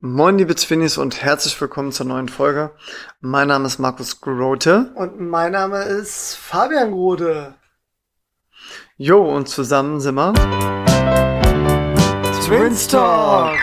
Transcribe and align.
Moin 0.00 0.36
liebe 0.36 0.54
Twinnies 0.54 0.98
und 0.98 1.22
herzlich 1.22 1.58
willkommen 1.58 1.90
zur 1.90 2.04
neuen 2.04 2.28
Folge. 2.28 2.72
Mein 3.20 3.48
Name 3.48 3.66
ist 3.66 3.78
Markus 3.78 4.20
Grote. 4.20 4.92
Und 4.94 5.18
mein 5.18 5.52
Name 5.52 5.84
ist 5.84 6.34
Fabian 6.36 6.92
Grote. 6.92 7.54
Jo, 8.98 9.24
und 9.24 9.48
zusammen 9.48 9.98
sind 10.00 10.16
wir 10.16 10.34
Twins 12.44 12.88
Talk. 12.88 13.56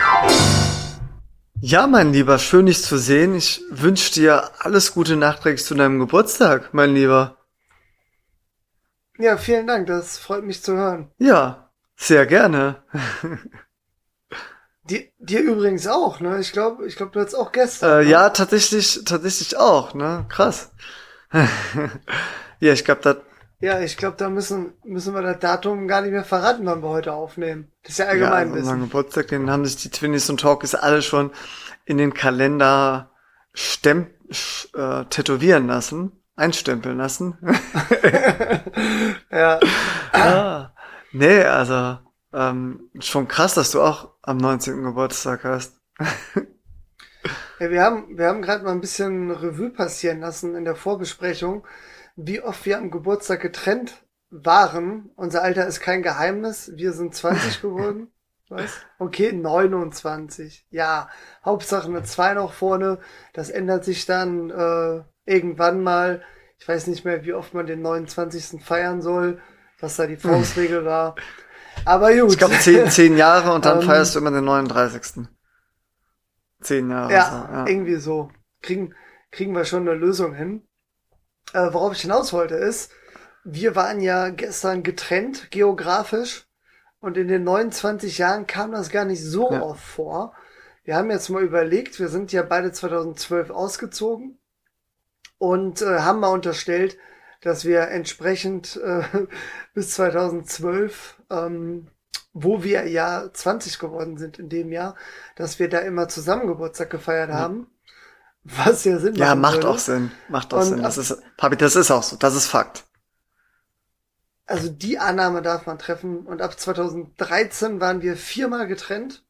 Ja, 1.60 1.86
mein 1.86 2.12
Lieber, 2.12 2.40
schön 2.40 2.66
dich 2.66 2.82
zu 2.82 2.98
sehen. 2.98 3.36
Ich 3.36 3.62
wünsche 3.70 4.12
dir 4.14 4.50
alles 4.58 4.92
Gute 4.92 5.14
nachträglich 5.14 5.64
zu 5.64 5.76
deinem 5.76 6.00
Geburtstag, 6.00 6.74
mein 6.74 6.94
Lieber. 6.94 7.36
Ja, 9.18 9.36
vielen 9.36 9.68
Dank, 9.68 9.86
das 9.86 10.18
freut 10.18 10.42
mich 10.42 10.64
zu 10.64 10.72
hören. 10.72 11.12
Ja, 11.18 11.70
sehr 11.94 12.26
gerne. 12.26 12.82
Dir, 14.88 15.08
dir 15.18 15.40
übrigens 15.40 15.86
auch, 15.86 16.20
ne? 16.20 16.38
Ich 16.40 16.52
glaube, 16.52 16.86
ich 16.86 16.96
glaube, 16.96 17.12
du 17.12 17.20
hattest 17.20 17.36
auch 17.36 17.52
gestern. 17.52 18.00
Äh, 18.02 18.04
ne? 18.04 18.10
ja, 18.10 18.30
tatsächlich, 18.30 19.02
tatsächlich 19.04 19.56
auch, 19.56 19.94
ne? 19.94 20.26
Krass. 20.28 20.72
ja, 22.60 22.72
ich 22.72 22.84
glaube, 22.84 23.00
das 23.02 23.16
Ja, 23.60 23.80
ich 23.80 23.96
glaube, 23.96 24.16
da 24.16 24.28
müssen, 24.30 24.74
müssen 24.84 25.14
wir 25.14 25.22
das 25.22 25.38
Datum 25.40 25.88
gar 25.88 26.02
nicht 26.02 26.12
mehr 26.12 26.24
verraten, 26.24 26.66
wann 26.66 26.82
wir 26.82 26.88
heute 26.90 27.12
aufnehmen. 27.14 27.72
Das 27.82 27.92
ist 27.92 27.98
ja 27.98 28.06
Ja, 28.10 28.10
allgemein 28.10 28.52
unseren 28.52 28.80
wissen. 28.80 28.80
Geburtstag, 28.80 29.28
den 29.28 29.50
haben 29.50 29.64
sich 29.66 29.76
die 29.76 29.90
Twinnies 29.90 30.28
und 30.30 30.40
Talkies 30.40 30.74
alle 30.74 31.02
schon 31.02 31.30
in 31.84 31.98
den 31.98 32.14
Kalender 32.14 33.10
stemp 33.54 34.10
sch- 34.30 34.74
äh, 34.76 35.04
tätowieren 35.06 35.66
lassen, 35.66 36.12
einstempeln 36.36 36.98
lassen. 36.98 37.38
Ja, 39.30 39.60
ah, 40.12 40.70
nee, 41.12 41.42
also 41.44 41.98
ähm, 42.34 42.90
schon 42.98 43.28
krass, 43.28 43.54
dass 43.54 43.70
du 43.70 43.80
auch 43.80 44.10
am 44.22 44.36
19. 44.38 44.82
Geburtstag 44.82 45.44
hast. 45.44 45.80
ja 47.60 47.70
wir 47.70 47.82
haben, 47.82 48.18
wir 48.18 48.26
haben 48.26 48.42
gerade 48.42 48.64
mal 48.64 48.72
ein 48.72 48.80
bisschen 48.80 49.30
Revue 49.30 49.70
passieren 49.70 50.20
lassen 50.20 50.54
in 50.56 50.64
der 50.64 50.74
Vorbesprechung, 50.74 51.66
wie 52.16 52.40
oft 52.40 52.66
wir 52.66 52.78
am 52.78 52.90
Geburtstag 52.90 53.40
getrennt 53.40 54.04
waren. 54.30 55.10
Unser 55.14 55.42
Alter 55.42 55.66
ist 55.66 55.80
kein 55.80 56.02
Geheimnis. 56.02 56.72
Wir 56.74 56.92
sind 56.92 57.14
20 57.14 57.62
geworden. 57.62 58.10
Was? 58.48 58.72
Okay, 58.98 59.32
29. 59.32 60.66
Ja, 60.70 61.08
Hauptsache 61.44 61.88
eine 61.88 62.02
2 62.02 62.34
noch 62.34 62.52
vorne. 62.52 62.98
Das 63.32 63.48
ändert 63.48 63.84
sich 63.84 64.06
dann 64.06 64.50
äh, 64.50 65.02
irgendwann 65.24 65.82
mal. 65.82 66.22
Ich 66.58 66.68
weiß 66.68 66.86
nicht 66.88 67.04
mehr, 67.04 67.24
wie 67.24 67.32
oft 67.32 67.54
man 67.54 67.66
den 67.66 67.82
29. 67.82 68.62
feiern 68.62 69.02
soll, 69.02 69.40
was 69.80 69.96
da 69.96 70.06
die 70.06 70.16
Faustregel 70.18 70.84
war. 70.84 71.14
Aber 71.84 72.14
gut. 72.14 72.32
Ich 72.32 72.38
glaube 72.38 72.58
zehn, 72.58 72.90
zehn 72.90 73.16
Jahre 73.16 73.52
und 73.54 73.64
dann 73.64 73.80
Ähm, 73.80 73.86
feierst 73.86 74.14
du 74.14 74.18
immer 74.20 74.30
den 74.30 74.44
39. 74.44 75.26
Zehn 76.60 76.90
Jahre. 76.90 77.12
Ja, 77.12 77.24
so, 77.48 77.54
ja. 77.54 77.66
irgendwie 77.66 77.96
so. 77.96 78.30
Kriegen, 78.62 78.94
kriegen 79.30 79.54
wir 79.54 79.64
schon 79.64 79.86
eine 79.88 79.96
Lösung 79.98 80.34
hin. 80.34 80.62
Äh, 81.52 81.72
worauf 81.72 81.92
ich 81.92 82.00
hinaus 82.00 82.32
wollte 82.32 82.54
ist, 82.54 82.90
wir 83.44 83.76
waren 83.76 84.00
ja 84.00 84.30
gestern 84.30 84.82
getrennt, 84.82 85.50
geografisch. 85.50 86.46
Und 87.00 87.18
in 87.18 87.28
den 87.28 87.44
29 87.44 88.16
Jahren 88.16 88.46
kam 88.46 88.72
das 88.72 88.88
gar 88.88 89.04
nicht 89.04 89.22
so 89.22 89.52
Ja. 89.52 89.60
oft 89.60 89.84
vor. 89.84 90.34
Wir 90.84 90.96
haben 90.96 91.10
jetzt 91.10 91.28
mal 91.28 91.42
überlegt, 91.42 91.98
wir 91.98 92.08
sind 92.08 92.32
ja 92.32 92.42
beide 92.42 92.72
2012 92.72 93.50
ausgezogen 93.50 94.38
und 95.36 95.82
äh, 95.82 96.00
haben 96.00 96.20
mal 96.20 96.28
unterstellt, 96.28 96.96
dass 97.44 97.64
wir 97.64 97.88
entsprechend 97.88 98.76
äh, 98.78 99.04
bis 99.74 99.92
2012, 99.92 101.16
ähm, 101.30 101.88
wo 102.34 102.64
wir 102.64 102.88
ja 102.88 103.30
20 103.32 103.78
geworden 103.78 104.18
sind 104.18 104.38
in 104.40 104.48
dem 104.50 104.72
Jahr, 104.72 104.96
dass 105.36 105.58
wir 105.60 105.68
da 105.68 105.78
immer 105.80 106.08
zusammen 106.08 106.48
Geburtstag 106.48 106.90
gefeiert 106.90 107.30
haben. 107.30 107.68
Was 108.44 108.84
ja 108.84 108.98
Sinn 108.98 109.16
Ja, 109.16 109.34
machen 109.34 109.40
macht 109.40 109.54
würde. 109.54 109.68
auch 109.68 109.78
Sinn. 109.78 110.12
Macht 110.28 110.54
auch 110.54 110.60
Und 110.60 110.64
Sinn. 110.64 110.82
Das 110.82 110.98
ist, 110.98 111.16
Papi, 111.36 111.56
das 111.56 111.76
ist 111.76 111.90
auch 111.90 112.02
so. 112.02 112.16
Das 112.16 112.34
ist 112.34 112.46
Fakt. 112.46 112.84
Also 114.46 114.68
die 114.70 114.98
Annahme 114.98 115.42
darf 115.42 115.66
man 115.66 115.78
treffen. 115.78 116.26
Und 116.26 116.42
ab 116.42 116.58
2013 116.58 117.80
waren 117.80 118.02
wir 118.02 118.16
viermal 118.16 118.66
getrennt. 118.66 119.24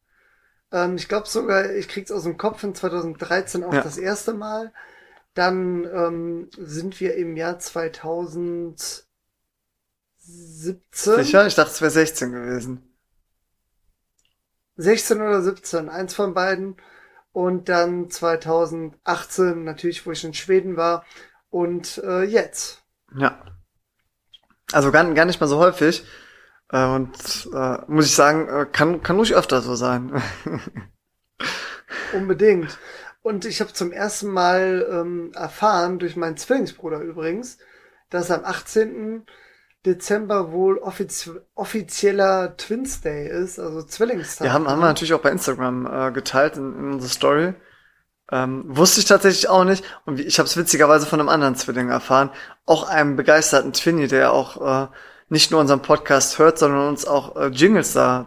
Ähm, 0.73 0.97
ich 0.97 1.09
glaube 1.09 1.29
sogar, 1.29 1.71
ich 1.73 1.89
krieg's 1.89 2.13
aus 2.13 2.25
dem 2.25 2.39
Kopf 2.39 2.63
in 2.65 2.75
2013 2.75 3.65
auch 3.65 3.75
Ja. 3.75 3.83
das 3.83 3.99
erste 3.99 4.35
Mal. 4.35 4.73
Dann 5.35 5.85
ähm, 5.85 6.49
sind 6.57 7.01
wir 7.01 7.17
im 7.17 7.37
Jahr 7.37 7.59
2017. 7.59 9.05
Sicher? 10.93 11.47
Ich 11.47 11.55
dachte, 11.55 11.71
es 11.71 11.81
wäre 11.81 11.91
16 11.91 12.33
gewesen. 12.33 12.95
16 14.77 15.21
oder 15.21 15.43
17, 15.43 15.89
eins 15.89 16.15
von 16.15 16.35
beiden. 16.35 16.77
Und 17.33 17.69
dann 17.69 18.11
2018 18.11 19.65
natürlich, 19.65 20.07
wo 20.07 20.13
ich 20.13 20.23
in 20.25 20.35
Schweden 20.35 20.77
war. 20.77 21.05
Und 21.51 21.99
äh, 21.99 22.23
jetzt. 22.23 22.85
Ja. 23.17 23.45
Also 24.73 24.93
gar, 24.93 25.05
gar 25.15 25.25
nicht 25.25 25.41
mal 25.41 25.49
so 25.49 25.59
häufig. 25.59 26.05
Äh, 26.71 26.87
und 26.87 27.49
äh, 27.53 27.79
muss 27.89 28.07
ich 28.07 28.15
sagen, 28.15 28.49
äh, 28.49 28.67
kann, 28.71 29.03
kann 29.03 29.17
ruhig 29.17 29.35
öfter 29.35 29.63
so 29.63 29.75
sein. 29.75 30.23
Unbedingt. 32.13 32.79
Und 33.25 33.47
ich 33.47 33.63
habe 33.63 33.73
zum 33.73 33.91
ersten 33.91 34.29
Mal 34.29 34.87
ähm, 34.91 35.33
erfahren, 35.35 35.99
durch 35.99 36.15
meinen 36.15 36.37
Zwillingsbruder 36.37 37.01
übrigens, 37.01 37.57
dass 38.11 38.31
am 38.31 38.45
18. 38.45 39.25
Dezember 39.87 40.53
wohl 40.53 40.77
offiz 40.77 41.31
offizieller 41.55 42.55
Twins 42.59 43.01
Day 43.01 43.27
ist, 43.27 43.59
also 43.59 43.83
Zwillingstag. 43.83 44.47
Ja, 44.47 44.53
haben, 44.53 44.69
haben 44.69 44.79
wir 44.79 44.89
natürlich 44.89 45.15
auch 45.15 45.23
bei 45.23 45.31
Instagram 45.31 45.87
äh, 45.87 46.13
geteilt 46.13 46.59
in, 46.59 46.75
in 46.75 46.93
unserer 46.93 47.11
Story. 47.11 47.55
Ähm, 48.31 48.65
wusste 48.67 49.01
ich 49.01 49.07
tatsächlich 49.07 49.49
auch 49.49 49.65
nicht. 49.65 49.83
Und 50.05 50.21
ich 50.21 50.39
habe 50.39 50.47
es 50.47 50.59
witzigerweise 50.59 51.07
von 51.07 51.19
einem 51.19 51.31
anderen 51.31 51.55
Zwilling 51.55 51.89
erfahren. 51.89 52.29
Auch 52.67 52.87
einem 52.91 53.17
begeisterten 53.17 53.73
Twinny, 53.73 54.07
der 54.07 54.35
auch 54.35 54.85
äh, 54.85 54.89
nicht 55.31 55.51
nur 55.51 55.61
unseren 55.61 55.81
Podcast 55.81 56.39
hört, 56.39 56.59
sondern 56.59 56.89
uns 56.89 57.07
auch 57.07 57.37
äh, 57.37 57.47
Jingles 57.47 57.95
da, 57.95 58.27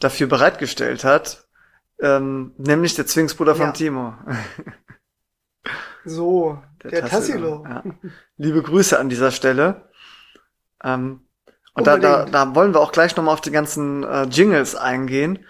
dafür 0.00 0.26
bereitgestellt 0.26 1.02
hat. 1.02 1.41
Ähm, 2.02 2.52
nämlich 2.58 2.96
der 2.96 3.06
Zwillingsbruder 3.06 3.54
von 3.54 3.66
Ja. 3.66 3.72
Timo. 3.72 4.14
So, 6.04 6.60
der, 6.82 7.06
Tassilo. 7.06 7.64
Ja. 7.64 7.84
Liebe 8.36 8.60
Grüße 8.60 8.98
an 8.98 9.08
dieser 9.08 9.30
Stelle. 9.30 9.88
Ähm, 10.82 11.20
und 11.74 11.86
da, 11.86 11.96
da, 11.96 12.24
da 12.24 12.54
wollen 12.56 12.74
wir 12.74 12.80
auch 12.80 12.90
gleich 12.90 13.14
nochmal 13.14 13.34
auf 13.34 13.40
die 13.40 13.52
ganzen 13.52 14.02
äh, 14.02 14.24
Jingles 14.24 14.74
eingehen. 14.74 15.46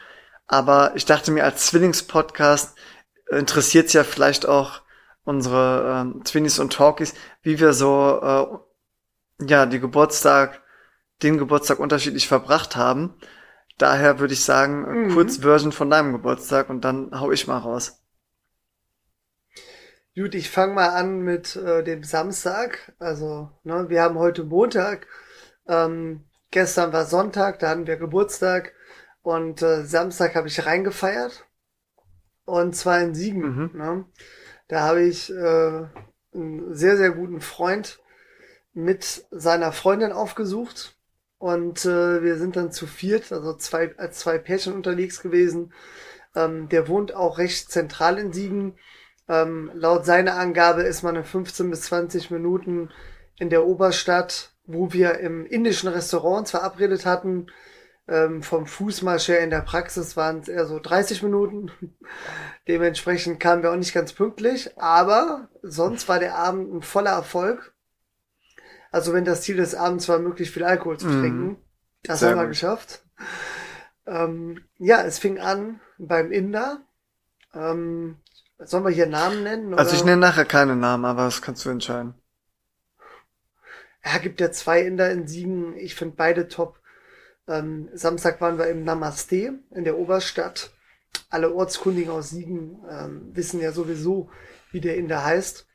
Aber 0.47 0.93
ich 0.95 1.07
dachte 1.07 1.31
mir, 1.31 1.45
als 1.45 1.67
Zwillingspodcast 1.69 2.77
interessiert 3.31 3.87
es 3.87 3.95
ja 3.95 4.05
vielleicht 4.05 4.47
auch 4.47 4.83
unsere 5.25 6.03
ähm, 6.03 6.23
Twinnies 6.25 6.59
und 6.59 6.75
Talkies, 6.75 7.15
wie 7.43 7.59
wir 7.59 7.73
so 7.73 8.21
äh, 9.41 9.47
ja 9.47 9.65
die 9.65 9.81
Geburtstag, 9.81 10.61
den 11.23 11.39
Geburtstag 11.39 11.79
unterschiedlich 11.79 12.29
verbracht 12.29 12.77
haben. 12.77 13.15
Daher 13.83 14.21
würde 14.21 14.33
ich 14.33 14.45
sagen, 14.45 15.07
Mhm. 15.07 15.15
kurz 15.15 15.39
Version 15.39 15.73
von 15.73 15.91
deinem 15.91 16.13
Geburtstag 16.13 16.71
und 16.71 16.85
dann 16.85 17.11
hau 17.19 17.33
ich 17.33 17.49
mal 17.49 17.59
raus. 17.59 18.01
Gut, 20.15 20.37
ich 20.37 20.51
fange 20.51 20.75
mal 20.75 20.91
an 20.91 21.23
mit 21.23 21.57
äh, 21.57 21.83
dem 21.83 22.05
Samstag. 22.05 22.93
Also, 23.01 23.51
ne, 23.65 23.89
wir 23.89 24.03
haben 24.03 24.21
heute 24.21 24.45
Montag. 24.45 25.09
Ähm, 25.67 26.25
gestern 26.53 26.93
war 26.93 27.07
Sonntag, 27.07 27.59
da 27.59 27.71
hatten 27.71 27.89
wir 27.89 27.97
Geburtstag. 27.97 28.73
Und 29.23 29.63
äh, 29.63 29.83
Samstag 29.85 30.37
habe 30.37 30.47
ich 30.47 30.65
reingefeiert. 30.65 31.45
Und 32.45 32.77
zwar 32.77 33.01
in 33.01 33.17
Siegen. 33.17 33.43
Mhm. 33.43 33.71
Ne? 33.75 34.05
Da 34.69 34.83
habe 34.83 35.03
ich 35.03 35.29
äh, 35.29 35.87
einen 36.35 36.73
sehr, 36.73 36.97
sehr 36.97 37.11
guten 37.11 37.41
Freund 37.41 38.01
mit 38.75 39.27
seiner 39.33 39.73
Freundin 39.73 40.13
aufgesucht. 40.13 40.97
Und 41.43 41.85
äh, 41.87 42.23
wir 42.23 42.37
sind 42.37 42.55
dann 42.55 42.71
zu 42.71 42.87
viert, 42.87 43.33
also 43.33 43.53
zwei, 43.55 43.93
als 43.99 44.21
zwei 44.21 44.39
Pärchen 44.39 44.75
unterwegs 44.75 45.21
gewesen. 45.21 45.73
Ähm, 46.37 46.69
der 46.69 46.87
wohnt 46.87 47.17
auch 47.17 47.39
recht 47.39 47.69
zentral 47.69 48.17
in 48.19 48.33
Siegen. 48.33 48.79
Ähm, 49.29 49.69
laut 49.75 50.07
seiner 50.07 50.37
Angabe 50.37 50.83
ist 50.83 51.03
man 51.03 51.17
in 51.17 51.25
15 51.25 51.69
bis 51.69 51.81
20 51.83 52.31
Minuten 52.31 52.91
in 53.41 53.51
der 53.51 53.67
Oberstadt, 53.67 54.53
wo 54.67 54.93
wir 54.93 55.19
im 55.19 55.45
indischen 55.45 55.89
Restaurant 55.89 56.43
uns 56.43 56.53
verabredet 56.53 57.07
hatten. 57.07 57.49
Ähm, 58.07 58.45
vom 58.45 58.67
Fußmarsch 58.67 59.27
her 59.27 59.41
in 59.41 59.51
der 59.51 59.63
Praxis 59.63 60.17
waren 60.17 60.39
es 60.39 60.49
eher 60.49 60.67
so 60.67 60.79
30 60.79 61.25
Minuten. 61.25 61.73
Dementsprechend 62.69 63.41
kamen 63.41 63.65
wir 63.65 63.73
auch 63.73 63.77
nicht 63.77 63.95
ganz 63.95 64.13
pünktlich, 64.13 64.79
aber 64.79 65.49
sonst 65.65 66.09
war 66.09 66.21
der 66.21 66.37
Abend 66.37 66.73
ein 66.73 66.83
voller 66.83 67.11
Erfolg. 67.11 67.72
Also 68.93 69.13
wenn 69.13 69.25
das 69.25 69.43
Ziel 69.43 69.57
des 69.57 69.75
Abends 69.75 70.09
war, 70.09 70.21
möglichst 70.21 70.55
viel 70.55 70.65
Alkohol 70.65 70.99
zu 70.99 71.09
Mhm. 71.09 71.21
trinken, 71.21 71.57
das 72.05 72.21
Sehr 72.21 72.31
haben 72.31 72.39
wir 72.39 72.43
gut. 72.45 72.51
geschafft. 72.51 73.05
Ähm, 74.07 74.65
ja, 74.79 75.03
es 75.03 75.19
fing 75.19 75.39
an 75.41 75.81
beim 75.99 76.33
Inder. 76.33 76.83
Ähm, 77.55 78.19
sollen 78.59 78.85
wir 78.85 78.91
hier 78.93 79.07
Namen 79.07 79.43
nennen? 79.45 79.75
Also 79.75 79.95
ich 79.95 80.03
oder? 80.03 80.11
nenne 80.11 80.21
nachher 80.21 80.45
keine 80.45 80.77
Namen, 80.77 81.05
aber 81.05 81.25
das 81.25 81.43
kannst 81.43 81.65
du 81.65 81.71
entscheiden. 81.71 82.15
Ja, 84.05 84.19
gibt 84.19 84.41
ja 84.41 84.51
zwei 84.51 84.83
Inder 84.83 85.11
in 85.11 85.27
Siegen. 85.29 85.77
Ich 85.77 85.95
finde 85.95 86.17
beide 86.17 86.49
top. 86.49 86.81
Ähm, 87.49 87.89
Samstag 87.95 88.41
waren 88.41 88.59
wir 88.59 88.67
im 88.69 88.85
Namaste 88.85 89.61
in 89.71 89.85
der 89.85 89.99
Oberstadt. 89.99 90.71
alle 91.31 91.53
Ortskundigen 91.55 92.11
aus 92.11 92.31
Siegen 92.31 92.83
ähm, 92.91 93.31
wissen 93.35 93.61
ja 93.61 93.73
sowieso, 93.73 94.31
wie 94.71 94.81
der 94.81 94.97
Inder 94.97 95.25
heißt. 95.25 95.67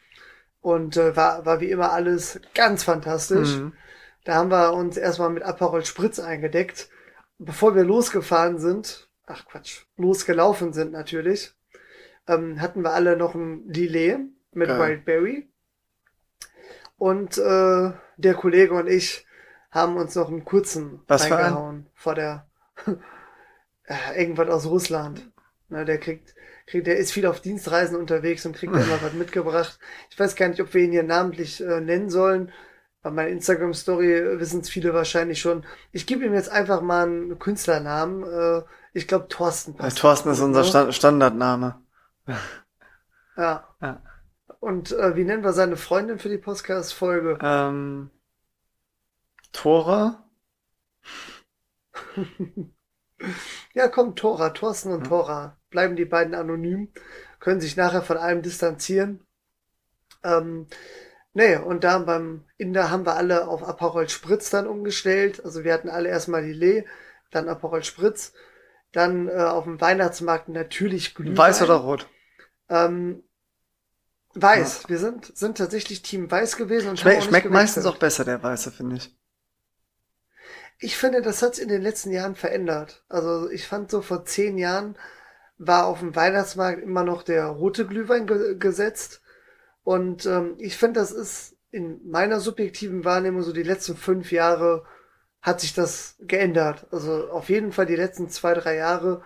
Und 0.61 0.97
äh, 0.97 1.15
war, 1.15 1.45
war 1.45 1.61
wie 1.61 1.69
immer 1.69 1.91
alles 1.91 2.39
ganz 2.53 2.83
fantastisch. 2.83 3.55
Mhm. 3.55 3.73
Da 4.25 4.35
haben 4.35 4.51
wir 4.51 4.73
uns 4.73 4.97
erstmal 4.97 5.29
mit 5.29 5.43
Aperol 5.43 5.85
Spritz 5.85 6.19
eingedeckt. 6.19 6.89
Bevor 7.39 7.75
wir 7.75 7.83
losgefahren 7.83 8.57
sind, 8.57 9.09
ach 9.25 9.45
Quatsch, 9.45 9.85
losgelaufen 9.95 10.73
sind 10.73 10.91
natürlich, 10.91 11.53
ähm, 12.27 12.59
hatten 12.59 12.81
wir 12.81 12.93
alle 12.93 13.15
noch 13.15 13.35
ein 13.35 13.67
Lillet 13.67 14.19
mit 14.51 14.67
Geil. 14.67 14.79
Wildberry. 14.79 15.49
Und 16.97 17.37
äh, 17.37 17.91
der 18.17 18.33
Kollege 18.33 18.73
und 18.73 18.87
ich 18.87 19.25
haben 19.69 19.97
uns 19.97 20.15
noch 20.15 20.29
einen 20.29 20.43
kurzen 20.45 21.01
Was 21.07 21.29
reingehauen 21.29 21.87
vor 21.93 22.15
der 22.15 22.49
äh, 23.83 24.19
irgendwas 24.19 24.49
aus 24.49 24.65
Russland. 24.65 25.31
Na, 25.69 25.83
der 25.83 25.99
kriegt, 25.99 26.33
kriegt, 26.67 26.85
der 26.85 26.97
ist 26.97 27.11
viel 27.11 27.25
auf 27.25 27.41
Dienstreisen 27.41 27.97
unterwegs 27.97 28.45
und 28.45 28.55
kriegt 28.55 28.73
immer 28.73 29.01
was 29.01 29.13
mitgebracht. 29.13 29.79
Ich 30.11 30.19
weiß 30.19 30.35
gar 30.35 30.49
nicht, 30.49 30.61
ob 30.61 30.73
wir 30.73 30.83
ihn 30.83 30.91
hier 30.91 31.03
namentlich 31.03 31.61
äh, 31.61 31.81
nennen 31.81 32.09
sollen. 32.09 32.51
Bei 33.01 33.11
meiner 33.11 33.29
Instagram-Story 33.29 34.39
wissen 34.39 34.61
es 34.61 34.69
viele 34.69 34.93
wahrscheinlich 34.93 35.39
schon. 35.39 35.65
Ich 35.91 36.05
gebe 36.05 36.25
ihm 36.25 36.33
jetzt 36.33 36.49
einfach 36.49 36.81
mal 36.81 37.07
einen 37.07 37.39
Künstlernamen. 37.39 38.23
Äh, 38.23 38.63
ich 38.93 39.07
glaube, 39.07 39.27
Thorsten. 39.29 39.75
Ja, 39.79 39.89
Thorsten 39.89 40.29
ist 40.29 40.41
unser 40.41 40.61
ne? 40.61 40.65
Sta 40.65 40.91
Standardname. 40.91 41.81
Ja. 43.37 43.67
ja. 43.81 44.01
Und 44.59 44.91
äh, 44.91 45.15
wie 45.15 45.23
nennen 45.23 45.43
wir 45.43 45.53
seine 45.53 45.77
Freundin 45.77 46.19
für 46.19 46.29
die 46.29 46.39
Podcast-Folge? 46.39 47.37
Ähm, 47.41 48.09
Tora? 49.53 50.27
ja, 53.73 53.87
komm, 53.87 54.15
Tora, 54.15 54.49
Thorsten 54.49 54.91
und 54.91 55.03
ja. 55.03 55.07
Tora. 55.07 55.56
Bleiben 55.69 55.95
die 55.95 56.05
beiden 56.05 56.33
anonym, 56.33 56.91
können 57.39 57.61
sich 57.61 57.75
nachher 57.75 58.01
von 58.01 58.17
allem 58.17 58.41
distanzieren. 58.41 59.25
Ähm, 60.23 60.67
nee, 61.33 61.55
und 61.57 61.83
da 61.83 61.99
beim 61.99 62.45
Inder 62.57 62.89
haben 62.89 63.05
wir 63.05 63.15
alle 63.15 63.47
auf 63.47 63.63
Aperol 63.63 64.09
Spritz 64.09 64.49
dann 64.49 64.67
umgestellt. 64.67 65.43
Also 65.43 65.63
wir 65.63 65.73
hatten 65.73 65.89
alle 65.89 66.09
erstmal 66.09 66.43
die 66.43 66.53
Lee, 66.53 66.85
dann 67.31 67.49
Aperol 67.49 67.83
Spritz, 67.83 68.33
dann 68.91 69.27
äh, 69.27 69.33
auf 69.33 69.65
dem 69.65 69.79
Weihnachtsmarkt 69.81 70.49
natürlich 70.49 71.15
Glühwein. 71.15 71.37
Weiß 71.37 71.61
oder 71.61 71.75
rot? 71.75 72.07
Ähm, 72.69 73.23
Weiß. 74.33 74.83
Ja. 74.83 74.89
Wir 74.89 74.99
sind, 74.99 75.37
sind 75.37 75.57
tatsächlich 75.57 76.01
Team 76.01 76.29
Weiß 76.29 76.57
gewesen 76.57 76.89
und 76.89 76.99
Schme 76.99 77.21
schmeckt 77.21 77.49
meistens 77.49 77.85
auch 77.85 77.97
besser, 77.97 78.23
der 78.23 78.41
Weiße, 78.41 78.71
finde 78.71 78.97
ich. 78.97 79.15
Ich 80.79 80.95
finde, 80.95 81.21
das 81.21 81.41
hat 81.41 81.55
sich 81.55 81.63
in 81.63 81.69
den 81.69 81.81
letzten 81.81 82.11
Jahren 82.11 82.35
verändert. 82.35 83.03
Also 83.09 83.49
ich 83.49 83.67
fand 83.67 83.89
so 83.89 84.01
vor 84.01 84.25
zehn 84.25 84.57
Jahren 84.57 84.95
war 85.57 85.85
auf 85.85 85.99
dem 85.99 86.15
Weihnachtsmarkt 86.15 86.81
immer 86.81 87.03
noch 87.03 87.23
der 87.23 87.45
rote 87.45 87.85
Glühwein 87.85 88.27
ge 88.27 88.57
gesetzt. 88.57 89.21
Und 89.83 90.25
ähm, 90.25 90.55
ich 90.57 90.77
finde, 90.77 90.99
das 90.99 91.11
ist 91.11 91.55
in 91.71 91.99
meiner 92.09 92.39
subjektiven 92.39 93.05
Wahrnehmung 93.05 93.43
so 93.43 93.53
die 93.53 93.63
letzten 93.63 93.95
fünf 93.95 94.31
Jahre 94.31 94.83
hat 95.41 95.61
sich 95.61 95.73
das 95.73 96.15
geändert. 96.19 96.87
Also 96.91 97.29
auf 97.29 97.49
jeden 97.49 97.71
Fall 97.71 97.85
die 97.85 97.95
letzten 97.95 98.29
zwei, 98.29 98.53
drei 98.53 98.75
Jahre 98.75 99.23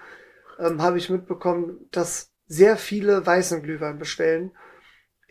ähm, 0.59 0.81
habe 0.81 0.97
ich 0.97 1.09
mitbekommen, 1.09 1.87
dass 1.91 2.31
sehr 2.47 2.77
viele 2.77 3.25
weißen 3.25 3.63
Glühwein 3.63 3.97
bestellen 3.97 4.51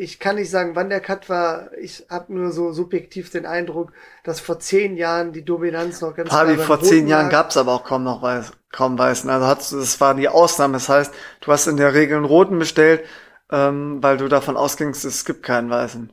ich 0.01 0.19
kann 0.19 0.37
nicht 0.37 0.51
sagen, 0.51 0.77
wann 0.77 0.89
der 0.89 1.01
Cut 1.01 1.29
war. 1.29 1.77
Ich 1.79 2.07
habe 2.09 2.33
nur 2.33 2.53
so 2.53 2.73
subjektiv 2.73 3.31
den 3.31 3.45
Eindruck, 3.45 3.93
dass 4.25 4.41
vor 4.41 4.59
zehn 4.59 4.97
Jahren 4.97 5.33
die 5.33 5.45
Dominanz 5.45 6.01
noch 6.01 6.15
ganz 6.15 6.31
Fabi, 6.31 6.57
vor 6.57 6.81
zehn 6.81 7.07
Jahren 7.07 7.29
gab 7.29 7.51
es 7.51 7.59
aber 7.59 7.73
auch 7.73 7.85
kaum 7.85 8.05
noch 8.05 8.23
weiß, 8.23 8.53
kaum 8.71 8.99
Weißen. 8.99 9.29
Also 9.31 9.47
hat's, 9.47 9.71
das 9.71 10.01
war 10.01 10.15
die 10.15 10.29
Ausnahme. 10.29 10.75
Das 10.75 10.89
heißt, 10.89 11.15
du 11.41 11.53
hast 11.53 11.67
in 11.67 11.77
der 11.77 11.95
Regel 11.95 12.17
einen 12.17 12.27
Roten 12.27 12.59
bestellt, 12.59 13.05
ähm, 13.51 14.03
weil 14.03 14.17
du 14.17 14.29
davon 14.29 14.57
ausgingst, 14.57 15.05
es 15.05 15.25
gibt 15.25 15.43
keinen 15.43 15.71
Weißen. 15.71 16.13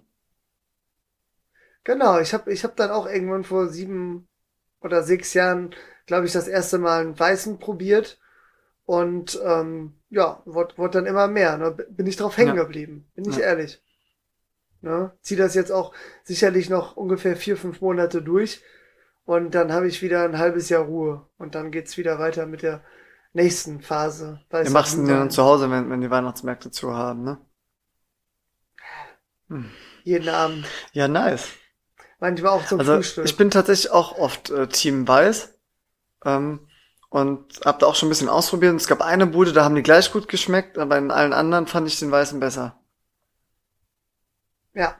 Genau, 1.83 2.19
ich 2.19 2.33
habe 2.33 2.51
ich 2.51 2.63
hab 2.63 2.75
dann 2.75 2.91
auch 2.91 3.07
irgendwann 3.07 3.43
vor 3.43 3.67
sieben 3.67 4.27
oder 4.81 5.03
sechs 5.03 5.33
Jahren, 5.33 5.73
glaube 6.05 6.25
ich, 6.25 6.33
das 6.33 6.47
erste 6.47 6.77
Mal 6.77 7.01
einen 7.01 7.19
Weißen 7.19 7.59
probiert. 7.59 8.19
Und 8.85 9.39
ähm, 9.43 9.93
ja, 10.09 10.41
wurde, 10.45 10.77
wurde 10.77 10.99
dann 10.99 11.05
immer 11.05 11.27
mehr. 11.27 11.57
Ne? 11.57 11.71
Bin 11.71 12.07
ich 12.07 12.15
drauf 12.15 12.37
hängen 12.37 12.55
ja. 12.55 12.63
geblieben, 12.63 13.09
bin 13.15 13.29
ich 13.29 13.37
ja. 13.37 13.43
ehrlich. 13.43 13.81
Ne? 14.81 15.11
Zieh 15.21 15.35
das 15.35 15.55
jetzt 15.55 15.71
auch 15.71 15.93
sicherlich 16.23 16.69
noch 16.69 16.95
ungefähr 16.95 17.35
vier, 17.35 17.57
fünf 17.57 17.81
Monate 17.81 18.21
durch. 18.21 18.63
Und 19.27 19.55
dann 19.55 19.73
habe 19.73 19.89
ich 19.89 20.01
wieder 20.01 20.23
ein 20.23 20.37
halbes 20.37 20.69
Jahr 20.69 20.83
Ruhe. 20.83 21.27
Und 21.37 21.53
dann 21.53 21.69
geht's 21.69 21.97
wieder 21.97 22.17
weiter 22.17 22.45
mit 22.45 22.61
der 22.61 22.81
nächsten 23.33 23.81
Phase. 23.81 24.39
Weiß 24.49 24.69
machst 24.69 24.93
du 24.93 25.05
denn 25.05 25.09
dann 25.09 25.29
zu 25.29 25.43
Hause, 25.43 25.69
wenn, 25.69 25.89
wenn 25.89 25.99
die 25.99 26.09
Weihnachtsmärkte 26.09 26.71
zu 26.71 26.95
haben, 26.95 27.23
ne? 27.25 27.37
Hm. 29.49 29.69
Jeden 30.05 30.29
Abend. 30.29 30.65
Ja, 30.93 31.09
nice. 31.09 31.49
Manchmal 32.21 32.53
auch 32.53 32.65
zum 32.65 32.79
also, 32.79 32.95
Frühstück. 32.95 33.25
Ich 33.25 33.35
bin 33.35 33.51
tatsächlich 33.51 33.91
auch 33.91 34.17
oft 34.17 34.49
äh, 34.49 34.67
Team 34.67 35.05
Weiß. 35.05 35.59
Ähm, 36.23 36.61
und 37.09 37.59
hab 37.65 37.79
da 37.79 37.87
auch 37.87 37.95
schon 37.95 38.07
ein 38.07 38.11
bisschen 38.11 38.29
ausprobiert. 38.29 38.71
Und 38.71 38.77
es 38.77 38.87
gab 38.87 39.01
eine 39.01 39.27
Bude, 39.27 39.51
da 39.51 39.65
haben 39.65 39.75
die 39.75 39.83
gleich 39.83 40.13
gut 40.13 40.29
geschmeckt, 40.29 40.77
aber 40.77 40.97
in 40.97 41.11
allen 41.11 41.33
anderen 41.33 41.67
fand 41.67 41.85
ich 41.89 41.99
den 41.99 42.11
weißen 42.11 42.39
besser. 42.39 42.79
Ja. 44.73 44.95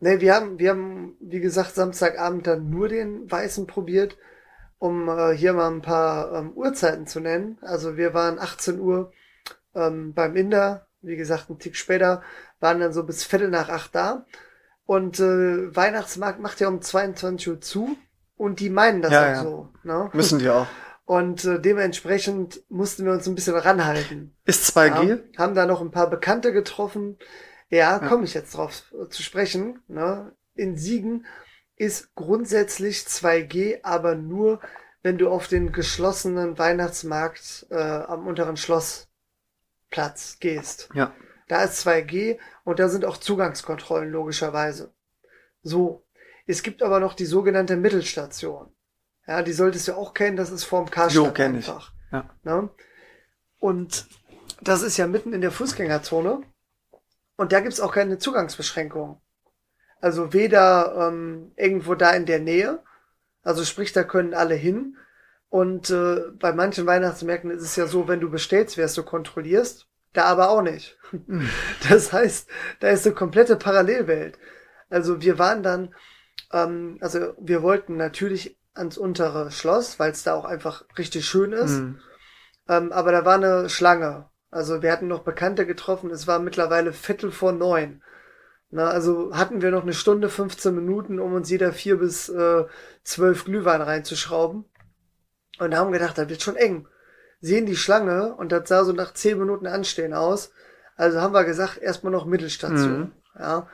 Ne, 0.00 0.20
wir 0.20 0.34
haben, 0.34 0.58
wir 0.58 0.70
haben, 0.70 1.16
wie 1.20 1.40
gesagt, 1.40 1.74
Samstagabend 1.74 2.46
dann 2.46 2.70
nur 2.70 2.88
den 2.88 3.30
weißen 3.30 3.66
probiert, 3.66 4.16
um 4.78 5.08
äh, 5.08 5.34
hier 5.34 5.52
mal 5.52 5.70
ein 5.70 5.82
paar 5.82 6.32
ähm, 6.32 6.52
Uhrzeiten 6.52 7.06
zu 7.06 7.20
nennen. 7.20 7.58
Also 7.62 7.96
wir 7.96 8.14
waren 8.14 8.38
18 8.38 8.78
Uhr 8.78 9.12
ähm, 9.74 10.14
beim 10.14 10.36
Inder, 10.36 10.86
wie 11.00 11.16
gesagt, 11.16 11.50
ein 11.50 11.58
Tick 11.58 11.76
später, 11.76 12.22
waren 12.60 12.80
dann 12.80 12.92
so 12.92 13.02
bis 13.04 13.24
Viertel 13.24 13.48
nach 13.48 13.68
acht 13.68 13.94
da. 13.94 14.24
Und 14.86 15.18
äh, 15.18 15.74
Weihnachtsmarkt 15.74 16.40
macht 16.40 16.60
ja 16.60 16.68
um 16.68 16.80
22 16.80 17.48
Uhr 17.48 17.60
zu. 17.60 17.96
Und 18.36 18.60
die 18.60 18.70
meinen 18.70 19.02
das 19.02 19.12
ja, 19.12 19.22
auch 19.22 19.26
ja. 19.26 19.42
so. 19.42 19.68
Ne? 19.82 20.10
Müssen 20.12 20.38
die 20.38 20.48
auch. 20.48 20.66
Und 21.04 21.44
äh, 21.44 21.58
dementsprechend 21.58 22.62
mussten 22.68 23.04
wir 23.04 23.12
uns 23.12 23.26
ein 23.26 23.34
bisschen 23.34 23.56
ranhalten. 23.56 24.36
Ist 24.44 24.76
2G? 24.76 25.08
Ja, 25.08 25.38
haben 25.38 25.54
da 25.54 25.66
noch 25.66 25.80
ein 25.80 25.90
paar 25.90 26.10
Bekannte 26.10 26.52
getroffen. 26.52 27.16
Ja, 27.70 27.98
komme 27.98 28.24
ich 28.24 28.34
jetzt 28.34 28.54
drauf 28.54 28.92
zu 29.10 29.22
sprechen. 29.22 29.82
Ne? 29.88 30.34
In 30.54 30.76
Siegen 30.76 31.26
ist 31.76 32.14
grundsätzlich 32.14 33.00
2G, 33.00 33.80
aber 33.82 34.14
nur, 34.14 34.60
wenn 35.02 35.18
du 35.18 35.30
auf 35.30 35.48
den 35.48 35.72
geschlossenen 35.72 36.58
Weihnachtsmarkt 36.58 37.66
äh, 37.70 37.76
am 37.76 38.26
unteren 38.26 38.56
Schlossplatz 38.56 40.38
gehst. 40.40 40.88
Ja. 40.94 41.14
Da 41.46 41.62
ist 41.64 41.86
2G 41.86 42.38
und 42.64 42.78
da 42.78 42.88
sind 42.88 43.04
auch 43.04 43.16
Zugangskontrollen 43.16 44.10
logischerweise. 44.10 44.92
So, 45.62 46.04
es 46.46 46.62
gibt 46.62 46.82
aber 46.82 47.00
noch 47.00 47.14
die 47.14 47.26
sogenannte 47.26 47.76
Mittelstation. 47.76 48.72
Ja, 49.26 49.42
die 49.42 49.52
solltest 49.52 49.88
du 49.88 49.94
auch 49.94 50.14
kennen, 50.14 50.36
das 50.36 50.50
ist 50.50 50.64
vorm 50.64 50.90
Karstadt 50.90 51.26
jo, 51.26 51.30
kenn 51.32 51.56
einfach. 51.56 51.92
Ich. 52.06 52.12
Ja. 52.12 52.30
Ne? 52.42 52.70
Und 53.58 54.08
das 54.62 54.82
ist 54.82 54.96
ja 54.96 55.06
mitten 55.06 55.32
in 55.32 55.42
der 55.42 55.50
Fußgängerzone. 55.50 56.42
Und 57.38 57.52
da 57.52 57.60
gibt's 57.60 57.80
auch 57.80 57.94
keine 57.94 58.18
Zugangsbeschränkung. 58.18 59.22
Also 60.02 60.34
weder 60.34 61.08
ähm, 61.08 61.52
irgendwo 61.56 61.94
da 61.94 62.10
in 62.10 62.26
der 62.26 62.40
Nähe, 62.40 62.82
also 63.42 63.64
sprich, 63.64 63.94
da 63.94 64.04
können 64.04 64.34
alle 64.34 64.54
hin. 64.54 64.98
Und 65.48 65.88
äh, 65.88 66.24
bei 66.38 66.52
manchen 66.52 66.84
Weihnachtsmärkten 66.84 67.50
ist 67.50 67.62
es 67.62 67.76
ja 67.76 67.86
so, 67.86 68.06
wenn 68.06 68.20
du 68.20 68.30
bestellst, 68.30 68.76
wirst 68.76 68.98
du 68.98 69.02
kontrollierst. 69.02 69.86
Da 70.12 70.24
aber 70.24 70.50
auch 70.50 70.62
nicht. 70.62 70.98
Das 71.88 72.12
heißt, 72.12 72.50
da 72.80 72.88
ist 72.88 73.06
eine 73.06 73.14
komplette 73.14 73.56
Parallelwelt. 73.56 74.38
Also 74.90 75.22
wir 75.22 75.38
waren 75.38 75.62
dann 75.62 75.94
ähm, 76.52 76.98
also 77.00 77.34
wir 77.38 77.62
wollten 77.62 77.96
natürlich 77.96 78.58
ans 78.74 78.98
untere 78.98 79.50
Schloss, 79.50 79.98
weil 79.98 80.12
es 80.12 80.22
da 80.22 80.34
auch 80.34 80.44
einfach 80.44 80.84
richtig 80.96 81.26
schön 81.26 81.52
ist. 81.52 81.78
Mhm. 81.78 82.00
Ähm, 82.68 82.92
aber 82.92 83.12
da 83.12 83.24
war 83.24 83.34
eine 83.34 83.68
Schlange. 83.68 84.28
Also 84.50 84.82
wir 84.82 84.92
hatten 84.92 85.08
noch 85.08 85.24
Bekannte 85.24 85.66
getroffen. 85.66 86.10
Es 86.10 86.26
war 86.26 86.38
mittlerweile 86.38 86.92
Viertel 86.92 87.30
vor 87.30 87.52
neun. 87.52 88.02
Na, 88.70 88.88
also 88.88 89.34
hatten 89.34 89.62
wir 89.62 89.70
noch 89.70 89.82
eine 89.82 89.94
Stunde, 89.94 90.28
15 90.28 90.74
Minuten, 90.74 91.20
um 91.20 91.34
uns 91.34 91.48
jeder 91.50 91.72
vier 91.72 91.98
bis 91.98 92.28
äh, 92.28 92.64
zwölf 93.02 93.44
Glühwein 93.44 93.80
reinzuschrauben. 93.80 94.64
Und 95.58 95.74
haben 95.74 95.92
gedacht, 95.92 96.18
das 96.18 96.28
wird 96.28 96.42
schon 96.42 96.56
eng. 96.56 96.86
Sehen 97.40 97.66
die 97.66 97.76
Schlange 97.76 98.34
und 98.34 98.52
das 98.52 98.68
sah 98.68 98.84
so 98.84 98.92
nach 98.92 99.14
zehn 99.14 99.38
Minuten 99.38 99.66
Anstehen 99.66 100.12
aus. 100.12 100.52
Also 100.96 101.20
haben 101.20 101.34
wir 101.34 101.44
gesagt, 101.44 101.78
erstmal 101.78 102.12
noch 102.12 102.26
Mittelstation. 102.26 103.00
Mhm. 103.00 103.12
Ja 103.38 103.68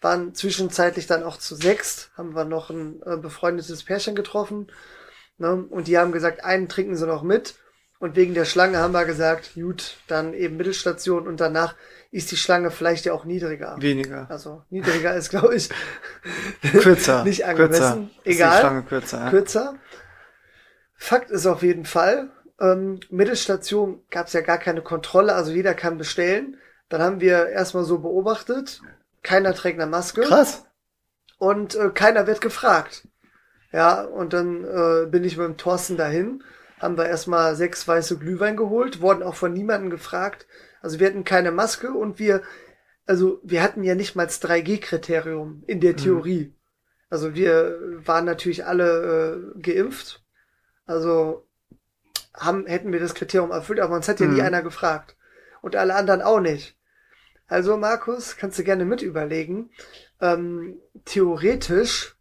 waren 0.00 0.34
zwischenzeitlich 0.34 1.06
dann 1.06 1.22
auch 1.22 1.38
zu 1.38 1.54
sechst, 1.54 2.10
haben 2.16 2.34
wir 2.34 2.44
noch 2.44 2.70
ein 2.70 3.02
äh, 3.02 3.16
befreundetes 3.16 3.84
Pärchen 3.84 4.14
getroffen. 4.14 4.68
Ne? 5.38 5.66
Und 5.68 5.88
die 5.88 5.98
haben 5.98 6.12
gesagt, 6.12 6.44
einen 6.44 6.68
trinken 6.68 6.96
sie 6.96 7.06
noch 7.06 7.22
mit. 7.22 7.54
Und 7.98 8.14
wegen 8.14 8.34
der 8.34 8.44
Schlange 8.44 8.78
haben 8.78 8.92
wir 8.92 9.04
gesagt, 9.06 9.54
gut, 9.54 9.96
dann 10.06 10.34
eben 10.34 10.56
Mittelstation 10.56 11.26
und 11.26 11.40
danach 11.40 11.74
ist 12.10 12.30
die 12.30 12.36
Schlange 12.36 12.70
vielleicht 12.70 13.06
ja 13.06 13.14
auch 13.14 13.24
niedriger. 13.24 13.76
Weniger. 13.78 14.26
Also 14.30 14.62
niedriger 14.70 15.14
ist, 15.14 15.30
glaube 15.30 15.54
ich, 15.54 15.70
kürzer. 16.62 17.24
nicht 17.24 17.44
angemessen. 17.44 18.10
Kürzer. 18.10 18.10
Egal. 18.24 18.48
Ist 18.48 18.56
die 18.56 18.60
Schlange 18.60 18.82
kürzer. 18.82 19.18
Ja. 19.18 19.30
Kürzer. 19.30 19.74
Fakt 20.94 21.30
ist 21.30 21.46
auf 21.46 21.62
jeden 21.62 21.84
Fall, 21.84 22.30
ähm, 22.60 23.00
Mittelstation 23.10 24.02
gab 24.10 24.28
es 24.28 24.32
ja 24.32 24.40
gar 24.40 24.58
keine 24.58 24.82
Kontrolle, 24.82 25.34
also 25.34 25.52
jeder 25.52 25.74
kann 25.74 25.98
bestellen. 25.98 26.56
Dann 26.88 27.02
haben 27.02 27.20
wir 27.20 27.48
erstmal 27.48 27.84
so 27.84 27.98
beobachtet, 27.98 28.80
keiner 29.22 29.54
trägt 29.54 29.80
eine 29.80 29.90
Maske. 29.90 30.22
Krass. 30.22 30.64
Und 31.38 31.74
äh, 31.74 31.90
keiner 31.90 32.26
wird 32.26 32.40
gefragt. 32.40 33.06
Ja, 33.72 34.02
und 34.02 34.32
dann 34.32 34.64
äh, 34.64 35.06
bin 35.06 35.24
ich 35.24 35.36
mit 35.36 35.46
dem 35.46 35.56
Thorsten 35.56 35.96
dahin, 35.96 36.42
haben 36.78 36.96
wir 36.96 37.06
erstmal 37.06 37.56
sechs 37.56 37.86
weiße 37.86 38.18
Glühwein 38.18 38.56
geholt, 38.56 39.00
wurden 39.00 39.22
auch 39.22 39.34
von 39.34 39.52
niemandem 39.52 39.90
gefragt. 39.90 40.46
Also 40.80 41.00
wir 41.00 41.06
hatten 41.06 41.24
keine 41.24 41.52
Maske 41.52 41.92
und 41.92 42.18
wir, 42.18 42.42
also 43.06 43.40
wir 43.42 43.62
hatten 43.62 43.82
ja 43.82 43.94
nicht 43.94 44.14
mal 44.14 44.26
das 44.26 44.42
3G-Kriterium 44.42 45.62
in 45.66 45.80
der 45.80 45.96
Theorie. 45.96 46.46
Mhm. 46.46 46.54
Also 47.08 47.34
wir 47.34 47.78
waren 48.04 48.24
natürlich 48.24 48.66
alle 48.66 49.52
äh, 49.56 49.60
geimpft. 49.60 50.22
Also 50.84 51.46
haben, 52.34 52.66
hätten 52.66 52.92
wir 52.92 53.00
das 53.00 53.14
Kriterium 53.14 53.50
erfüllt, 53.50 53.80
aber 53.80 53.94
uns 53.94 54.08
hat 54.08 54.20
ja 54.20 54.26
mhm. 54.26 54.34
nie 54.34 54.42
einer 54.42 54.62
gefragt. 54.62 55.16
Und 55.62 55.76
alle 55.76 55.94
anderen 55.94 56.22
auch 56.22 56.40
nicht. 56.40 56.76
Also, 57.48 57.76
Markus, 57.76 58.36
kannst 58.36 58.58
du 58.58 58.64
gerne 58.64 58.84
mit 58.84 59.02
überlegen. 59.02 59.70
Ähm, 60.20 60.78
theoretisch 61.04 62.16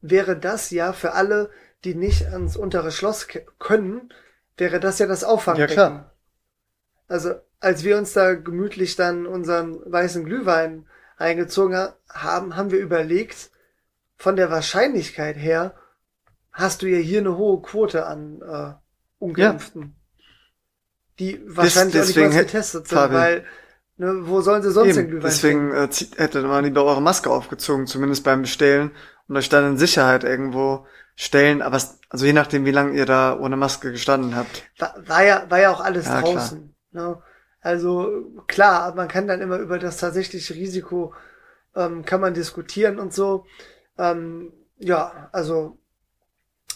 wäre 0.00 0.38
das 0.38 0.70
ja 0.70 0.92
für 0.92 1.12
alle, 1.12 1.50
die 1.84 1.94
nicht 1.94 2.26
ans 2.26 2.56
untere 2.56 2.90
Schloss 2.90 3.28
können, 3.58 4.12
wäre 4.56 4.80
das 4.80 4.98
ja 4.98 5.06
das 5.06 5.24
Auffangbecken. 5.24 5.76
Ja, 5.76 5.88
klar. 5.88 6.14
Also, 7.06 7.34
als 7.60 7.84
wir 7.84 7.96
uns 7.96 8.12
da 8.12 8.34
gemütlich 8.34 8.96
dann 8.96 9.26
unseren 9.26 9.80
weißen 9.90 10.24
Glühwein 10.24 10.86
reingezogen 11.16 11.88
haben, 12.08 12.56
haben 12.56 12.70
wir 12.70 12.78
überlegt, 12.78 13.50
von 14.16 14.36
der 14.36 14.50
Wahrscheinlichkeit 14.50 15.36
her 15.36 15.74
hast 16.52 16.82
du 16.82 16.86
ja 16.86 16.98
hier 16.98 17.20
eine 17.20 17.36
hohe 17.36 17.62
Quote 17.62 18.06
an 18.06 18.42
äh, 18.42 18.74
Ungeimpften. 19.18 19.82
Ja. 19.82 20.24
Die 21.20 21.40
wahrscheinlich 21.46 21.94
Des, 21.94 22.16
auch 22.16 22.22
nicht 22.22 22.38
getestet 22.38 22.88
sind, 22.88 22.98
Fabian. 22.98 23.20
weil 23.20 23.44
ne, 23.96 24.28
wo 24.28 24.40
sollen 24.40 24.62
sie 24.62 24.70
sonst 24.70 24.96
den 24.96 25.08
Glühwein 25.08 25.30
Deswegen 25.30 25.72
äh, 25.72 25.88
hätte 26.16 26.42
man 26.42 26.64
lieber 26.64 26.84
eure 26.84 27.02
Maske 27.02 27.30
aufgezogen, 27.30 27.86
zumindest 27.86 28.24
beim 28.24 28.42
Bestellen 28.42 28.92
und 29.28 29.36
euch 29.36 29.48
dann 29.48 29.72
in 29.72 29.78
Sicherheit 29.78 30.24
irgendwo 30.24 30.86
stellen, 31.20 31.62
aber 31.62 31.76
es, 31.76 31.98
also 32.10 32.26
je 32.26 32.32
nachdem, 32.32 32.64
wie 32.64 32.70
lange 32.70 32.96
ihr 32.96 33.04
da 33.04 33.36
ohne 33.36 33.56
Maske 33.56 33.90
gestanden 33.90 34.36
habt. 34.36 34.62
War, 34.78 34.94
war 35.04 35.24
ja, 35.24 35.46
war 35.48 35.58
ja 35.58 35.72
auch 35.72 35.80
alles 35.80 36.06
ja, 36.06 36.20
draußen. 36.20 36.72
Ne? 36.92 37.20
Also 37.60 38.24
klar, 38.46 38.94
man 38.94 39.08
kann 39.08 39.26
dann 39.26 39.40
immer 39.40 39.58
über 39.58 39.80
das 39.80 39.96
tatsächliche 39.96 40.54
Risiko 40.54 41.12
ähm, 41.74 42.04
kann 42.04 42.20
man 42.20 42.34
diskutieren 42.34 43.00
und 43.00 43.12
so. 43.12 43.46
Ähm, 43.98 44.52
ja, 44.78 45.28
also 45.32 45.76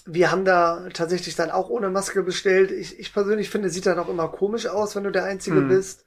wir 0.07 0.33
haben 0.33 0.45
da 0.45 0.89
tatsächlich 0.93 1.37
dann 1.37 1.53
auch 1.53 1.71
ohne 1.71 1.89
Maske 1.89 2.25
bestellt. 2.25 2.73
Ich, 2.73 2.99
ich 2.99 3.13
persönlich 3.13 3.49
finde, 3.49 3.71
sieht 3.71 3.87
dann 3.87 4.01
auch 4.01 4.09
immer 4.09 4.27
komisch 4.27 4.67
aus, 4.67 4.97
wenn 4.97 5.05
du 5.05 5.13
der 5.13 5.25
Einzige 5.25 5.61
mhm. 5.61 5.69
bist. 5.69 6.05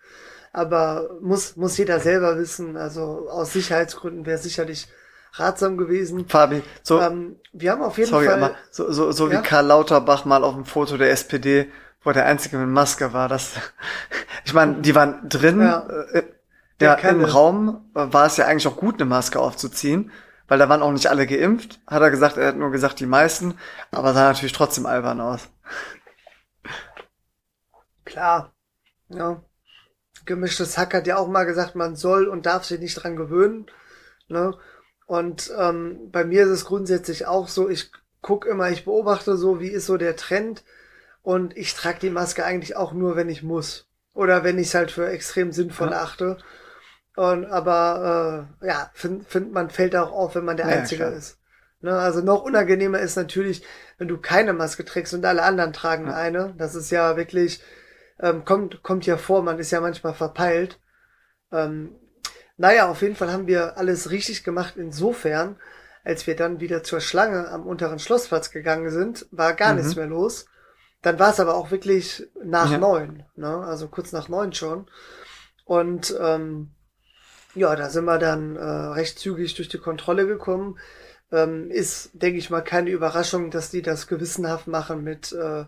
Aber 0.51 1.09
muss, 1.21 1.55
muss 1.55 1.77
jeder 1.77 2.01
selber 2.01 2.37
wissen. 2.37 2.75
Also 2.75 3.29
aus 3.29 3.53
Sicherheitsgründen 3.53 4.25
wäre 4.25 4.39
sicherlich 4.39 4.89
ratsam 5.39 5.77
gewesen. 5.77 6.27
Fabi, 6.27 6.63
so. 6.83 7.01
Ähm, 7.01 7.37
wir 7.53 7.71
haben 7.71 7.81
auf 7.81 7.97
jeden 7.97 8.09
sorry, 8.09 8.25
Fall. 8.25 8.43
Aber 8.43 8.55
so, 8.71 8.91
so, 8.91 9.11
so 9.11 9.29
ja? 9.29 9.39
wie 9.39 9.43
Karl 9.43 9.65
Lauterbach 9.65 10.25
mal 10.25 10.43
auf 10.43 10.55
dem 10.55 10.65
Foto 10.65 10.97
der 10.97 11.11
SPD, 11.11 11.71
wo 12.03 12.11
der 12.11 12.25
Einzige 12.25 12.57
mit 12.57 12.69
Maske 12.69 13.13
war. 13.13 13.29
Das, 13.29 13.53
ich 14.45 14.53
meine, 14.53 14.81
die 14.81 14.95
waren 14.95 15.27
drin. 15.29 15.61
Ja. 15.61 15.87
Äh, 16.11 16.23
ja, 16.81 16.95
im 16.95 17.23
Raum 17.23 17.89
war 17.93 18.25
es 18.25 18.35
ja 18.35 18.47
eigentlich 18.47 18.67
auch 18.67 18.75
gut, 18.75 18.95
eine 18.95 19.05
Maske 19.05 19.39
aufzuziehen 19.39 20.11
weil 20.47 20.59
da 20.59 20.69
waren 20.69 20.81
auch 20.81 20.91
nicht 20.91 21.07
alle 21.07 21.27
geimpft. 21.27 21.79
Hat 21.87 22.01
er 22.01 22.11
gesagt, 22.11 22.37
er 22.37 22.47
hat 22.47 22.57
nur 22.57 22.71
gesagt 22.71 22.99
die 22.99 23.05
meisten, 23.05 23.57
aber 23.91 24.13
sah 24.13 24.27
natürlich 24.27 24.53
trotzdem 24.53 24.85
albern 24.85 25.21
aus. 25.21 25.49
Klar, 28.03 28.53
ja. 29.09 29.41
Gemischtes 30.25 30.77
Hack 30.77 30.93
hat 30.93 31.07
ja 31.07 31.17
auch 31.17 31.27
mal 31.27 31.45
gesagt, 31.45 31.75
man 31.75 31.95
soll 31.95 32.27
und 32.27 32.45
darf 32.45 32.65
sich 32.65 32.79
nicht 32.79 32.95
dran 32.95 33.15
gewöhnen. 33.15 33.67
Ne? 34.27 34.57
Und 35.05 35.53
ähm, 35.57 36.09
bei 36.11 36.23
mir 36.23 36.43
ist 36.43 36.49
es 36.49 36.65
grundsätzlich 36.65 37.27
auch 37.27 37.47
so, 37.47 37.69
ich 37.69 37.91
guck 38.21 38.45
immer, 38.45 38.69
ich 38.71 38.85
beobachte 38.85 39.37
so, 39.37 39.59
wie 39.59 39.69
ist 39.69 39.85
so 39.85 39.97
der 39.97 40.15
Trend 40.15 40.63
und 41.21 41.55
ich 41.55 41.75
trage 41.75 41.99
die 41.99 42.09
Maske 42.09 42.43
eigentlich 42.43 42.75
auch 42.75 42.91
nur, 42.91 43.15
wenn 43.15 43.29
ich 43.29 43.43
muss. 43.43 43.87
Oder 44.13 44.43
wenn 44.43 44.57
ich 44.57 44.67
es 44.67 44.75
halt 44.75 44.91
für 44.91 45.07
extrem 45.09 45.51
sinnvoll 45.51 45.91
ja. 45.91 46.01
achte. 46.01 46.37
Und, 47.15 47.45
aber 47.45 48.49
äh, 48.61 48.67
ja, 48.67 48.89
find, 48.93 49.27
find, 49.27 49.51
man 49.51 49.69
fällt 49.69 49.95
auch 49.95 50.11
auf, 50.11 50.35
wenn 50.35 50.45
man 50.45 50.57
der 50.57 50.69
ja, 50.69 50.77
Einzige 50.77 51.03
klar. 51.03 51.13
ist. 51.13 51.39
Ne? 51.81 51.97
Also 51.97 52.21
noch 52.21 52.43
unangenehmer 52.43 52.99
ist 52.99 53.15
natürlich, 53.15 53.63
wenn 53.97 54.07
du 54.07 54.17
keine 54.17 54.53
Maske 54.53 54.85
trägst 54.85 55.13
und 55.13 55.25
alle 55.25 55.43
anderen 55.43 55.73
tragen 55.73 56.07
ja. 56.07 56.15
eine. 56.15 56.55
Das 56.57 56.75
ist 56.75 56.89
ja 56.89 57.15
wirklich, 57.15 57.61
ähm, 58.19 58.43
kommt, 58.43 58.81
kommt 58.81 59.05
ja 59.05 59.17
vor, 59.17 59.43
man 59.43 59.59
ist 59.59 59.71
ja 59.71 59.81
manchmal 59.81 60.13
verpeilt. 60.13 60.79
Ähm, 61.51 61.95
naja, 62.57 62.89
auf 62.89 63.01
jeden 63.01 63.15
Fall 63.15 63.31
haben 63.31 63.47
wir 63.47 63.77
alles 63.77 64.11
richtig 64.11 64.43
gemacht 64.43 64.75
insofern, 64.77 65.57
als 66.03 66.27
wir 66.27 66.35
dann 66.35 66.59
wieder 66.59 66.83
zur 66.83 67.01
Schlange 67.01 67.49
am 67.49 67.65
unteren 67.65 67.99
Schlossplatz 67.99 68.51
gegangen 68.51 68.89
sind, 68.91 69.27
war 69.31 69.53
gar 69.53 69.73
mhm. 69.73 69.79
nichts 69.79 69.95
mehr 69.95 70.07
los. 70.07 70.45
Dann 71.01 71.19
war 71.19 71.31
es 71.31 71.39
aber 71.39 71.55
auch 71.55 71.71
wirklich 71.71 72.27
nach 72.43 72.71
ja. 72.71 72.77
neun, 72.77 73.23
ne? 73.35 73.47
also 73.47 73.87
kurz 73.87 74.11
nach 74.11 74.29
neun 74.29 74.53
schon. 74.53 74.87
Und 75.65 76.15
ähm, 76.19 76.71
ja, 77.55 77.75
da 77.75 77.89
sind 77.89 78.05
wir 78.05 78.19
dann 78.19 78.55
äh, 78.55 78.61
recht 78.61 79.19
zügig 79.19 79.55
durch 79.55 79.69
die 79.69 79.77
Kontrolle 79.77 80.27
gekommen. 80.27 80.77
Ähm, 81.31 81.71
ist, 81.71 82.11
denke 82.13 82.37
ich 82.37 82.49
mal, 82.49 82.61
keine 82.61 82.91
Überraschung, 82.91 83.49
dass 83.49 83.71
die 83.71 83.81
das 83.81 84.07
gewissenhaft 84.07 84.67
machen 84.67 85.03
mit 85.03 85.31
äh, 85.31 85.65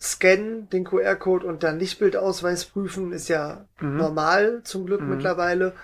Scannen, 0.00 0.68
den 0.70 0.84
QR-Code 0.84 1.46
und 1.46 1.62
dann 1.62 1.78
Lichtbildausweis 1.78 2.66
prüfen. 2.66 3.12
Ist 3.12 3.28
ja 3.28 3.66
mhm. 3.80 3.96
normal 3.96 4.62
zum 4.64 4.86
Glück 4.86 5.00
mhm. 5.00 5.10
mittlerweile, 5.10 5.74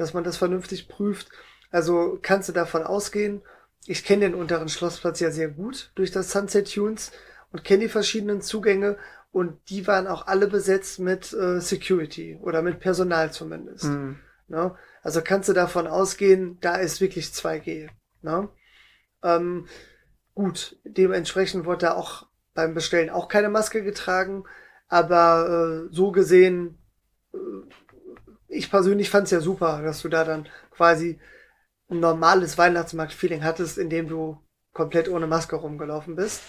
dass 0.00 0.14
man 0.14 0.24
das 0.24 0.38
vernünftig 0.38 0.88
prüft. 0.88 1.28
Also 1.70 2.18
kannst 2.22 2.48
du 2.48 2.52
davon 2.52 2.82
ausgehen. 2.82 3.42
Ich 3.86 4.02
kenne 4.04 4.22
den 4.22 4.34
unteren 4.34 4.68
Schlossplatz 4.68 5.20
ja 5.20 5.30
sehr 5.30 5.48
gut 5.48 5.92
durch 5.94 6.10
das 6.10 6.32
Sunset 6.32 6.72
Tunes 6.72 7.12
und 7.52 7.64
kenne 7.64 7.82
die 7.82 7.88
verschiedenen 7.88 8.40
Zugänge 8.40 8.96
und 9.30 9.58
die 9.68 9.86
waren 9.86 10.06
auch 10.06 10.26
alle 10.26 10.46
besetzt 10.48 10.98
mit 10.98 11.32
äh, 11.34 11.60
Security 11.60 12.38
oder 12.42 12.62
mit 12.62 12.80
Personal 12.80 13.30
zumindest. 13.32 13.84
Mhm. 13.84 14.18
Ne? 14.48 14.74
Also 15.02 15.20
kannst 15.22 15.48
du 15.48 15.52
davon 15.52 15.86
ausgehen, 15.86 16.58
da 16.60 16.76
ist 16.76 17.00
wirklich 17.00 17.26
2G. 17.26 17.88
Ne? 18.22 18.48
Ähm, 19.22 19.66
gut, 20.34 20.76
dementsprechend 20.84 21.66
wurde 21.66 21.86
da 21.86 21.94
auch 21.94 22.26
beim 22.54 22.74
Bestellen 22.74 23.10
auch 23.10 23.28
keine 23.28 23.50
Maske 23.50 23.82
getragen, 23.82 24.44
aber 24.88 25.88
äh, 25.90 25.94
so 25.94 26.10
gesehen, 26.10 26.78
äh, 27.32 27.38
ich 28.50 28.70
persönlich 28.70 29.10
fand 29.10 29.24
es 29.24 29.30
ja 29.30 29.40
super, 29.40 29.82
dass 29.82 30.02
du 30.02 30.08
da 30.08 30.24
dann 30.24 30.48
quasi 30.70 31.18
ein 31.88 32.00
normales 32.00 32.58
Weihnachtsmarkt-Feeling 32.58 33.42
hattest, 33.42 33.78
indem 33.78 34.08
du 34.08 34.38
komplett 34.72 35.08
ohne 35.08 35.26
Maske 35.26 35.56
rumgelaufen 35.56 36.16
bist. 36.16 36.42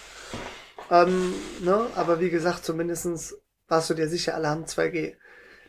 Ähm, 0.90 1.34
ne? 1.62 1.88
Aber 1.96 2.20
wie 2.20 2.30
gesagt, 2.30 2.66
zumindestens 2.66 3.38
warst 3.68 3.90
du 3.90 3.94
dir 3.94 4.08
sicher, 4.08 4.36
alle 4.36 4.50
haben 4.50 4.66
2G. 4.66 5.16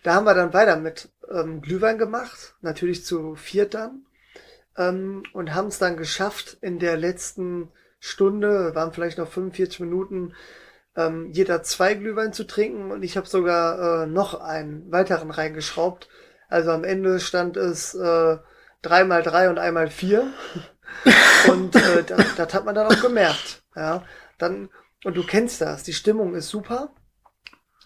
Da 0.03 0.15
haben 0.15 0.27
wir 0.27 0.35
dann 0.35 0.53
weiter 0.53 0.77
mit 0.77 1.11
ähm, 1.31 1.63
Glühwein 1.63 1.97
gemacht, 1.99 2.57
natürlich 2.61 3.05
zu 3.05 3.37
viert 3.37 3.75
dann, 3.75 4.05
ähm, 4.77 5.23
und 5.33 5.55
haben 5.55 5.69
es 5.69 5.79
dann 5.79 5.97
geschafft, 5.97 6.59
in 6.61 6.79
der 6.79 6.97
letzten 6.97 7.71
Stunde, 8.01 8.75
waren 8.75 8.93
vielleicht 8.93 9.19
noch 9.19 9.29
45 9.29 9.81
Minuten, 9.81 10.35
ähm, 10.97 11.31
jeder 11.31 11.63
zwei 11.63 11.95
Glühwein 11.95 12.33
zu 12.33 12.45
trinken 12.45 12.91
und 12.91 13.03
ich 13.03 13.17
habe 13.17 13.29
sogar 13.29 14.03
äh, 14.03 14.07
noch 14.07 14.41
einen 14.41 14.91
weiteren 14.91 15.31
reingeschraubt. 15.31 16.09
Also 16.53 16.71
am 16.71 16.85
Ende 16.85 17.19
stand 17.19 17.57
es 17.57 17.95
äh, 17.95 18.37
drei 18.83 19.05
mal 19.05 19.23
drei 19.23 19.49
und 19.49 19.59
einmal 19.59 19.89
vier. 19.89 20.27
und 21.49 21.75
äh, 21.75 22.05
das, 22.05 22.35
das 22.37 22.53
hat 22.53 22.67
man 22.67 22.75
dann 22.75 22.87
auch 22.87 23.01
gemerkt. 23.01 23.63
Ja, 23.75 24.05
dann 24.37 24.69
und 25.05 25.17
du 25.17 25.25
kennst 25.25 25.63
das, 25.63 25.83
die 25.83 25.95
Stimmung 25.95 26.35
ist 26.35 26.51
super. 26.51 26.93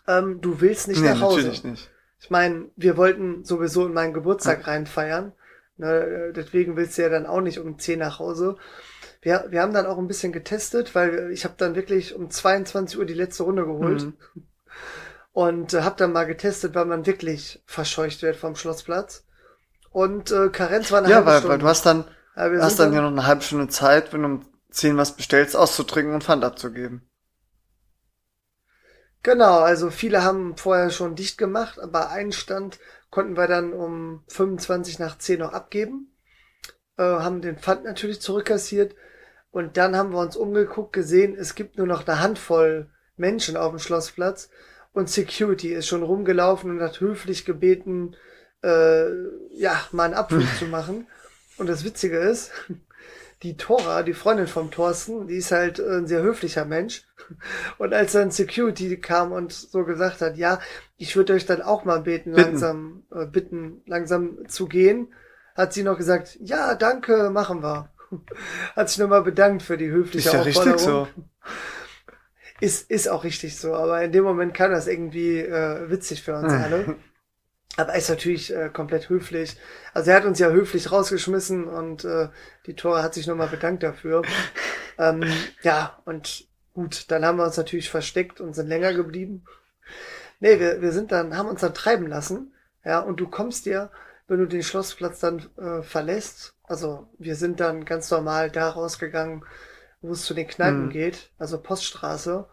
Ähm, 0.08 0.40
du 0.40 0.60
willst 0.60 0.88
nicht 0.88 1.00
nee, 1.00 1.08
nach 1.08 1.20
Hause. 1.20 1.38
Natürlich 1.38 1.64
nicht. 1.64 1.90
Ich 2.18 2.30
meine, 2.30 2.70
wir 2.74 2.96
wollten 2.96 3.44
sowieso 3.44 3.86
in 3.86 3.92
meinen 3.92 4.14
Geburtstag 4.14 4.60
ja. 4.60 4.66
reinfeiern. 4.66 5.32
Ne, 5.76 6.32
deswegen 6.34 6.76
willst 6.76 6.98
du 6.98 7.02
ja 7.02 7.08
dann 7.08 7.26
auch 7.26 7.42
nicht 7.42 7.58
um 7.58 7.78
10 7.78 8.00
nach 8.00 8.18
Hause. 8.18 8.56
Wir, 9.22 9.46
wir 9.50 9.62
haben 9.62 9.74
dann 9.74 9.86
auch 9.86 9.98
ein 9.98 10.08
bisschen 10.08 10.32
getestet, 10.32 10.94
weil 10.94 11.30
ich 11.30 11.44
habe 11.44 11.54
dann 11.56 11.76
wirklich 11.76 12.14
um 12.14 12.30
22 12.30 12.98
Uhr 12.98 13.04
die 13.04 13.14
letzte 13.14 13.44
Runde 13.44 13.64
geholt. 13.64 14.02
Mhm. 14.02 14.14
Und 15.36 15.74
äh, 15.74 15.82
habe 15.82 15.96
dann 15.98 16.14
mal 16.14 16.24
getestet, 16.24 16.74
weil 16.74 16.86
man 16.86 17.04
wirklich 17.04 17.62
verscheucht 17.66 18.22
wird 18.22 18.36
vom 18.36 18.56
Schlossplatz. 18.56 19.26
Und 19.90 20.30
äh, 20.30 20.48
Karenz 20.48 20.90
war 20.90 21.00
eine 21.00 21.10
ja, 21.10 21.16
halbe 21.16 21.26
weil, 21.26 21.38
Stunde. 21.40 21.48
Ja, 21.48 21.52
weil 21.52 21.58
du 21.58 21.68
hast 21.68 21.84
dann, 21.84 22.04
hast 22.34 22.78
dann 22.80 22.94
ja 22.94 23.02
noch 23.02 23.10
eine 23.10 23.26
halbe 23.26 23.42
Stunde 23.42 23.68
Zeit, 23.68 24.14
wenn 24.14 24.22
du 24.22 24.28
um 24.28 24.46
10 24.70 24.96
was 24.96 25.14
bestellst, 25.14 25.54
auszutrinken 25.54 26.14
und 26.14 26.24
Pfand 26.24 26.42
abzugeben. 26.42 27.06
Genau, 29.22 29.58
also 29.58 29.90
viele 29.90 30.24
haben 30.24 30.56
vorher 30.56 30.88
schon 30.88 31.16
dicht 31.16 31.36
gemacht, 31.36 31.78
aber 31.78 32.08
einen 32.08 32.32
Stand 32.32 32.78
konnten 33.10 33.36
wir 33.36 33.46
dann 33.46 33.74
um 33.74 34.24
25 34.28 34.98
nach 35.00 35.18
10 35.18 35.40
noch 35.40 35.52
abgeben, 35.52 36.16
äh, 36.96 37.02
haben 37.02 37.42
den 37.42 37.58
Pfand 37.58 37.84
natürlich 37.84 38.22
zurückkassiert 38.22 38.94
und 39.50 39.76
dann 39.76 39.96
haben 39.96 40.12
wir 40.12 40.20
uns 40.20 40.34
umgeguckt, 40.34 40.94
gesehen, 40.94 41.36
es 41.38 41.54
gibt 41.54 41.76
nur 41.76 41.86
noch 41.86 42.06
eine 42.06 42.20
Handvoll 42.20 42.90
Menschen 43.16 43.58
auf 43.58 43.72
dem 43.72 43.80
Schlossplatz 43.80 44.48
und 44.96 45.10
Security 45.10 45.74
ist 45.74 45.88
schon 45.88 46.02
rumgelaufen 46.02 46.70
und 46.70 46.80
hat 46.80 47.00
höflich 47.00 47.44
gebeten, 47.44 48.16
äh, 48.62 49.10
ja, 49.52 49.78
mal 49.92 50.04
einen 50.04 50.14
Abflug 50.14 50.46
zu 50.58 50.64
machen. 50.64 51.06
Und 51.58 51.68
das 51.68 51.84
Witzige 51.84 52.16
ist, 52.16 52.50
die 53.42 53.58
Tora, 53.58 54.02
die 54.02 54.14
Freundin 54.14 54.46
vom 54.46 54.70
Thorsten, 54.70 55.26
die 55.26 55.36
ist 55.36 55.52
halt 55.52 55.80
ein 55.80 56.06
sehr 56.06 56.22
höflicher 56.22 56.64
Mensch. 56.64 57.04
Und 57.76 57.92
als 57.92 58.12
dann 58.12 58.30
Security 58.30 58.98
kam 58.98 59.32
und 59.32 59.52
so 59.52 59.84
gesagt 59.84 60.22
hat, 60.22 60.38
ja, 60.38 60.60
ich 60.96 61.14
würde 61.14 61.34
euch 61.34 61.44
dann 61.44 61.60
auch 61.60 61.84
mal 61.84 62.00
beten, 62.00 62.32
bitten. 62.32 62.42
langsam, 62.42 63.02
äh, 63.12 63.26
bitten, 63.26 63.82
langsam 63.84 64.48
zu 64.48 64.66
gehen, 64.66 65.12
hat 65.54 65.74
sie 65.74 65.82
noch 65.82 65.98
gesagt, 65.98 66.38
ja, 66.40 66.74
danke, 66.74 67.28
machen 67.28 67.62
wir. 67.62 67.90
Hat 68.74 68.88
sich 68.88 68.98
nochmal 68.98 69.22
bedankt 69.22 69.62
für 69.62 69.76
die 69.76 69.90
höfliche 69.90 70.28
ist 70.28 70.32
ja 70.32 70.40
Aufforderung. 70.40 70.72
Richtig 70.72 70.86
so. 70.86 71.08
Ist, 72.60 72.90
ist 72.90 73.08
auch 73.08 73.24
richtig 73.24 73.58
so, 73.58 73.74
aber 73.74 74.02
in 74.02 74.12
dem 74.12 74.24
Moment 74.24 74.54
kann 74.54 74.70
das 74.70 74.86
irgendwie 74.86 75.40
äh, 75.40 75.90
witzig 75.90 76.22
für 76.22 76.36
uns 76.36 76.52
alle. 76.52 76.96
Aber 77.76 77.92
er 77.92 77.98
ist 77.98 78.08
natürlich 78.08 78.54
äh, 78.54 78.70
komplett 78.72 79.10
höflich. 79.10 79.56
Also 79.92 80.10
er 80.10 80.16
hat 80.16 80.24
uns 80.24 80.38
ja 80.38 80.48
höflich 80.48 80.90
rausgeschmissen 80.90 81.64
und 81.64 82.04
äh, 82.04 82.28
die 82.66 82.74
Tora 82.74 83.02
hat 83.02 83.14
sich 83.14 83.26
nochmal 83.26 83.48
bedankt 83.48 83.82
dafür. 83.82 84.22
ähm, 84.98 85.24
ja, 85.62 86.00
und 86.06 86.48
gut, 86.72 87.10
dann 87.10 87.24
haben 87.24 87.36
wir 87.36 87.44
uns 87.44 87.58
natürlich 87.58 87.90
versteckt 87.90 88.40
und 88.40 88.54
sind 88.54 88.68
länger 88.68 88.94
geblieben. 88.94 89.44
Nee, 90.40 90.58
wir, 90.58 90.80
wir 90.80 90.92
sind 90.92 91.12
dann, 91.12 91.36
haben 91.36 91.48
uns 91.48 91.60
dann 91.60 91.74
treiben 91.74 92.06
lassen. 92.06 92.54
Ja, 92.84 93.00
und 93.00 93.20
du 93.20 93.28
kommst 93.28 93.66
dir, 93.66 93.90
wenn 94.26 94.38
du 94.38 94.46
den 94.46 94.62
Schlossplatz 94.62 95.20
dann 95.20 95.46
äh, 95.58 95.82
verlässt, 95.82 96.54
also 96.64 97.08
wir 97.18 97.36
sind 97.36 97.60
dann 97.60 97.84
ganz 97.84 98.10
normal 98.10 98.50
da 98.50 98.70
rausgegangen, 98.70 99.44
wo 100.02 100.12
es 100.12 100.24
zu 100.24 100.34
den 100.34 100.48
Kneipen 100.48 100.86
mhm. 100.86 100.90
geht, 100.90 101.30
also 101.38 101.60
Poststraße. 101.60 102.48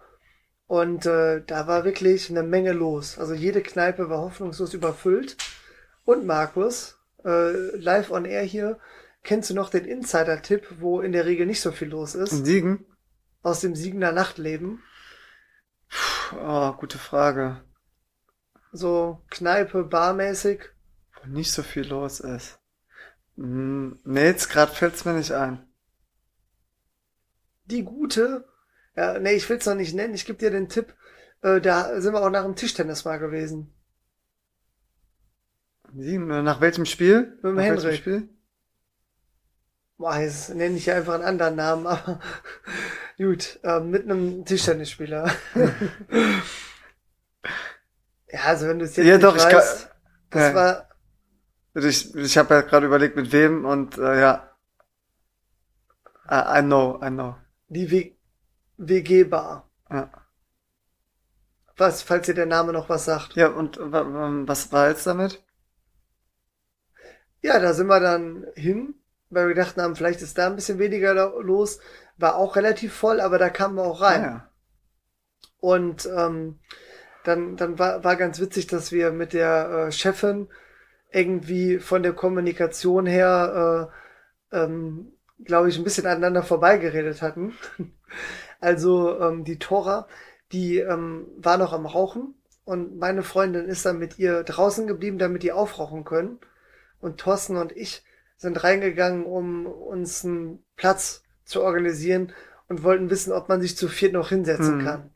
Und 0.67 1.05
äh, 1.05 1.43
da 1.45 1.67
war 1.67 1.83
wirklich 1.83 2.29
eine 2.29 2.43
Menge 2.43 2.71
los. 2.71 3.19
Also 3.19 3.33
jede 3.33 3.62
Kneipe 3.62 4.09
war 4.09 4.21
hoffnungslos 4.21 4.73
überfüllt. 4.73 5.38
Und 6.05 6.25
Markus, 6.25 6.97
äh, 7.23 7.75
live 7.77 8.12
on 8.12 8.25
air 8.25 8.43
hier, 8.43 8.79
kennst 9.23 9.50
du 9.50 9.53
noch 9.53 9.69
den 9.69 9.85
Insider-Tipp, 9.85 10.75
wo 10.79 11.01
in 11.01 11.12
der 11.12 11.25
Regel 11.25 11.45
nicht 11.45 11.62
so 11.62 11.71
viel 11.71 11.89
los 11.89 12.15
ist? 12.15 12.31
In 12.31 12.45
Siegen? 12.45 12.85
Aus 13.41 13.59
dem 13.59 13.75
Siegener 13.75 14.12
Nachtleben. 14.12 14.81
Puh, 15.89 16.38
oh, 16.39 16.73
gute 16.73 16.97
Frage. 16.97 17.62
So 18.71 19.21
Kneipe, 19.29 19.83
barmäßig. 19.83 20.62
Wo 21.21 21.29
nicht 21.29 21.51
so 21.51 21.62
viel 21.62 21.88
los 21.88 22.19
ist. 22.19 22.59
Hm, 23.35 24.00
nee, 24.03 24.25
jetzt 24.25 24.50
gerade 24.50 24.71
fällt's 24.71 25.05
mir 25.05 25.13
nicht 25.13 25.31
ein. 25.31 25.67
Die 27.65 27.84
gute 27.84 28.46
ja, 28.96 29.20
nee, 29.20 29.34
ich 29.34 29.50
will's 29.50 29.65
noch 29.65 29.75
nicht 29.75 29.96
nennen. 29.96 30.13
Ich 30.13 30.25
gebe 30.25 30.39
dir 30.39 30.51
den 30.51 30.70
Tipp. 30.70 30.93
Äh, 31.41 31.60
da 31.62 32.00
sind 32.00 32.13
wir 32.13 32.22
auch 32.22 32.29
nach 32.29 32.43
dem 32.43 32.55
Tischtennis 32.55 33.05
mal 33.05 33.17
gewesen. 33.17 33.74
Wie? 35.91 36.17
Nach 36.17 36.62
welchem 36.62 36.86
Spiel? 36.86 37.38
Mit 37.41 37.43
dem 37.43 37.55
nach 37.55 37.63
Henrik. 37.63 37.98
Spiel? 37.98 38.29
Boah, 39.98 40.17
jetzt 40.17 40.53
nenne 40.53 40.77
ich 40.77 40.86
ja 40.88 40.96
einfach 40.96 41.15
einen 41.15 41.24
anderen 41.24 41.55
Namen, 41.55 41.88
aber 41.88 42.20
gut, 43.17 43.60
äh, 43.63 43.79
mit 43.79 44.03
einem 44.03 44.43
Tischtennisspieler. 44.46 45.32
ja, 48.27 48.39
also 48.46 48.67
wenn 48.67 48.79
du 48.79 48.86
es 48.86 48.96
jetzt 48.96 49.05
ja, 49.05 49.13
nicht 49.13 49.24
doch, 49.24 49.36
weißt, 49.36 49.46
ich 49.46 49.51
kann, 49.51 49.63
das 50.32 50.41
ja. 50.41 50.55
war... 50.55 50.89
Ich, 51.75 52.13
ich 52.15 52.38
habe 52.38 52.53
ja 52.53 52.62
gerade 52.62 52.86
überlegt, 52.86 53.15
mit 53.15 53.32
wem 53.32 53.65
und 53.65 53.98
äh, 53.98 54.20
ja. 54.20 54.55
I, 56.29 56.60
I 56.60 56.62
know, 56.62 57.00
I 57.03 57.10
know. 57.10 57.36
Die, 57.74 58.15
WG-Bar. 58.77 59.70
Ja. 59.89 60.10
Was, 61.77 62.03
falls 62.03 62.27
ihr 62.27 62.34
der 62.34 62.46
Name 62.46 62.72
noch 62.72 62.89
was 62.89 63.06
sagt. 63.06 63.36
Ja, 63.36 63.48
und 63.48 63.77
was 63.80 64.72
war 64.72 64.89
jetzt 64.89 65.08
damit? 65.08 65.44
Ja, 67.42 67.60
da 67.60 67.74
sind 67.74 67.88
wir 67.88 68.00
dann 68.00 68.46
hin, 68.55 68.96
weil 69.29 69.48
wir 69.50 69.55
dachten 69.55 69.81
haben, 69.81 69.96
vielleicht 69.96 70.22
ist 70.22 70.38
da 70.38 70.48
ein 70.48 70.55
bisschen 70.55 70.79
weniger 70.79 71.14
los. 71.42 71.79
War 72.18 72.36
auch 72.36 72.55
relativ 72.55 72.94
voll, 72.94 73.20
aber 73.20 73.38
da 73.38 73.50
kamen 73.50 73.75
wir 73.75 73.83
auch 73.83 74.01
rein. 74.01 74.22
Ah, 74.22 74.27
ja. 74.27 74.50
Und 75.57 76.05
ähm, 76.05 76.59
dann, 77.24 77.57
dann 77.57 77.79
war, 77.79 78.03
war 78.03 78.16
ganz 78.16 78.40
witzig, 78.40 78.68
dass 78.68 78.92
wir 78.92 79.12
mit 79.12 79.33
der 79.33 79.88
äh, 79.88 79.92
Chefin 79.92 80.50
irgendwie 81.12 81.79
von 81.79 82.03
der 82.03 82.14
Kommunikation 82.14 83.05
her, 83.05 83.90
äh, 84.51 84.57
ähm, 84.57 85.14
glaube 85.43 85.69
ich, 85.69 85.77
ein 85.77 85.83
bisschen 85.83 86.05
aneinander 86.05 86.43
vorbeigeredet 86.43 87.22
hatten. 87.22 87.53
Also 88.59 89.19
ähm, 89.19 89.43
die 89.43 89.59
Tora, 89.59 90.07
die 90.53 90.77
ähm, 90.77 91.27
war 91.35 91.57
noch 91.57 91.74
am 91.74 91.85
Rauchen 91.85 92.33
und 92.63 92.98
meine 92.98 93.22
Freundin 93.22 93.65
ist 93.65 93.85
dann 93.85 94.00
mit 94.00 94.19
ihr 94.19 94.43
draußen 94.43 94.87
geblieben, 94.87 95.17
damit 95.17 95.43
die 95.43 95.51
aufrauchen 95.51 96.05
können. 96.05 96.39
Und 97.01 97.19
Thorsten 97.19 97.57
und 97.57 97.74
ich 97.74 98.05
sind 98.37 98.63
reingegangen, 98.63 99.25
um 99.25 99.65
uns 99.65 100.24
einen 100.24 100.63
Platz 100.77 101.24
zu 101.43 101.61
organisieren 101.61 102.31
und 102.69 102.83
wollten 102.83 103.09
wissen, 103.09 103.33
ob 103.33 103.50
man 103.50 103.59
sich 103.59 103.75
zu 103.75 103.89
viert 103.89 104.13
noch 104.13 104.29
hinsetzen 104.29 104.77
mhm. 104.77 104.85
kann. 104.85 105.09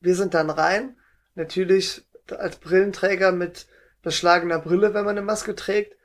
Wir 0.00 0.14
sind 0.14 0.34
dann 0.34 0.50
rein, 0.50 0.98
natürlich 1.34 2.06
als 2.28 2.56
Brillenträger 2.56 3.32
mit 3.32 3.68
beschlagener 4.02 4.58
Brille, 4.58 4.92
wenn 4.92 5.06
man 5.06 5.16
eine 5.16 5.24
Maske 5.24 5.54
trägt. 5.54 5.96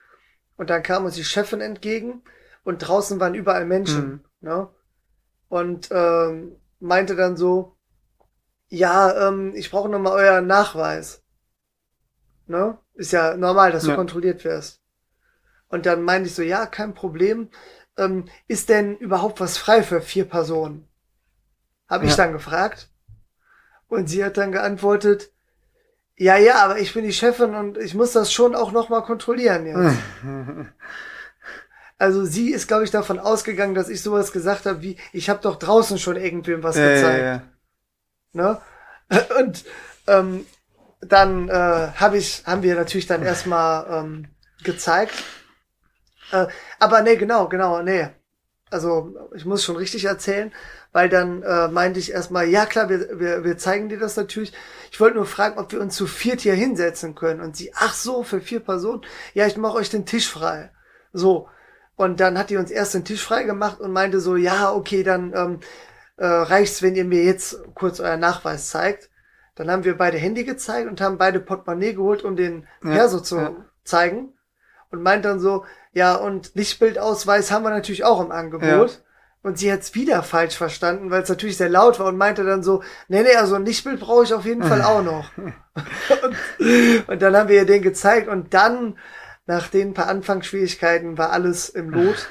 Und 0.56 0.70
dann 0.70 0.84
kam 0.84 1.04
uns 1.04 1.16
die 1.16 1.26
Chefin 1.26 1.60
entgegen 1.60 2.24
und 2.64 2.80
draußen 2.80 3.20
waren 3.20 3.36
überall 3.36 3.66
Menschen. 3.66 4.06
Mhm. 4.06 4.22
Ne? 4.42 4.70
und 5.54 5.90
ähm, 5.92 6.56
meinte 6.80 7.16
dann 7.16 7.38
so, 7.38 7.78
ja, 8.70 9.28
ähm, 9.28 9.54
ich 9.54 9.70
brauche 9.70 9.88
nochmal 9.88 10.14
euren 10.14 10.48
Nachweis. 10.48 11.22
Ne? 12.48 12.80
Ist 12.96 13.12
ja 13.12 13.38
normal, 13.38 13.72
dass 13.72 13.84
ja. 13.84 13.92
du 13.92 13.96
kontrolliert 13.96 14.44
wirst. 14.46 14.82
Und 15.68 15.86
dann 15.86 16.02
meinte 16.02 16.28
ich 16.28 16.34
so, 16.34 16.42
ja, 16.42 16.66
kein 16.66 16.96
Problem. 16.96 17.50
Ähm, 17.98 18.26
ist 18.48 18.70
denn 18.70 18.98
überhaupt 18.98 19.40
was 19.42 19.60
frei 19.60 19.84
für 19.84 20.02
vier 20.02 20.26
Personen? 20.26 20.88
Habe 21.88 22.06
ja. 22.06 22.10
ich 22.10 22.16
dann 22.16 22.34
gefragt. 22.34 22.90
Und 23.88 24.10
sie 24.10 24.26
hat 24.26 24.38
dann 24.38 24.52
geantwortet, 24.52 25.32
ja, 26.16 26.36
ja, 26.38 26.64
aber 26.64 26.80
ich 26.80 26.96
bin 26.96 27.04
die 27.04 27.14
Chefin 27.14 27.54
und 27.54 27.78
ich 27.78 27.94
muss 27.94 28.12
das 28.14 28.34
schon 28.34 28.56
auch 28.56 28.72
nochmal 28.72 29.04
kontrollieren 29.04 29.68
jetzt. 29.68 30.00
Also 32.04 32.26
sie 32.26 32.52
ist, 32.52 32.68
glaube 32.68 32.84
ich, 32.84 32.92
davon 32.92 33.18
ausgegangen, 33.18 33.76
dass 33.76 33.88
ich 33.88 34.02
sowas 34.02 34.34
gesagt 34.34 34.66
habe 34.66 34.82
wie, 34.82 34.98
ich 35.14 35.30
habe 35.30 35.40
doch 35.42 35.56
draußen 35.56 35.98
schon 35.98 36.18
irgendwem 36.18 36.62
was 36.62 36.76
ja, 36.76 36.90
gezeigt. 36.90 37.24
Ja. 37.24 37.42
Ne? 38.34 38.62
Und 39.40 39.64
ähm, 40.08 40.46
dann 41.00 41.48
äh, 41.48 41.54
hab 41.96 42.14
ich, 42.14 42.44
haben 42.46 42.62
wir 42.62 42.76
natürlich 42.76 43.08
dann 43.08 43.24
erstmal 43.24 43.86
ähm, 43.90 44.26
gezeigt. 44.66 45.14
Äh, 46.34 46.48
aber 46.78 47.04
nee, 47.04 47.16
genau, 47.16 47.48
genau, 47.48 47.82
nee. 47.82 48.10
Also 48.70 49.16
ich 49.34 49.46
muss 49.46 49.64
schon 49.64 49.78
richtig 49.78 50.04
erzählen, 50.04 50.52
weil 50.92 51.08
dann 51.08 51.42
äh, 51.42 51.70
meinte 51.70 52.02
ich 52.02 52.12
erstmal, 52.12 52.50
ja 52.50 52.66
klar, 52.66 52.90
wir, 52.90 53.18
wir, 53.18 53.46
wir 53.46 53.58
zeigen 53.58 53.88
dir 53.88 53.98
das 53.98 54.18
natürlich. 54.18 54.52
Ich 54.92 55.00
wollte 55.00 55.16
nur 55.16 55.26
fragen, 55.26 55.58
ob 55.58 55.72
wir 55.72 55.80
uns 55.80 55.96
zu 55.96 56.06
viert 56.06 56.42
hier 56.42 56.54
hinsetzen 56.54 57.16
können. 57.16 57.40
Und 57.40 57.56
sie, 57.56 57.72
ach 57.74 57.94
so, 57.94 58.24
für 58.24 58.42
vier 58.42 58.60
Personen? 58.60 59.04
Ja, 59.34 59.48
ich 59.48 59.56
mache 59.56 59.76
euch 59.76 59.90
den 59.90 60.06
Tisch 60.06 60.28
frei. 60.28 60.70
So, 61.14 61.48
und 61.96 62.20
dann 62.20 62.38
hat 62.38 62.50
die 62.50 62.58
uns 62.58 62.72
erst 62.72 62.94
den 62.94 63.06
Tisch 63.06 63.24
freigemacht 63.24 63.80
und 63.80 63.92
meinte 63.92 64.20
so, 64.20 64.36
ja, 64.36 64.74
okay, 64.74 65.04
dann 65.04 65.34
ähm, 65.36 65.60
äh, 66.18 66.26
reicht's, 66.26 66.82
wenn 66.82 66.96
ihr 66.96 67.06
mir 67.06 67.24
jetzt 67.24 67.58
kurz 67.76 68.00
euer 68.00 68.18
Nachweis 68.18 68.70
zeigt. 68.70 69.10
Dann 69.56 69.70
haben 69.70 69.84
wir 69.84 69.98
beide 69.98 70.18
Handy 70.18 70.44
gezeigt 70.44 70.90
und 70.90 71.00
haben 71.00 71.20
beide 71.20 71.40
Portemonnaie 71.40 71.94
geholt, 71.94 72.24
um 72.24 72.36
den 72.36 72.68
ja, 72.84 72.92
Perso 72.92 73.20
zu 73.20 73.38
ja. 73.38 73.56
zeigen. 73.84 74.34
Und 74.90 75.04
meint 75.04 75.26
dann 75.26 75.40
so, 75.40 75.66
ja, 75.92 76.16
und 76.16 76.52
Lichtbildausweis 76.56 77.52
haben 77.52 77.64
wir 77.64 77.70
natürlich 77.70 78.04
auch 78.04 78.22
im 78.22 78.32
Angebot. 78.32 78.92
Ja. 78.92 78.98
Und 79.44 79.60
sie 79.60 79.72
hat's 79.72 79.94
wieder 79.94 80.24
falsch 80.24 80.56
verstanden, 80.56 81.12
weil 81.12 81.22
es 81.22 81.30
natürlich 81.30 81.58
sehr 81.58 81.70
laut 81.70 82.00
war 82.00 82.08
und 82.08 82.18
meinte 82.18 82.44
dann 82.46 82.64
so, 82.64 82.82
nee, 83.10 83.22
nee, 83.22 83.36
also 83.36 83.56
ein 83.56 83.66
Lichtbild 83.66 84.00
brauche 84.00 84.24
ich 84.24 84.34
auf 84.34 84.46
jeden 84.46 84.64
Fall 84.64 84.82
auch 84.84 85.04
noch. 85.04 85.30
und, 85.38 87.08
und 87.08 87.22
dann 87.22 87.36
haben 87.36 87.50
wir 87.50 87.58
ihr 87.58 87.66
den 87.66 87.82
gezeigt 87.82 88.28
und 88.28 88.54
dann 88.54 88.98
nach 89.46 89.68
den 89.68 89.94
paar 89.94 90.08
Anfangsschwierigkeiten 90.08 91.18
war 91.18 91.32
alles 91.32 91.70
im 91.70 91.90
Lot. 91.90 92.30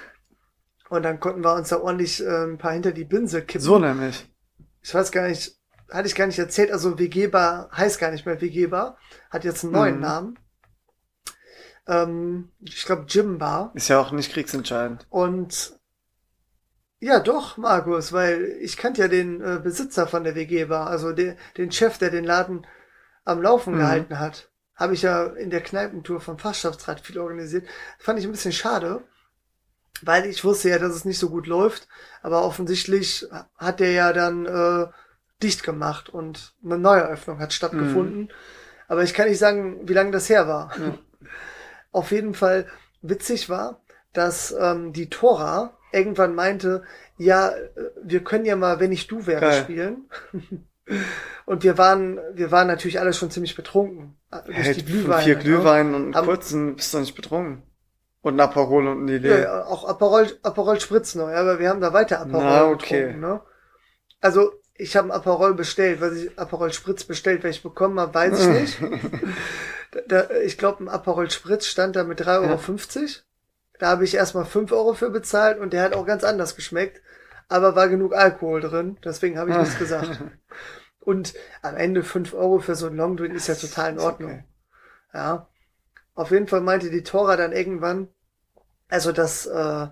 Und 0.88 1.05
dann 1.05 1.20
konnten 1.20 1.42
wir 1.42 1.55
uns 1.55 1.70
da 1.70 1.79
ordentlich 1.79 2.22
äh, 2.22 2.44
ein 2.44 2.59
paar 2.59 2.72
hinter 2.72 2.92
die 2.92 3.05
Binse 3.05 3.42
kippen. 3.42 3.64
So 3.64 3.79
nämlich. 3.79 4.29
Ich 4.83 4.94
weiß 4.94 5.11
gar 5.11 5.29
nicht, 5.29 5.59
hatte 5.90 6.09
ich 6.09 6.14
gar 6.14 6.27
nicht 6.27 6.38
erzählt, 6.38 6.70
also 6.70 6.98
WG-Bar 6.98 7.70
heißt 7.72 7.98
gar 7.98 8.11
nicht 8.11 8.27
mehr 8.27 8.40
WG-Bar, 8.40 8.98
hat 9.31 9.44
jetzt 9.44 9.64
einen 9.64 9.72
neuen 9.72 9.96
mhm. 9.96 10.01
Namen. 10.01 10.38
Ähm, 11.87 12.53
ich 12.61 12.85
glaube 12.85 13.07
Gym 13.07 13.38
Bar. 13.38 13.72
Ist 13.75 13.88
ja 13.88 14.01
auch 14.01 14.12
nicht 14.12 14.33
kriegsentscheidend. 14.33 15.07
Und 15.09 15.79
ja, 16.98 17.20
doch, 17.20 17.57
Markus, 17.57 18.12
weil 18.12 18.57
ich 18.61 18.77
kannte 18.77 19.03
ja 19.03 19.09
den 19.09 19.40
äh, 19.40 19.61
Besitzer 19.62 20.07
von 20.07 20.25
der 20.25 20.35
WG-Bar, 20.35 20.88
also 20.88 21.12
de, 21.12 21.37
den 21.57 21.72
Chef, 21.72 21.98
der 21.98 22.11
den 22.11 22.25
Laden 22.25 22.66
am 23.25 23.40
Laufen 23.40 23.75
mhm. 23.75 23.79
gehalten 23.79 24.18
hat 24.18 24.52
habe 24.75 24.95
ich 24.95 25.03
ja 25.03 25.27
in 25.27 25.51
der 25.51 25.61
Kneipentour 25.61 26.21
vom 26.21 26.39
Fachschaftsrat 26.39 27.01
viel 27.01 27.19
organisiert. 27.19 27.67
Fand 27.99 28.19
ich 28.19 28.25
ein 28.25 28.33
bisschen 28.33 28.53
schade, 28.53 29.03
weil 30.03 30.27
ich 30.27 30.45
wusste 30.45 30.71
ja, 30.71 30.79
dass 30.79 30.95
es 30.95 31.05
nicht 31.05 31.19
so 31.19 31.31
gut 31.31 31.47
läuft. 31.47 31.89
Aber 32.23 32.45
offensichtlich 32.45 33.27
hat 33.57 33.81
der 33.81 33.93
ja 33.93 34.13
dann 34.13 34.47
äh, 34.47 34.87
dicht 35.43 35.63
gemacht 35.63 36.09
und 36.09 36.55
eine 36.65 36.79
Neueröffnung 36.79 37.39
hat 37.39 37.53
stattgefunden. 37.53 38.23
Mhm. 38.23 38.29
Aber 38.89 39.03
ich 39.03 39.15
kann 39.15 39.29
nicht 39.29 39.39
sagen, 39.39 39.89
wie 39.89 39.95
lange 39.95 40.11
das 40.11 40.29
her 40.29 40.49
war. 40.49 40.73
Ja. 40.79 40.99
Auf 41.93 42.11
jeden 42.11 42.35
Fall 42.35 42.67
witzig 43.03 43.49
war, 43.49 43.83
dass 44.13 44.53
ähm, 44.59 44.93
die 44.93 45.11
Tora 45.11 45.77
irgendwann 45.93 46.35
meinte, 46.35 46.83
ja, 47.19 47.53
wir 48.03 48.25
können 48.25 48.47
ja 48.47 48.57
mal, 48.57 48.81
wenn 48.81 48.93
ich 48.93 49.07
du 49.07 49.27
wäre, 49.27 49.41
Geil. 49.41 49.63
spielen. 49.63 50.11
Und 51.44 51.64
wir 51.64 51.76
waren, 51.78 52.20
wir 52.35 52.50
waren 52.50 52.68
natürlich 52.68 53.00
alle 53.00 53.12
schon 53.12 53.31
ziemlich 53.31 53.57
betrunken. 53.57 54.16
Äh, 54.31 54.42
durch 54.46 54.57
hey, 54.59 54.74
die 54.74 54.85
Glühwein. 54.85 55.24
Vier 55.24 55.35
Glühwein 55.37 55.90
ne? 55.90 55.96
und 55.96 56.16
einen 56.16 56.26
kurzen 56.26 56.76
bist 56.76 56.94
du 56.94 56.98
nicht 56.98 57.14
betrunken. 57.14 57.62
Und 58.20 58.37
ein 58.37 58.40
Aperol 58.40 58.87
und 58.87 59.02
eine 59.02 59.16
Idee. 59.16 59.42
Ja, 59.42 59.64
auch 59.64 59.88
Aperol, 59.88 60.28
Aperol 60.42 60.81
Spritz 60.81 61.16
noch, 61.16 61.28
ja, 61.28 61.37
aber 61.37 61.59
wir 61.59 61.68
haben 61.68 61.81
da 61.81 61.92
weiter 61.92 62.20
Aperol 62.20 62.44
Na, 62.44 62.68
okay. 62.68 63.00
getrunken, 63.00 63.20
ne? 63.20 63.40
Also, 64.20 64.52
ich 64.74 64.96
habe 64.96 65.09
ein 65.09 65.11
Aperol 65.11 65.55
bestellt, 65.55 66.00
weil 66.00 66.16
ich 66.16 66.38
Aperol 66.38 66.72
Spritz 66.72 67.02
bestellt, 67.02 67.42
weil 67.42 67.50
ich 67.50 67.64
bekommen 67.64 67.98
habe, 67.98 68.14
weiß 68.14 68.40
ich 68.40 68.48
nicht. 68.48 68.78
da, 70.07 70.31
ich 70.44 70.57
glaube, 70.57 70.85
ein 70.85 70.88
Aperol 70.88 71.31
Spritz 71.31 71.66
stand 71.66 71.96
da 71.96 72.05
mit 72.05 72.20
3,50 72.20 72.26
Euro. 72.38 73.05
Ja. 73.05 73.09
Da 73.81 73.88
habe 73.88 74.05
ich 74.05 74.14
erstmal 74.14 74.44
5 74.44 74.70
Euro 74.70 74.94
für 74.94 75.11
bezahlt 75.11 75.59
und 75.59 75.72
der 75.72 75.83
hat 75.83 75.94
auch 75.94 76.07
ganz 76.07 76.22
anders 76.22 76.55
geschmeckt. 76.55 77.02
Aber 77.48 77.74
war 77.74 77.88
genug 77.88 78.14
Alkohol 78.14 78.61
drin, 78.61 78.98
deswegen 79.05 79.38
habe 79.38 79.50
ich 79.50 79.57
nichts 79.57 79.78
gesagt. 79.78 80.20
Und 81.05 81.35
am 81.62 81.77
Ende 81.77 82.03
5 82.03 82.33
Euro 82.35 82.61
für 82.61 82.75
so 82.75 82.87
ein 82.87 82.97
Longdrink 82.97 83.35
ist 83.35 83.49
ja 83.49 83.55
total 83.55 83.93
in 83.93 83.99
Ordnung. 83.99 84.31
Okay. 84.31 84.45
Ja. 85.15 85.49
Auf 86.15 86.31
jeden 86.31 86.47
Fall 86.47 86.61
meinte 86.61 86.91
die 86.91 87.03
Tora 87.03 87.37
dann 87.37 87.53
irgendwann, 87.53 88.09
also 88.88 89.12
dass 89.12 89.47
äh, 89.47 89.87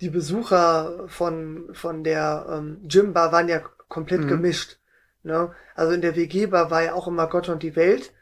die 0.00 0.08
Besucher 0.08 1.08
von, 1.08 1.68
von 1.72 2.04
der 2.04 2.46
ähm, 2.48 2.80
Gym-Bar 2.84 3.32
waren 3.32 3.48
ja 3.48 3.60
komplett 3.88 4.22
mhm. 4.22 4.28
gemischt. 4.28 4.78
Ne? 5.22 5.54
Also 5.74 5.92
in 5.92 6.00
der 6.00 6.16
WG-Bar 6.16 6.70
war 6.70 6.82
ja 6.82 6.94
auch 6.94 7.06
immer 7.06 7.26
Gott 7.26 7.48
und 7.48 7.62
die 7.62 7.76
Welt. 7.76 8.12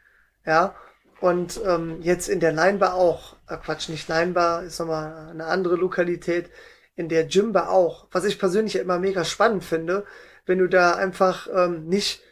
Ja. 0.45 0.75
Und 1.21 1.59
ähm, 1.65 2.01
jetzt 2.01 2.29
in 2.29 2.39
der 2.39 2.51
Line-Bar 2.51 2.95
auch. 2.95 3.35
Äh, 3.47 3.57
Quatsch, 3.57 3.89
nicht 3.89 4.09
Line-Bar, 4.09 4.63
ist 4.63 4.79
nochmal 4.79 5.29
eine 5.29 5.45
andere 5.45 5.75
Lokalität. 5.75 6.49
In 6.95 7.07
der 7.07 7.25
Gym-Bar 7.25 7.69
auch. 7.69 8.07
Was 8.11 8.25
ich 8.25 8.39
persönlich 8.39 8.75
immer 8.75 8.99
mega 8.99 9.23
spannend 9.23 9.63
finde, 9.63 10.05
wenn 10.49 10.57
du 10.57 10.67
da 10.67 10.95
einfach 10.95 11.47
ähm, 11.53 11.85
nicht 11.85 12.23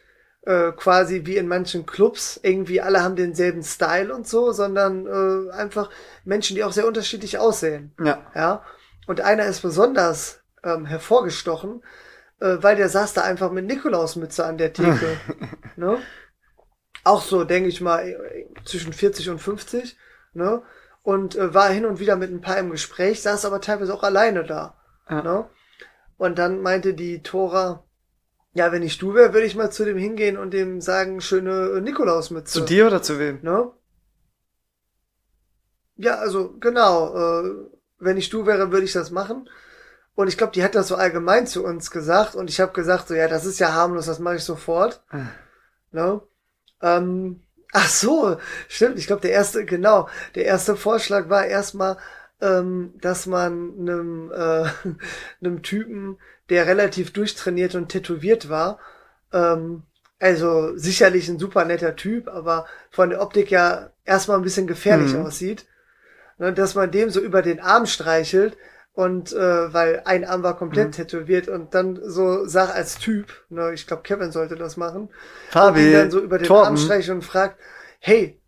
äh, 0.41 0.71
quasi 0.71 1.25
wie 1.25 1.38
in 1.38 1.47
manchen 1.47 1.86
Clubs 1.86 2.39
irgendwie 2.41 2.82
alle 2.82 3.03
haben 3.03 3.15
denselben 3.15 3.62
Style 3.62 4.12
und 4.13 4.27
so, 4.27 4.51
sondern 4.51 5.06
äh, 5.06 5.51
einfach 5.51 5.91
Menschen, 6.25 6.56
die 6.56 6.63
auch 6.63 6.71
sehr 6.71 6.88
unterschiedlich 6.88 7.38
aussehen. 7.38 7.93
Ja. 8.03 8.25
Ja. 8.34 8.63
Und 9.06 9.21
einer 9.21 9.45
ist 9.45 9.62
besonders 9.62 10.41
ähm, 10.63 10.88
hervorgestochen, 10.88 11.84
äh, 12.39 12.58
weil 12.60 12.75
der 12.75 12.89
saß 12.89 13.13
da 13.13 13.21
einfach 13.21 13.51
mit 13.51 13.67
Nikolausmütze 13.67 14.43
an 14.45 14.58
der 14.58 14.73
Theke. 14.73 15.17
ne? 15.75 15.99
Auch 17.03 17.21
so, 17.21 17.43
denke 17.43 17.69
ich 17.69 17.82
mal, 17.82 18.17
zwischen 18.65 18.93
40 18.93 19.30
und 19.30 19.39
50, 19.39 19.95
ne? 20.34 20.63
Und 21.03 21.36
äh, 21.36 21.53
war 21.53 21.69
hin 21.69 21.86
und 21.86 21.99
wieder 21.99 22.15
mit 22.15 22.32
ein 22.32 22.41
paar 22.41 22.58
im 22.58 22.71
Gespräch, 22.71 23.21
saß 23.21 23.45
aber 23.45 23.62
teilweise 23.62 23.93
auch 23.93 24.03
alleine 24.03 24.43
da. 24.43 24.75
Ja. 25.08 25.21
Ne? 25.21 25.49
Und 26.17 26.39
dann 26.39 26.62
meinte 26.62 26.95
die 26.95 27.21
Tora, 27.21 27.87
ja, 28.58 28.72
wenn 28.72 28.82
ich 28.82 28.98
du 28.98 29.13
wäre, 29.13 29.34
würde 29.34 29.46
ich 29.46 29.56
mal 29.56 29.70
zu 29.70 29.86
dem 29.86 30.00
hingehen 30.00 30.36
und 30.36 30.50
dem 30.50 30.82
sagen, 30.82 31.22
schöne 31.22 31.80
Nikolausmütze. 31.80 32.54
Zu 32.54 32.62
dir 32.62 32.88
oder 32.88 33.04
zu 33.04 33.20
wem? 33.20 33.38
Ne? 33.43 33.72
Ja, 35.96 36.15
also 36.15 36.56
genau. 36.60 37.15
Äh, 37.15 37.52
wenn 38.00 38.17
ich 38.17 38.30
du 38.30 38.48
wäre, 38.48 38.72
würde 38.72 38.86
ich 38.86 38.93
das 38.93 39.12
machen. 39.12 39.48
Und 40.15 40.28
ich 40.28 40.39
glaube, 40.39 40.54
die 40.54 40.63
hat 40.63 40.74
das 40.74 40.88
so 40.88 40.96
allgemein 40.96 41.46
zu 41.46 41.63
uns 41.63 41.91
gesagt. 41.91 42.34
Und 42.34 42.50
ich 42.50 42.60
habe 42.60 42.74
gesagt, 42.74 43.10
so 43.10 43.13
ja, 43.13 43.28
das 43.28 43.46
ist 43.46 43.60
ja 43.60 43.74
harmlos, 43.74 44.08
das 44.08 44.17
mache 44.17 44.38
ich 44.38 44.43
sofort. 44.43 45.04
Hm. 45.10 45.30
Ne? 45.91 46.22
Ähm, 46.82 47.43
ach 47.74 47.89
so, 47.89 48.38
stimmt. 48.67 48.98
Ich 48.98 49.06
glaube, 49.06 49.22
der 49.22 49.34
erste, 49.34 49.65
genau, 49.65 50.10
der 50.34 50.46
erste 50.46 50.76
Vorschlag 50.76 51.30
war 51.30 51.46
erstmal, 51.46 51.98
ähm, 52.41 52.93
dass 53.02 53.26
man 53.26 53.73
einem, 53.80 54.32
äh, 54.32 54.65
einem 55.41 55.62
Typen, 55.63 56.17
der 56.50 56.65
relativ 56.67 57.12
durchtrainiert 57.12 57.76
und 57.76 57.89
tätowiert 57.89 58.50
war, 58.50 58.80
ähm, 59.34 59.84
also 60.19 60.76
sicherlich 60.76 61.30
ein 61.30 61.39
super 61.39 61.65
netter 61.65 61.95
Typ, 61.95 62.28
aber 62.28 62.65
von 62.89 63.10
der 63.10 63.21
Optik 63.21 63.52
ja 63.52 63.91
erstmal 64.04 64.38
ein 64.38 64.43
bisschen 64.43 64.67
gefährlich 64.67 65.13
mhm. 65.13 65.26
aussieht. 65.26 65.67
Ne, 66.39 66.54
dass 66.54 66.76
man 66.76 66.91
dem 66.91 67.10
so 67.10 67.19
über 67.19 67.41
den 67.41 67.60
Arm 67.60 67.88
streichelt 67.88 68.58
und 68.93 69.34
äh, 69.34 69.73
weil 69.73 70.04
ein 70.06 70.23
Arm 70.23 70.43
war 70.43 70.56
komplett 70.56 70.89
mhm. 70.89 70.91
tätowiert 70.91 71.47
und 71.47 71.73
dann 71.73 72.00
so 72.04 72.45
sagt 72.45 72.76
als 72.76 73.00
Typ, 73.00 73.45
ne, 73.50 73.73
ich 73.73 73.88
glaube 73.88 74.04
Kevin 74.04 74.32
sollte 74.32 74.56
das 74.56 74.78
machen, 74.78 75.10
Fabi, 75.50 75.88
und 75.88 75.93
dann 75.93 76.12
so 76.12 76.19
über 76.19 76.38
den 76.38 76.45
Torben. 76.45 76.67
Arm 76.67 76.78
streichelt 76.78 77.15
und 77.15 77.23
fragt, 77.23 77.60
hey, 78.00 78.39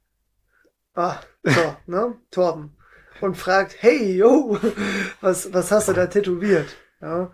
ah, 0.93 1.15
so, 1.43 1.75
ne, 1.88 2.15
Torben, 2.30 2.78
und 3.21 3.36
fragt, 3.36 3.75
hey, 3.79 4.15
yo, 4.15 4.58
was, 5.21 5.53
was 5.53 5.71
hast 5.71 5.89
du 5.89 5.93
da 5.93 6.08
tätowiert? 6.08 6.75
Ja, 7.01 7.32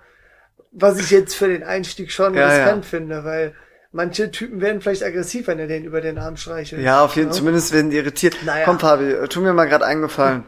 was 0.71 0.99
ich 0.99 1.09
jetzt 1.09 1.35
für 1.35 1.47
den 1.47 1.63
Einstieg 1.63 2.11
schon 2.11 2.33
ja, 2.33 2.47
riskant 2.47 2.83
ja. 2.83 2.89
finde, 2.89 3.23
weil 3.23 3.55
manche 3.91 4.29
Typen 4.29 4.61
werden 4.61 4.81
vielleicht 4.81 5.03
aggressiv, 5.03 5.47
wenn 5.47 5.59
er 5.59 5.67
den 5.67 5.85
über 5.85 6.01
den 6.01 6.17
Arm 6.17 6.37
streichelt. 6.37 6.81
Ja, 6.81 7.03
auf 7.03 7.15
jeden 7.15 7.29
Fall, 7.29 7.37
zumindest 7.37 7.73
werden 7.73 7.91
die 7.91 7.97
irritiert. 7.97 8.35
Naja. 8.45 8.65
Komm, 8.65 8.79
Fabi, 8.79 9.27
tu 9.29 9.41
mir 9.41 9.53
mal 9.53 9.65
gerade 9.65 9.85
eingefallen. 9.85 10.43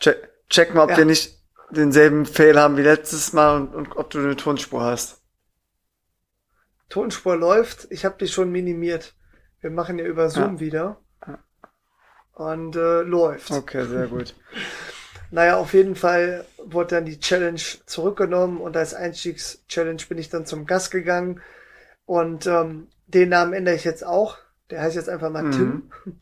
Check, 0.00 0.28
check 0.48 0.74
mal, 0.74 0.84
ob 0.84 0.96
wir 0.96 1.04
nicht 1.04 1.42
denselben 1.70 2.26
Fail 2.26 2.58
haben 2.58 2.76
wie 2.76 2.82
letztes 2.82 3.32
Mal 3.32 3.56
und, 3.56 3.74
und 3.74 3.96
ob 3.96 4.10
du 4.10 4.18
eine 4.18 4.36
Tonspur 4.36 4.82
hast. 4.82 5.22
Tonspur 6.88 7.36
läuft, 7.36 7.86
ich 7.90 8.04
habe 8.04 8.16
die 8.20 8.28
schon 8.28 8.52
minimiert. 8.52 9.14
Wir 9.60 9.70
machen 9.70 9.98
ja 9.98 10.04
über 10.04 10.28
Zoom 10.28 10.60
wieder. 10.60 11.00
Und 12.34 12.76
äh, 12.76 13.02
läuft. 13.02 13.50
Okay, 13.50 13.84
sehr 13.86 14.06
gut. 14.06 14.34
naja, 15.30 15.56
auf 15.56 15.74
jeden 15.74 15.96
Fall 15.96 16.46
wurde 16.64 16.96
dann 16.96 17.04
die 17.04 17.20
Challenge 17.20 17.60
zurückgenommen 17.86 18.60
und 18.60 18.76
als 18.76 18.94
Einstiegs-Challenge 18.94 20.02
bin 20.08 20.18
ich 20.18 20.30
dann 20.30 20.46
zum 20.46 20.66
Gast 20.66 20.90
gegangen. 20.90 21.40
Und 22.06 22.46
ähm, 22.46 22.88
den 23.06 23.28
Namen 23.28 23.52
ändere 23.52 23.74
ich 23.74 23.84
jetzt 23.84 24.04
auch. 24.04 24.38
Der 24.70 24.82
heißt 24.82 24.96
jetzt 24.96 25.08
einfach 25.08 25.30
mal 25.30 25.44
mhm. 25.44 25.52
Tim. 25.52 25.92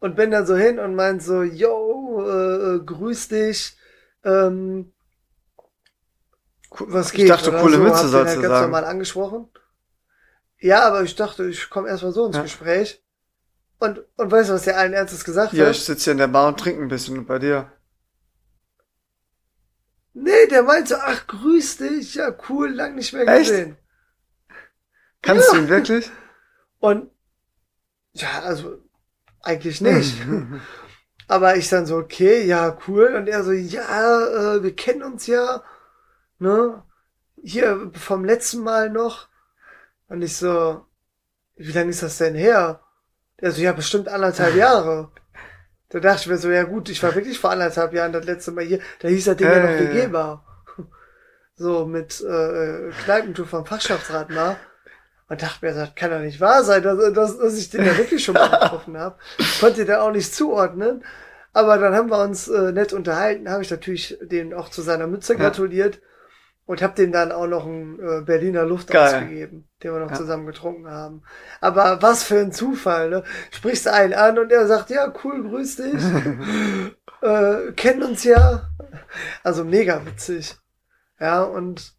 Und 0.00 0.16
bin 0.16 0.32
dann 0.32 0.46
so 0.46 0.56
hin 0.56 0.80
und 0.80 0.96
meint 0.96 1.22
so, 1.22 1.44
yo, 1.44 2.26
äh, 2.28 2.80
grüß 2.84 3.28
dich. 3.28 3.76
Ähm, 4.24 4.92
was 6.70 7.12
geht? 7.12 7.26
Ich 7.26 7.28
dachte, 7.28 7.52
coole 7.52 7.76
so, 7.76 7.82
Mütze 7.84 8.08
sollst 8.08 8.36
du 8.36 8.40
ganz 8.40 8.52
sagen. 8.52 8.64
normal 8.64 8.84
angesprochen. 8.84 9.48
Ja, 10.58 10.82
aber 10.88 11.02
ich 11.02 11.14
dachte, 11.14 11.46
ich 11.46 11.70
komme 11.70 11.88
erstmal 11.88 12.12
so 12.12 12.26
ins 12.26 12.36
ja. 12.36 12.42
Gespräch. 12.42 13.01
Und, 13.82 14.00
und 14.16 14.30
weißt 14.30 14.48
du, 14.48 14.54
was 14.54 14.62
der 14.62 14.78
allen 14.78 14.92
Ernstes 14.92 15.24
gesagt 15.24 15.54
ja, 15.54 15.58
hat? 15.58 15.66
Ja, 15.66 15.70
ich 15.72 15.84
sitze 15.84 16.04
hier 16.04 16.12
in 16.12 16.18
der 16.18 16.28
Bar 16.28 16.46
und 16.46 16.60
trinke 16.60 16.80
ein 16.80 16.86
bisschen 16.86 17.26
bei 17.26 17.40
dir. 17.40 17.72
Nee, 20.12 20.46
der 20.48 20.62
meint 20.62 20.86
so, 20.86 20.94
ach, 20.94 21.26
grüß 21.26 21.78
dich, 21.78 22.14
ja, 22.14 22.32
cool, 22.48 22.70
lang 22.72 22.94
nicht 22.94 23.12
mehr 23.12 23.26
gesehen. 23.26 23.70
Echt? 23.70 24.56
Kannst 25.20 25.48
ja. 25.48 25.54
du 25.54 25.64
ihn 25.64 25.68
wirklich? 25.68 26.08
Und, 26.78 27.10
ja, 28.12 28.42
also, 28.42 28.78
eigentlich 29.40 29.80
nicht. 29.80 30.16
Aber 31.26 31.56
ich 31.56 31.68
dann 31.68 31.84
so, 31.84 31.96
okay, 31.96 32.44
ja, 32.44 32.78
cool. 32.86 33.16
Und 33.16 33.26
er 33.26 33.42
so, 33.42 33.50
ja, 33.50 34.54
äh, 34.54 34.62
wir 34.62 34.76
kennen 34.76 35.02
uns 35.02 35.26
ja, 35.26 35.64
ne? 36.38 36.84
Hier 37.42 37.90
vom 37.94 38.24
letzten 38.24 38.62
Mal 38.62 38.90
noch. 38.90 39.26
Und 40.06 40.22
ich 40.22 40.36
so, 40.36 40.86
wie 41.56 41.72
lange 41.72 41.90
ist 41.90 42.04
das 42.04 42.18
denn 42.18 42.36
her? 42.36 42.80
Er 43.42 43.50
so, 43.50 43.60
ja, 43.60 43.72
bestimmt 43.72 44.08
anderthalb 44.08 44.54
Jahre. 44.54 45.10
Da 45.88 45.98
dachte 45.98 46.20
ich 46.20 46.26
mir 46.28 46.38
so, 46.38 46.48
ja 46.48 46.62
gut, 46.62 46.88
ich 46.88 47.02
war 47.02 47.12
wirklich 47.16 47.40
vor 47.40 47.50
anderthalb 47.50 47.92
Jahren 47.92 48.12
das 48.12 48.24
letzte 48.24 48.52
Mal 48.52 48.62
hier. 48.64 48.78
Da 49.00 49.08
hieß 49.08 49.24
das 49.24 49.36
Ding 49.36 49.48
ja, 49.48 49.56
ja 49.56 49.70
noch 49.70 49.78
begehbar. 49.78 50.44
So 51.56 51.84
mit 51.84 52.20
äh, 52.20 52.90
Kneipentour 53.04 53.46
vom 53.46 53.66
Fachschaftsrat 53.66 54.30
mal. 54.30 54.56
Und 55.28 55.42
dachte 55.42 55.66
mir, 55.66 55.74
das 55.74 55.92
kann 55.96 56.12
doch 56.12 56.20
nicht 56.20 56.40
wahr 56.40 56.62
sein, 56.62 56.84
dass, 56.84 57.12
dass, 57.12 57.38
dass 57.38 57.58
ich 57.58 57.68
den 57.68 57.84
ja 57.84 57.98
wirklich 57.98 58.24
schon 58.24 58.34
mal 58.34 58.48
getroffen 58.60 58.96
habe. 58.96 59.18
Konnte 59.60 59.84
den 59.84 59.96
auch 59.96 60.12
nicht 60.12 60.32
zuordnen. 60.32 61.04
Aber 61.52 61.78
dann 61.78 61.94
haben 61.96 62.10
wir 62.10 62.22
uns 62.22 62.46
äh, 62.46 62.70
nett 62.70 62.92
unterhalten, 62.92 63.50
habe 63.50 63.62
ich 63.62 63.70
natürlich 63.70 64.18
den 64.22 64.54
auch 64.54 64.68
zu 64.68 64.82
seiner 64.82 65.08
Mütze 65.08 65.36
gratuliert 65.36 66.00
und 66.66 66.82
habe 66.82 66.94
dem 66.94 67.12
dann 67.12 67.32
auch 67.32 67.46
noch 67.46 67.66
einen 67.66 67.98
äh, 67.98 68.22
Berliner 68.22 68.64
Luft 68.64 68.88
Geil. 68.88 69.14
ausgegeben, 69.14 69.68
den 69.82 69.92
wir 69.92 70.00
noch 70.00 70.10
ja. 70.10 70.16
zusammen 70.16 70.46
getrunken 70.46 70.88
haben. 70.88 71.22
Aber 71.60 72.00
was 72.02 72.22
für 72.22 72.38
ein 72.38 72.52
Zufall, 72.52 73.10
ne? 73.10 73.24
Sprichst 73.50 73.88
einen 73.88 74.14
an 74.14 74.38
und 74.38 74.52
er 74.52 74.66
sagt, 74.66 74.90
ja, 74.90 75.12
cool, 75.24 75.42
grüß 75.42 75.76
dich. 75.76 76.02
äh, 77.22 77.72
kennen 77.72 78.02
uns 78.02 78.24
ja. 78.24 78.68
Also 79.42 79.64
mega 79.64 80.04
witzig. 80.06 80.56
Ja, 81.18 81.42
und 81.42 81.94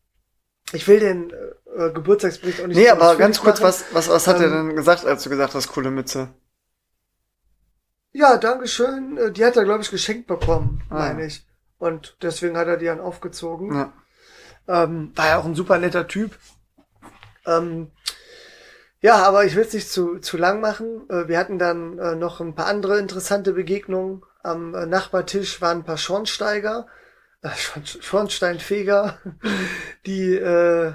ich 0.72 0.88
will 0.88 1.00
den 1.00 1.32
äh, 1.76 1.92
Geburtstagsbericht 1.92 2.62
auch 2.62 2.68
nicht 2.68 2.78
Nee, 2.78 2.90
aber 2.90 3.16
ganz 3.16 3.42
kurz, 3.42 3.60
machen. 3.60 3.70
was, 3.70 3.94
was, 3.94 4.10
was 4.10 4.28
hat 4.28 4.38
ähm, 4.38 4.44
er 4.44 4.50
denn 4.50 4.76
gesagt, 4.76 5.06
als 5.06 5.24
du 5.24 5.30
gesagt 5.30 5.56
hast, 5.56 5.68
coole 5.70 5.92
Mütze? 5.92 6.30
Ja, 8.12 8.38
Dankeschön. 8.38 9.18
Äh, 9.18 9.32
die 9.32 9.44
hat 9.44 9.58
er, 9.58 9.66
glaube 9.66 9.82
ich, 9.82 9.92
geschenkt 9.92 10.28
bekommen, 10.28 10.84
ah. 10.90 11.00
meine 11.00 11.26
ich. 11.26 11.46
Und 11.80 12.18
deswegen 12.22 12.58
hat 12.58 12.68
er 12.68 12.78
die 12.78 12.86
dann 12.86 13.02
aufgezogen. 13.02 13.76
Ja. 13.76 13.94
Ähm, 14.68 15.12
war 15.16 15.28
ja 15.28 15.40
auch 15.40 15.46
ein 15.46 15.56
super 15.56 15.78
netter 15.78 16.08
Typ. 16.08 16.38
Ähm, 17.46 17.92
Ja, 19.02 19.18
aber 19.28 19.44
ich 19.46 19.56
will 19.56 19.64
es 19.64 19.74
nicht 19.74 19.90
zu, 19.92 20.20
zu 20.20 20.38
lang 20.38 20.62
machen. 20.62 21.10
Äh, 21.10 21.28
wir 21.28 21.38
hatten 21.38 21.60
dann 21.60 22.00
äh, 22.00 22.16
noch 22.16 22.40
ein 22.40 22.56
paar 22.56 22.68
andere 22.68 23.00
interessante 23.00 23.52
Begegnungen. 23.54 24.24
Am 24.44 24.74
äh, 24.76 24.86
Nachbartisch 24.86 25.62
waren 25.62 25.80
ein 25.80 25.84
paar 25.84 25.98
Schornsteiger, 25.98 26.88
äh, 27.42 27.50
Schornsteinfeger, 28.02 29.20
die 30.06 30.36
äh, 30.36 30.94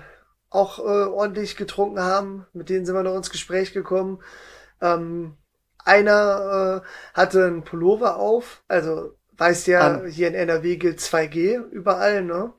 auch 0.51 0.79
äh, 0.79 0.83
ordentlich 0.83 1.57
getrunken 1.57 2.01
haben. 2.01 2.47
Mit 2.55 2.71
denen 2.71 2.87
sind 2.87 2.95
wir 2.95 3.03
noch 3.03 3.17
ins 3.17 3.31
Gespräch 3.31 3.73
gekommen. 3.75 4.23
Ähm, 4.81 5.37
einer 5.85 6.83
hatte 7.15 7.47
einen 7.47 7.65
Pullover 7.65 8.17
auf, 8.17 8.63
also 8.69 9.17
weißt 9.39 9.67
ja, 9.69 10.01
An. 10.01 10.07
hier 10.07 10.29
in 10.29 10.35
NRW 10.35 10.77
gilt 10.77 11.01
2G 11.01 11.63
überall, 11.71 12.23
ne? 12.25 12.53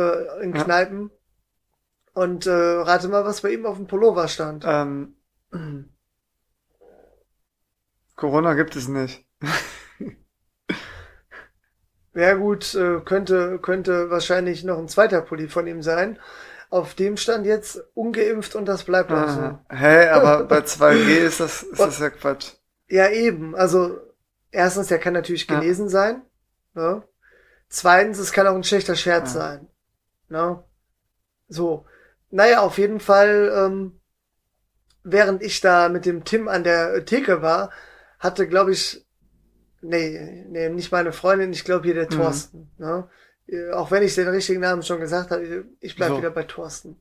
Äh, 0.00 0.42
in 0.42 0.52
Kneipen. 0.52 1.10
Und 2.12 2.46
äh, 2.46 2.50
rate 2.50 3.08
mal, 3.08 3.24
was 3.24 3.42
bei 3.42 3.50
ihm 3.50 3.66
auf 3.66 3.76
dem 3.76 3.86
Pullover 3.86 4.28
stand. 4.28 4.64
Ähm, 4.66 5.14
Corona 8.16 8.54
gibt 8.54 8.76
es 8.76 8.88
nicht. 8.88 9.24
ja 12.14 12.34
gut, 12.34 12.74
äh, 12.74 13.00
könnte, 13.00 13.58
könnte 13.60 14.10
wahrscheinlich 14.10 14.64
noch 14.64 14.78
ein 14.78 14.88
zweiter 14.88 15.22
Pulli 15.22 15.48
von 15.48 15.66
ihm 15.66 15.82
sein. 15.82 16.18
Auf 16.68 16.94
dem 16.94 17.16
stand 17.16 17.46
jetzt 17.46 17.82
ungeimpft 17.94 18.54
und 18.54 18.66
das 18.66 18.84
bleibt 18.84 19.10
auch 19.10 19.28
so. 19.28 19.40
Hä, 19.70 19.76
hey, 19.76 20.08
aber 20.08 20.44
bei 20.44 20.58
2G 20.58 21.18
ist 21.18 21.40
das, 21.40 21.62
ist 21.62 21.80
das 21.80 21.98
ja 21.98 22.10
Quatsch. 22.10 22.52
Ja, 22.88 23.08
eben. 23.08 23.56
Also, 23.56 23.98
erstens, 24.50 24.88
der 24.88 24.98
kann 24.98 25.14
natürlich 25.14 25.48
genesen 25.48 25.86
ja. 25.86 25.90
sein. 25.90 26.22
Ne? 26.74 27.02
Zweitens, 27.68 28.18
es 28.18 28.32
kann 28.32 28.46
auch 28.46 28.54
ein 28.54 28.64
schlechter 28.64 28.94
Scherz 28.96 29.34
ja. 29.34 29.40
sein. 29.40 29.69
Ne? 30.30 30.62
So. 31.48 31.84
Naja, 32.30 32.60
auf 32.60 32.78
jeden 32.78 33.00
Fall, 33.00 33.52
ähm, 33.54 34.00
während 35.02 35.42
ich 35.42 35.60
da 35.60 35.88
mit 35.88 36.06
dem 36.06 36.24
Tim 36.24 36.48
an 36.48 36.64
der 36.64 37.04
Theke 37.04 37.42
war, 37.42 37.70
hatte, 38.18 38.48
glaube 38.48 38.72
ich, 38.72 39.04
nee, 39.80 40.44
nee, 40.48 40.68
nicht 40.68 40.92
meine 40.92 41.12
Freundin, 41.12 41.52
ich 41.52 41.64
glaube 41.64 41.84
hier 41.84 41.94
der 41.94 42.04
mhm. 42.04 42.10
Thorsten. 42.10 42.70
Ne? 42.78 43.08
Äh, 43.46 43.72
auch 43.72 43.90
wenn 43.90 44.02
ich 44.02 44.14
den 44.14 44.28
richtigen 44.28 44.60
Namen 44.60 44.82
schon 44.82 45.00
gesagt 45.00 45.30
habe, 45.30 45.64
ich 45.80 45.96
bleib 45.96 46.10
so. 46.10 46.18
wieder 46.18 46.30
bei 46.30 46.44
Thorsten. 46.44 47.00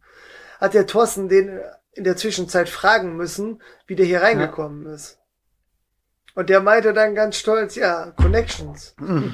Hat 0.59 0.73
der 0.73 0.87
Thorsten 0.87 1.29
den 1.29 1.59
in 1.93 2.03
der 2.03 2.17
Zwischenzeit 2.17 2.69
fragen 2.69 3.15
müssen, 3.15 3.61
wie 3.87 3.95
der 3.95 4.05
hier 4.05 4.21
reingekommen 4.21 4.85
ja. 4.85 4.93
ist. 4.93 5.19
Und 6.35 6.49
der 6.49 6.61
meinte 6.61 6.93
dann 6.93 7.15
ganz 7.15 7.37
stolz, 7.37 7.75
ja, 7.75 8.11
Connections. 8.11 8.95
Mhm. 8.99 9.33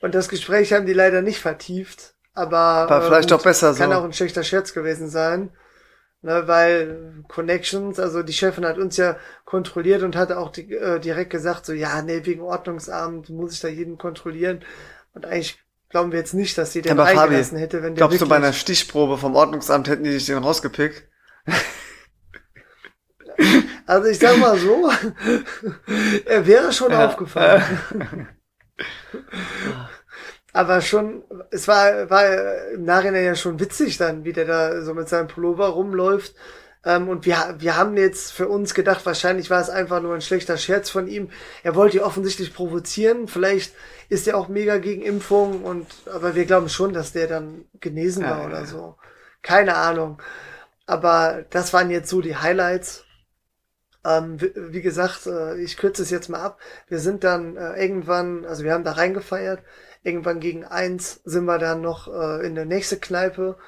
Und 0.00 0.14
das 0.14 0.28
Gespräch 0.28 0.72
haben 0.72 0.86
die 0.86 0.92
leider 0.92 1.22
nicht 1.22 1.40
vertieft. 1.40 2.14
Aber 2.38 2.88
War 2.88 3.02
vielleicht 3.02 3.32
äh, 3.32 3.34
auch 3.34 3.42
besser 3.42 3.74
kann 3.74 3.90
so. 3.90 3.96
auch 3.96 4.04
ein 4.04 4.12
schlechter 4.12 4.44
Scherz 4.44 4.72
gewesen 4.72 5.08
sein. 5.08 5.50
Ne, 6.22 6.44
weil 6.46 7.24
Connections, 7.28 7.98
also 7.98 8.22
die 8.22 8.32
Chefin 8.32 8.64
hat 8.64 8.78
uns 8.78 8.96
ja 8.96 9.16
kontrolliert 9.44 10.02
und 10.02 10.16
hat 10.16 10.32
auch 10.32 10.50
die, 10.50 10.72
äh, 10.72 11.00
direkt 11.00 11.30
gesagt, 11.30 11.66
so 11.66 11.72
ja, 11.72 12.00
nee, 12.02 12.20
wegen 12.24 12.42
Ordnungsamt 12.42 13.28
muss 13.30 13.54
ich 13.54 13.60
da 13.60 13.68
jeden 13.68 13.98
kontrollieren. 13.98 14.64
Und 15.14 15.26
eigentlich 15.26 15.58
glauben 15.88 16.12
wir 16.12 16.20
jetzt 16.20 16.34
nicht, 16.34 16.56
dass 16.58 16.72
sie 16.72 16.82
den 16.82 16.92
Aber 16.92 17.04
reingelassen 17.04 17.56
Fabi, 17.56 17.60
hätte, 17.60 17.82
wenn 17.82 17.94
der 17.94 18.06
Glaubst 18.06 18.20
du, 18.20 18.28
bei 18.28 18.36
einer 18.36 18.52
Stichprobe 18.52 19.18
vom 19.18 19.34
Ordnungsamt 19.34 19.88
hätten 19.88 20.04
die 20.04 20.10
dich 20.10 20.26
den 20.26 20.38
rausgepickt? 20.38 21.08
Also 23.86 24.08
ich 24.08 24.18
sag 24.18 24.36
mal 24.36 24.58
so, 24.58 24.90
er 26.26 26.46
wäre 26.46 26.72
schon 26.72 26.90
ja. 26.90 27.06
aufgefallen. 27.06 27.62
Aber 30.52 30.80
schon, 30.80 31.24
es 31.50 31.68
war, 31.68 32.08
war 32.10 32.24
im 32.72 32.84
Nachhinein 32.84 33.24
ja 33.24 33.34
schon 33.34 33.60
witzig 33.60 33.98
dann, 33.98 34.24
wie 34.24 34.32
der 34.32 34.46
da 34.46 34.82
so 34.82 34.94
mit 34.94 35.08
seinem 35.08 35.28
Pullover 35.28 35.68
rumläuft. 35.68 36.34
Ähm, 36.84 37.08
und 37.08 37.26
wir, 37.26 37.56
wir 37.58 37.76
haben 37.76 37.96
jetzt 37.96 38.32
für 38.32 38.48
uns 38.48 38.72
gedacht, 38.72 39.04
wahrscheinlich 39.04 39.50
war 39.50 39.60
es 39.60 39.68
einfach 39.68 40.00
nur 40.00 40.14
ein 40.14 40.20
schlechter 40.20 40.56
Scherz 40.56 40.90
von 40.90 41.06
ihm. 41.08 41.30
Er 41.62 41.74
wollte 41.74 42.04
offensichtlich 42.04 42.54
provozieren. 42.54 43.28
Vielleicht 43.28 43.74
ist 44.08 44.26
er 44.26 44.36
auch 44.36 44.48
mega 44.48 44.78
gegen 44.78 45.02
Impfung 45.02 45.64
und, 45.64 45.86
aber 46.06 46.34
wir 46.34 46.46
glauben 46.46 46.68
schon, 46.68 46.92
dass 46.92 47.12
der 47.12 47.26
dann 47.26 47.66
genesen 47.80 48.24
war 48.24 48.40
ja, 48.40 48.46
oder 48.46 48.60
ja. 48.60 48.66
so. 48.66 48.96
Keine 49.42 49.76
Ahnung. 49.76 50.22
Aber 50.86 51.44
das 51.50 51.72
waren 51.74 51.90
jetzt 51.90 52.08
so 52.08 52.20
die 52.22 52.36
Highlights. 52.36 53.04
Ähm, 54.04 54.40
wie, 54.40 54.52
wie, 54.54 54.80
gesagt, 54.80 55.26
äh, 55.26 55.60
ich 55.60 55.76
kürze 55.76 56.02
es 56.02 56.10
jetzt 56.10 56.28
mal 56.28 56.40
ab. 56.40 56.60
Wir 56.88 57.00
sind 57.00 57.24
dann 57.24 57.56
äh, 57.56 57.74
irgendwann, 57.82 58.44
also 58.46 58.64
wir 58.64 58.72
haben 58.72 58.84
da 58.84 58.92
reingefeiert. 58.92 59.62
Irgendwann 60.08 60.40
gegen 60.40 60.64
eins 60.64 61.20
sind 61.24 61.44
wir 61.44 61.58
dann 61.58 61.82
noch 61.82 62.08
äh, 62.08 62.46
in 62.46 62.54
der 62.54 62.64
nächste 62.64 62.98
Kneipe, 62.98 63.58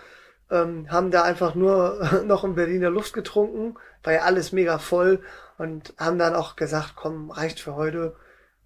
ähm, 0.51 0.91
haben 0.91 1.11
da 1.11 1.23
einfach 1.23 1.55
nur 1.55 2.23
noch 2.25 2.45
in 2.45 2.55
Berliner 2.55 2.89
Luft 2.89 3.13
getrunken, 3.13 3.75
war 4.03 4.15
ja 4.15 4.21
alles 4.23 4.51
mega 4.51 4.79
voll 4.79 5.21
und 5.59 5.93
haben 5.99 6.19
dann 6.19 6.35
auch 6.35 6.57
gesagt, 6.57 6.95
komm, 6.97 7.31
reicht 7.31 7.61
für 7.61 7.75
heute. 7.75 8.17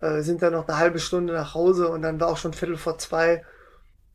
Äh, 0.01 0.21
sind 0.23 0.41
dann 0.41 0.53
noch 0.53 0.69
eine 0.69 0.79
halbe 0.79 1.01
Stunde 1.01 1.33
nach 1.33 1.55
Hause 1.55 1.89
und 1.89 2.03
dann 2.03 2.21
war 2.21 2.29
auch 2.29 2.37
schon 2.37 2.53
Viertel 2.53 2.77
vor 2.77 2.97
zwei. 2.99 3.45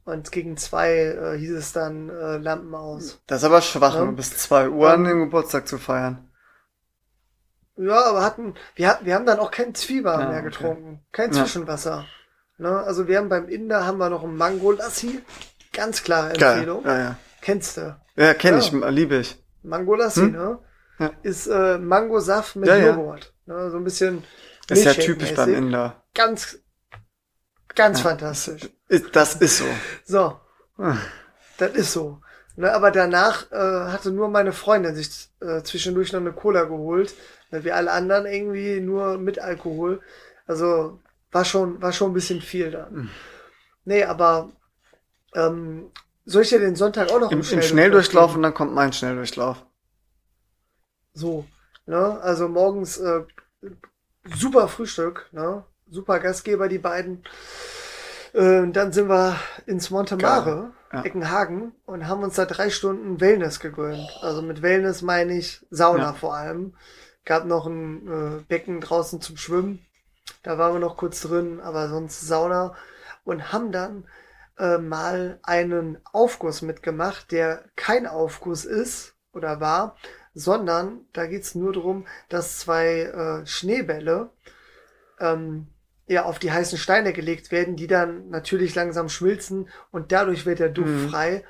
Und 0.05 0.31
gegen 0.31 0.55
zwei 0.55 0.93
äh, 0.93 1.37
hieß 1.37 1.51
es 1.51 1.73
dann 1.73 2.07
äh, 2.07 2.37
Lampen 2.37 2.73
aus. 2.73 3.21
Das 3.27 3.39
ist 3.39 3.43
aber 3.43 3.61
schwach, 3.61 3.95
ja? 3.95 4.05
bis 4.05 4.37
zwei 4.37 4.69
Uhr 4.69 4.89
an 4.89 5.03
den 5.03 5.19
Geburtstag 5.19 5.67
zu 5.67 5.77
feiern. 5.77 6.29
Ja, 7.75 8.05
aber 8.05 8.23
hatten, 8.23 8.55
wir, 8.75 8.99
wir 9.03 9.15
haben 9.15 9.25
dann 9.25 9.39
auch 9.39 9.51
kein 9.51 9.75
Zwieber 9.75 10.17
ja, 10.17 10.29
mehr 10.29 10.41
getrunken. 10.41 10.93
Okay. 10.93 11.03
Kein 11.11 11.33
Zwischenwasser. 11.33 11.91
Ja. 11.91 12.05
Ne? 12.59 12.69
Also 12.69 13.07
wir 13.07 13.17
haben 13.17 13.29
beim 13.29 13.47
Inder 13.47 13.85
haben 13.85 13.97
wir 13.97 14.09
noch 14.09 14.23
ein 14.23 14.35
Mango 14.35 14.71
Lassi. 14.71 15.21
Ganz 15.73 16.03
klare 16.03 16.33
Empfehlung. 16.33 16.83
Geil. 16.83 16.97
Ja, 16.97 17.03
ja. 17.03 17.15
Kennst 17.41 17.77
du? 17.77 17.97
Ja, 18.15 18.33
kenn 18.33 18.55
ja. 18.55 18.59
ich, 18.59 18.71
liebe 18.93 19.15
ich. 19.17 19.41
Mango 19.63 19.95
Lassi, 19.95 20.21
hm? 20.21 20.31
ne? 20.31 20.59
Ja. 20.99 21.11
Ist 21.23 21.47
äh, 21.47 21.77
Mangosaft 21.77 22.57
mit 22.57 22.67
ja, 22.67 22.77
Joghurt. 22.77 23.33
Ne? 23.45 23.71
So 23.71 23.77
ein 23.77 23.83
bisschen. 23.83 24.23
Ist 24.69 24.83
ja 24.83 24.93
typisch 24.93 25.33
beim 25.33 25.53
Inder. 25.53 26.03
Ganz, 26.13 26.59
ganz 27.73 28.01
fantastisch. 28.01 28.69
Das 29.13 29.35
ist 29.35 29.57
so. 29.57 29.65
So. 30.05 30.39
Das 31.57 31.71
ist 31.71 31.93
so. 31.93 32.21
Ne, 32.55 32.73
aber 32.73 32.91
danach 32.91 33.49
äh, 33.51 33.55
hatte 33.91 34.11
nur 34.11 34.27
meine 34.27 34.51
Freundin 34.51 34.93
sich 34.93 35.29
äh, 35.39 35.61
zwischendurch 35.63 36.11
noch 36.11 36.19
eine 36.19 36.33
Cola 36.33 36.65
geholt. 36.65 37.13
Ne, 37.51 37.63
wie 37.63 37.71
alle 37.71 37.91
anderen 37.91 38.25
irgendwie 38.25 38.81
nur 38.81 39.17
mit 39.17 39.39
Alkohol. 39.39 40.01
Also 40.45 40.99
war 41.31 41.45
schon, 41.45 41.81
war 41.81 41.93
schon 41.93 42.11
ein 42.11 42.13
bisschen 42.13 42.41
viel 42.41 42.71
da. 42.71 42.87
Mhm. 42.89 43.09
Nee, 43.85 44.03
aber 44.03 44.51
ähm, 45.35 45.91
soll 46.25 46.43
ich 46.43 46.49
dir 46.49 46.59
den 46.59 46.75
Sonntag 46.75 47.11
auch 47.11 47.19
noch 47.19 47.31
im, 47.31 47.41
im 47.41 47.61
Schnelldurchlauf 47.61 48.35
und 48.35 48.43
dann 48.43 48.53
kommt 48.53 48.73
mein 48.73 48.93
Schnelldurchlauf. 48.93 49.65
So, 51.13 51.45
ne? 51.85 52.19
Also 52.21 52.47
morgens 52.47 52.97
äh, 52.97 53.23
super 54.35 54.67
Frühstück, 54.67 55.29
ne? 55.31 55.65
Super 55.89 56.19
Gastgeber, 56.19 56.67
die 56.67 56.77
beiden. 56.77 57.23
Äh, 58.33 58.67
dann 58.67 58.91
sind 58.91 59.09
wir 59.09 59.39
ins 59.65 59.89
Montemare, 59.89 60.71
ja. 60.93 61.03
Eckenhagen, 61.03 61.73
und 61.85 62.07
haben 62.07 62.21
uns 62.21 62.35
da 62.35 62.45
drei 62.45 62.69
Stunden 62.69 63.19
Wellness 63.19 63.59
gegönnt. 63.59 64.07
Also 64.21 64.43
mit 64.43 64.61
Wellness 64.61 65.01
meine 65.01 65.33
ich 65.35 65.65
Sauna 65.71 66.03
ja. 66.03 66.13
vor 66.13 66.35
allem. 66.35 66.75
Gab 67.25 67.45
noch 67.45 67.65
ein 67.65 68.07
äh, 68.07 68.43
Becken 68.47 68.81
draußen 68.81 69.19
zum 69.19 69.37
Schwimmen. 69.37 69.85
Da 70.43 70.57
waren 70.57 70.73
wir 70.73 70.79
noch 70.79 70.97
kurz 70.97 71.21
drin, 71.21 71.59
aber 71.59 71.89
sonst 71.89 72.21
Sauna. 72.21 72.75
Und 73.23 73.51
haben 73.51 73.71
dann 73.71 74.05
äh, 74.57 74.77
mal 74.77 75.39
einen 75.43 75.99
Aufguss 76.11 76.61
mitgemacht, 76.61 77.31
der 77.31 77.65
kein 77.75 78.07
Aufguss 78.07 78.65
ist 78.65 79.15
oder 79.33 79.59
war, 79.59 79.95
sondern 80.33 81.05
da 81.13 81.27
geht's 81.27 81.55
nur 81.55 81.73
darum, 81.73 82.07
dass 82.29 82.59
zwei 82.59 83.01
äh, 83.01 83.45
Schneebälle 83.45 84.31
ähm, 85.19 85.67
ja 86.07 86.23
auf 86.23 86.39
die 86.39 86.51
heißen 86.51 86.77
Steine 86.77 87.13
gelegt 87.13 87.51
werden, 87.51 87.75
die 87.75 87.87
dann 87.87 88.29
natürlich 88.29 88.73
langsam 88.75 89.09
schmilzen 89.09 89.69
und 89.91 90.11
dadurch 90.11 90.45
wird 90.45 90.59
der 90.59 90.69
Duft 90.69 90.89
mhm. 90.89 91.09
frei. 91.09 91.43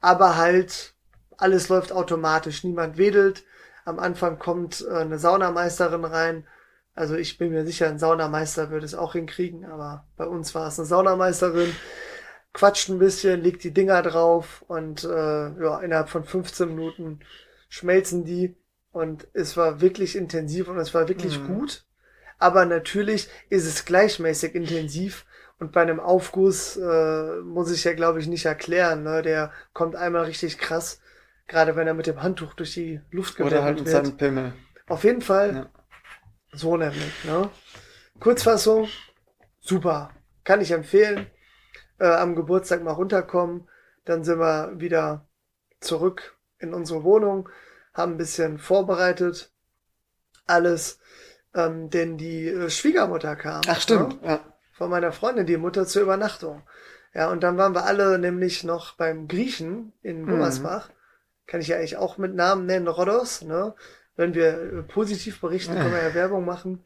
Aber 0.00 0.36
halt 0.36 0.94
alles 1.36 1.68
läuft 1.68 1.92
automatisch, 1.92 2.64
niemand 2.64 2.98
wedelt. 2.98 3.44
Am 3.84 3.98
Anfang 3.98 4.38
kommt 4.38 4.84
äh, 4.86 4.94
eine 4.94 5.18
Saunameisterin 5.18 6.04
rein. 6.04 6.46
Also 6.94 7.14
ich 7.14 7.38
bin 7.38 7.50
mir 7.50 7.64
sicher, 7.64 7.88
ein 7.88 7.98
Saunameister 7.98 8.70
würde 8.70 8.84
es 8.84 8.94
auch 8.94 9.12
hinkriegen, 9.12 9.64
aber 9.64 10.06
bei 10.16 10.26
uns 10.26 10.54
war 10.54 10.68
es 10.68 10.78
eine 10.78 10.86
Saunameisterin 10.86 11.72
quatscht 12.52 12.88
ein 12.88 12.98
bisschen, 12.98 13.42
legt 13.42 13.64
die 13.64 13.72
Dinger 13.72 14.02
drauf 14.02 14.64
und 14.68 15.04
äh, 15.04 15.08
ja, 15.08 15.80
innerhalb 15.80 16.08
von 16.08 16.24
15 16.24 16.68
Minuten 16.68 17.20
schmelzen 17.68 18.24
die 18.24 18.56
und 18.92 19.28
es 19.32 19.56
war 19.56 19.80
wirklich 19.80 20.16
intensiv 20.16 20.68
und 20.68 20.78
es 20.78 20.92
war 20.92 21.08
wirklich 21.08 21.38
mhm. 21.38 21.46
gut. 21.46 21.84
Aber 22.38 22.64
natürlich 22.64 23.28
ist 23.50 23.66
es 23.66 23.84
gleichmäßig 23.84 24.54
intensiv 24.54 25.26
und 25.58 25.72
bei 25.72 25.82
einem 25.82 26.00
Aufguss 26.00 26.76
äh, 26.76 27.36
muss 27.44 27.70
ich 27.70 27.84
ja, 27.84 27.92
glaube 27.92 28.18
ich, 28.18 28.26
nicht 28.26 28.46
erklären. 28.46 29.02
Ne? 29.02 29.22
Der 29.22 29.52
kommt 29.74 29.94
einmal 29.94 30.24
richtig 30.24 30.58
krass, 30.58 31.00
gerade 31.46 31.76
wenn 31.76 31.86
er 31.86 31.94
mit 31.94 32.06
dem 32.06 32.22
Handtuch 32.22 32.54
durch 32.54 32.72
die 32.72 33.00
Luft 33.10 33.36
gewendet 33.36 33.58
Oder 33.58 33.64
halt 33.64 33.78
mit 33.78 33.88
seinem 33.88 34.16
Pimmel. 34.16 34.52
Auf 34.88 35.04
jeden 35.04 35.20
Fall 35.20 35.54
ja. 35.54 35.79
So 36.52 36.76
nämlich. 36.76 37.24
Ne? 37.24 37.50
Kurzfassung, 38.18 38.88
super. 39.60 40.10
Kann 40.44 40.60
ich 40.60 40.70
empfehlen 40.70 41.30
äh, 41.98 42.06
am 42.06 42.34
Geburtstag 42.34 42.82
mal 42.82 42.92
runterkommen. 42.92 43.68
Dann 44.04 44.24
sind 44.24 44.38
wir 44.40 44.72
wieder 44.80 45.28
zurück 45.80 46.36
in 46.58 46.74
unsere 46.74 47.04
Wohnung, 47.04 47.48
haben 47.94 48.12
ein 48.12 48.18
bisschen 48.18 48.58
vorbereitet, 48.58 49.52
alles, 50.46 50.98
ähm, 51.54 51.90
denn 51.90 52.18
die 52.18 52.48
äh, 52.48 52.70
Schwiegermutter 52.70 53.36
kam. 53.36 53.60
Ach 53.66 53.80
stimmt, 53.80 54.22
ne? 54.22 54.28
ja. 54.28 54.40
Von 54.72 54.90
meiner 54.90 55.12
Freundin, 55.12 55.46
die 55.46 55.56
Mutter 55.56 55.86
zur 55.86 56.02
Übernachtung. 56.02 56.62
Ja, 57.12 57.30
und 57.30 57.42
dann 57.42 57.58
waren 57.58 57.74
wir 57.74 57.84
alle 57.84 58.18
nämlich 58.18 58.64
noch 58.64 58.96
beim 58.96 59.28
Griechen 59.28 59.92
in 60.02 60.26
Gummersbach. 60.26 60.90
Kann 61.46 61.60
ich 61.60 61.68
ja 61.68 61.76
eigentlich 61.76 61.96
auch 61.96 62.18
mit 62.18 62.34
Namen 62.34 62.66
nennen, 62.66 62.88
Rhodos, 62.88 63.42
ne? 63.42 63.74
Wenn 64.20 64.34
wir 64.34 64.48
äh, 64.48 64.82
positiv 64.82 65.40
berichten, 65.40 65.72
können 65.72 65.92
wir 65.94 66.02
ja 66.02 66.12
Werbung 66.12 66.44
machen. 66.44 66.84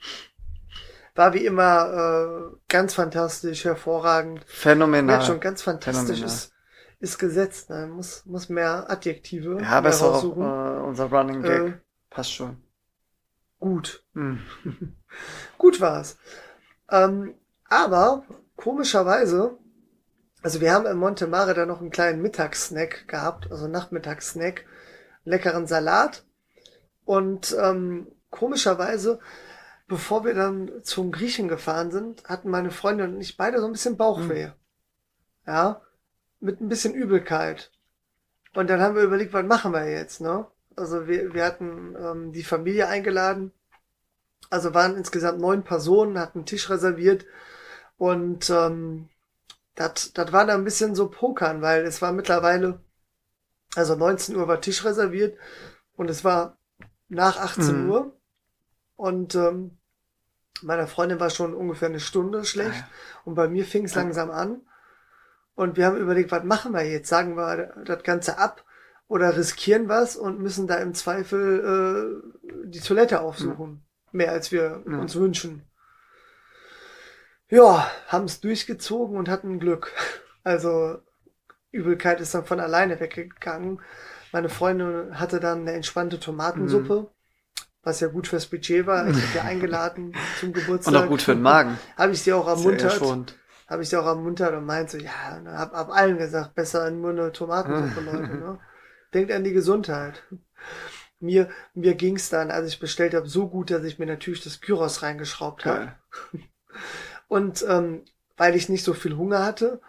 War 1.16 1.34
wie 1.34 1.44
immer 1.44 2.52
äh, 2.52 2.56
ganz 2.68 2.94
fantastisch, 2.94 3.64
hervorragend. 3.64 4.44
Phänomenal. 4.46 5.18
Ja, 5.18 5.26
schon 5.26 5.40
ganz 5.40 5.60
fantastisch 5.60 6.20
Phänomenal. 6.20 6.32
ist, 6.32 6.52
ist 7.00 7.18
gesetzt. 7.18 7.70
Ne? 7.70 7.88
Muss, 7.88 8.24
muss 8.24 8.48
mehr 8.48 8.88
Adjektive 8.88 9.60
Ja, 9.60 9.68
aber 9.70 9.88
ist 9.88 10.00
auch 10.00 10.22
äh, 10.22 10.86
unser 10.86 11.06
Running 11.06 11.42
Gag. 11.42 11.66
Äh, 11.66 11.72
Passt 12.08 12.32
schon. 12.32 12.62
gut. 13.58 14.04
Hm. 14.14 14.38
Gut 15.58 15.80
war's. 15.80 16.16
Ähm, 16.88 17.34
aber 17.68 18.22
komischerweise, 18.54 19.58
also 20.40 20.60
wir 20.60 20.72
haben 20.72 20.86
im 20.86 20.98
Monte 20.98 21.26
Mare 21.26 21.54
da 21.54 21.66
noch 21.66 21.80
einen 21.80 21.90
kleinen 21.90 22.22
Mittagssnack 22.22 23.08
gehabt, 23.08 23.50
also 23.50 23.66
Nachmittagssnack, 23.66 24.66
leckeren 25.24 25.66
Salat. 25.66 26.24
Und 27.04 27.54
ähm, 27.60 28.06
komischerweise, 28.30 29.18
bevor 29.86 30.24
wir 30.24 30.34
dann 30.34 30.70
zum 30.82 31.12
Griechen 31.12 31.48
gefahren 31.48 31.90
sind, 31.90 32.24
hatten 32.24 32.50
meine 32.50 32.70
Freundin 32.70 33.14
und 33.14 33.20
ich 33.20 33.36
beide 33.36 33.60
so 33.60 33.66
ein 33.66 33.72
bisschen 33.72 33.96
Bauchweh. 33.96 34.50
Ja, 35.46 35.82
mit 36.40 36.60
ein 36.60 36.68
bisschen 36.68 36.94
Übelkeit. 36.94 37.70
Und 38.54 38.70
dann 38.70 38.80
haben 38.80 38.94
wir 38.94 39.02
überlegt, 39.02 39.32
was 39.32 39.44
machen 39.44 39.72
wir 39.72 39.90
jetzt, 39.90 40.20
ne? 40.20 40.46
Also 40.76 41.06
wir, 41.06 41.34
wir 41.34 41.44
hatten 41.44 41.94
ähm, 41.98 42.32
die 42.32 42.42
Familie 42.42 42.88
eingeladen. 42.88 43.52
Also 44.50 44.74
waren 44.74 44.96
insgesamt 44.96 45.40
neun 45.40 45.64
Personen, 45.64 46.18
hatten 46.18 46.40
einen 46.40 46.46
Tisch 46.46 46.68
reserviert 46.70 47.24
und 47.96 48.50
ähm, 48.50 49.08
das 49.74 50.12
das 50.12 50.32
war 50.32 50.46
dann 50.46 50.60
ein 50.60 50.64
bisschen 50.64 50.94
so 50.94 51.08
Pokern, 51.08 51.62
weil 51.62 51.84
es 51.84 52.02
war 52.02 52.12
mittlerweile, 52.12 52.80
also 53.74 53.96
19 53.96 54.36
Uhr 54.36 54.46
war 54.46 54.60
Tisch 54.60 54.84
reserviert 54.84 55.38
und 55.96 56.10
es 56.10 56.24
war 56.24 56.58
nach 57.08 57.38
18 57.38 57.84
Mhm. 57.84 57.90
Uhr 57.90 58.20
und 58.96 59.34
ähm, 59.34 59.78
meiner 60.62 60.86
Freundin 60.86 61.20
war 61.20 61.30
schon 61.30 61.54
ungefähr 61.54 61.88
eine 61.88 62.00
Stunde 62.00 62.44
schlecht 62.44 62.78
Ja. 62.80 62.88
und 63.24 63.34
bei 63.34 63.48
mir 63.48 63.64
fing 63.64 63.84
es 63.84 63.94
langsam 63.94 64.30
an 64.30 64.62
und 65.54 65.76
wir 65.76 65.86
haben 65.86 65.96
überlegt, 65.96 66.30
was 66.32 66.44
machen 66.44 66.72
wir 66.72 66.82
jetzt? 66.82 67.08
Sagen 67.08 67.36
wir 67.36 67.74
das 67.84 68.02
Ganze 68.02 68.38
ab 68.38 68.64
oder 69.08 69.36
riskieren 69.36 69.88
was 69.88 70.16
und 70.16 70.40
müssen 70.40 70.66
da 70.66 70.76
im 70.76 70.94
Zweifel 70.94 72.22
äh, 72.42 72.66
die 72.68 72.80
Toilette 72.80 73.20
aufsuchen. 73.20 73.84
Mehr 74.12 74.32
als 74.32 74.50
wir 74.52 74.82
Ja. 74.88 74.98
uns 74.98 75.14
wünschen. 75.16 75.62
Ja, 77.48 77.90
haben 78.08 78.24
es 78.24 78.40
durchgezogen 78.40 79.16
und 79.16 79.28
hatten 79.28 79.58
Glück. 79.60 79.92
Also 80.46 80.98
Übelkeit 81.70 82.20
ist 82.20 82.34
dann 82.34 82.44
von 82.44 82.60
alleine 82.60 83.00
weggegangen. 83.00 83.80
Meine 84.34 84.48
Freundin 84.48 85.16
hatte 85.16 85.38
dann 85.38 85.60
eine 85.60 85.72
entspannte 85.74 86.18
Tomatensuppe, 86.18 87.02
Mhm. 87.02 87.06
was 87.84 88.00
ja 88.00 88.08
gut 88.08 88.26
fürs 88.26 88.46
Budget 88.46 88.84
war. 88.84 89.06
Ich 89.06 89.14
habe 89.14 89.36
ja 89.36 89.42
eingeladen 89.44 90.12
zum 90.40 90.52
Geburtstag. 90.52 90.92
Und 90.92 91.00
auch 91.00 91.08
gut 91.08 91.22
für 91.22 91.34
den 91.34 91.42
Magen. 91.42 91.78
Habe 91.96 92.12
ich 92.12 92.22
sie 92.22 92.32
auch 92.32 92.48
ermuntert 92.48 93.00
habe 93.66 93.82
ich 93.82 93.88
sie 93.88 93.96
auch 93.96 94.06
ermuntert 94.06 94.54
und 94.54 94.66
meinte, 94.66 95.00
ja, 95.00 95.38
und 95.38 95.48
hab, 95.48 95.72
hab 95.72 95.90
allen 95.90 96.18
gesagt, 96.18 96.54
besser 96.54 96.90
nur 96.90 97.10
eine 97.12 97.32
Tomatensuppe, 97.32 98.00
Leute, 98.02 98.36
ne? 98.36 98.58
Denkt 99.14 99.32
an 99.32 99.42
die 99.42 99.52
Gesundheit. 99.52 100.22
Mir, 101.18 101.48
mir 101.72 101.94
ging's 101.94 102.28
dann, 102.28 102.50
als 102.50 102.68
ich 102.68 102.78
bestellt 102.78 103.14
habe, 103.14 103.26
so 103.26 103.48
gut, 103.48 103.70
dass 103.70 103.84
ich 103.84 103.98
mir 103.98 104.06
natürlich 104.06 104.44
das 104.44 104.60
Gyros 104.60 105.02
reingeschraubt 105.02 105.64
habe. 105.64 105.94
Und 107.26 107.64
ähm, 107.66 108.04
weil 108.36 108.54
ich 108.54 108.68
nicht 108.68 108.84
so 108.84 108.92
viel 108.92 109.16
Hunger 109.16 109.44
hatte, 109.44 109.80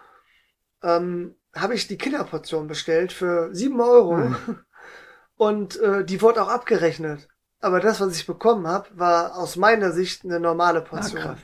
ähm, 0.82 1.35
habe 1.56 1.74
ich 1.74 1.86
die 1.88 1.98
Kinderportion 1.98 2.66
bestellt 2.68 3.12
für 3.12 3.54
sieben 3.54 3.80
Euro. 3.80 4.16
Hm. 4.16 4.36
Und 5.36 5.78
äh, 5.80 6.04
die 6.04 6.22
wurde 6.22 6.42
auch 6.42 6.48
abgerechnet. 6.48 7.28
Aber 7.60 7.80
das, 7.80 8.00
was 8.00 8.16
ich 8.16 8.26
bekommen 8.26 8.66
habe, 8.66 8.88
war 8.94 9.36
aus 9.36 9.56
meiner 9.56 9.92
Sicht 9.92 10.24
eine 10.24 10.40
normale 10.40 10.82
Ah, 10.92 11.08
Portion, 11.08 11.20
krass. 11.20 11.38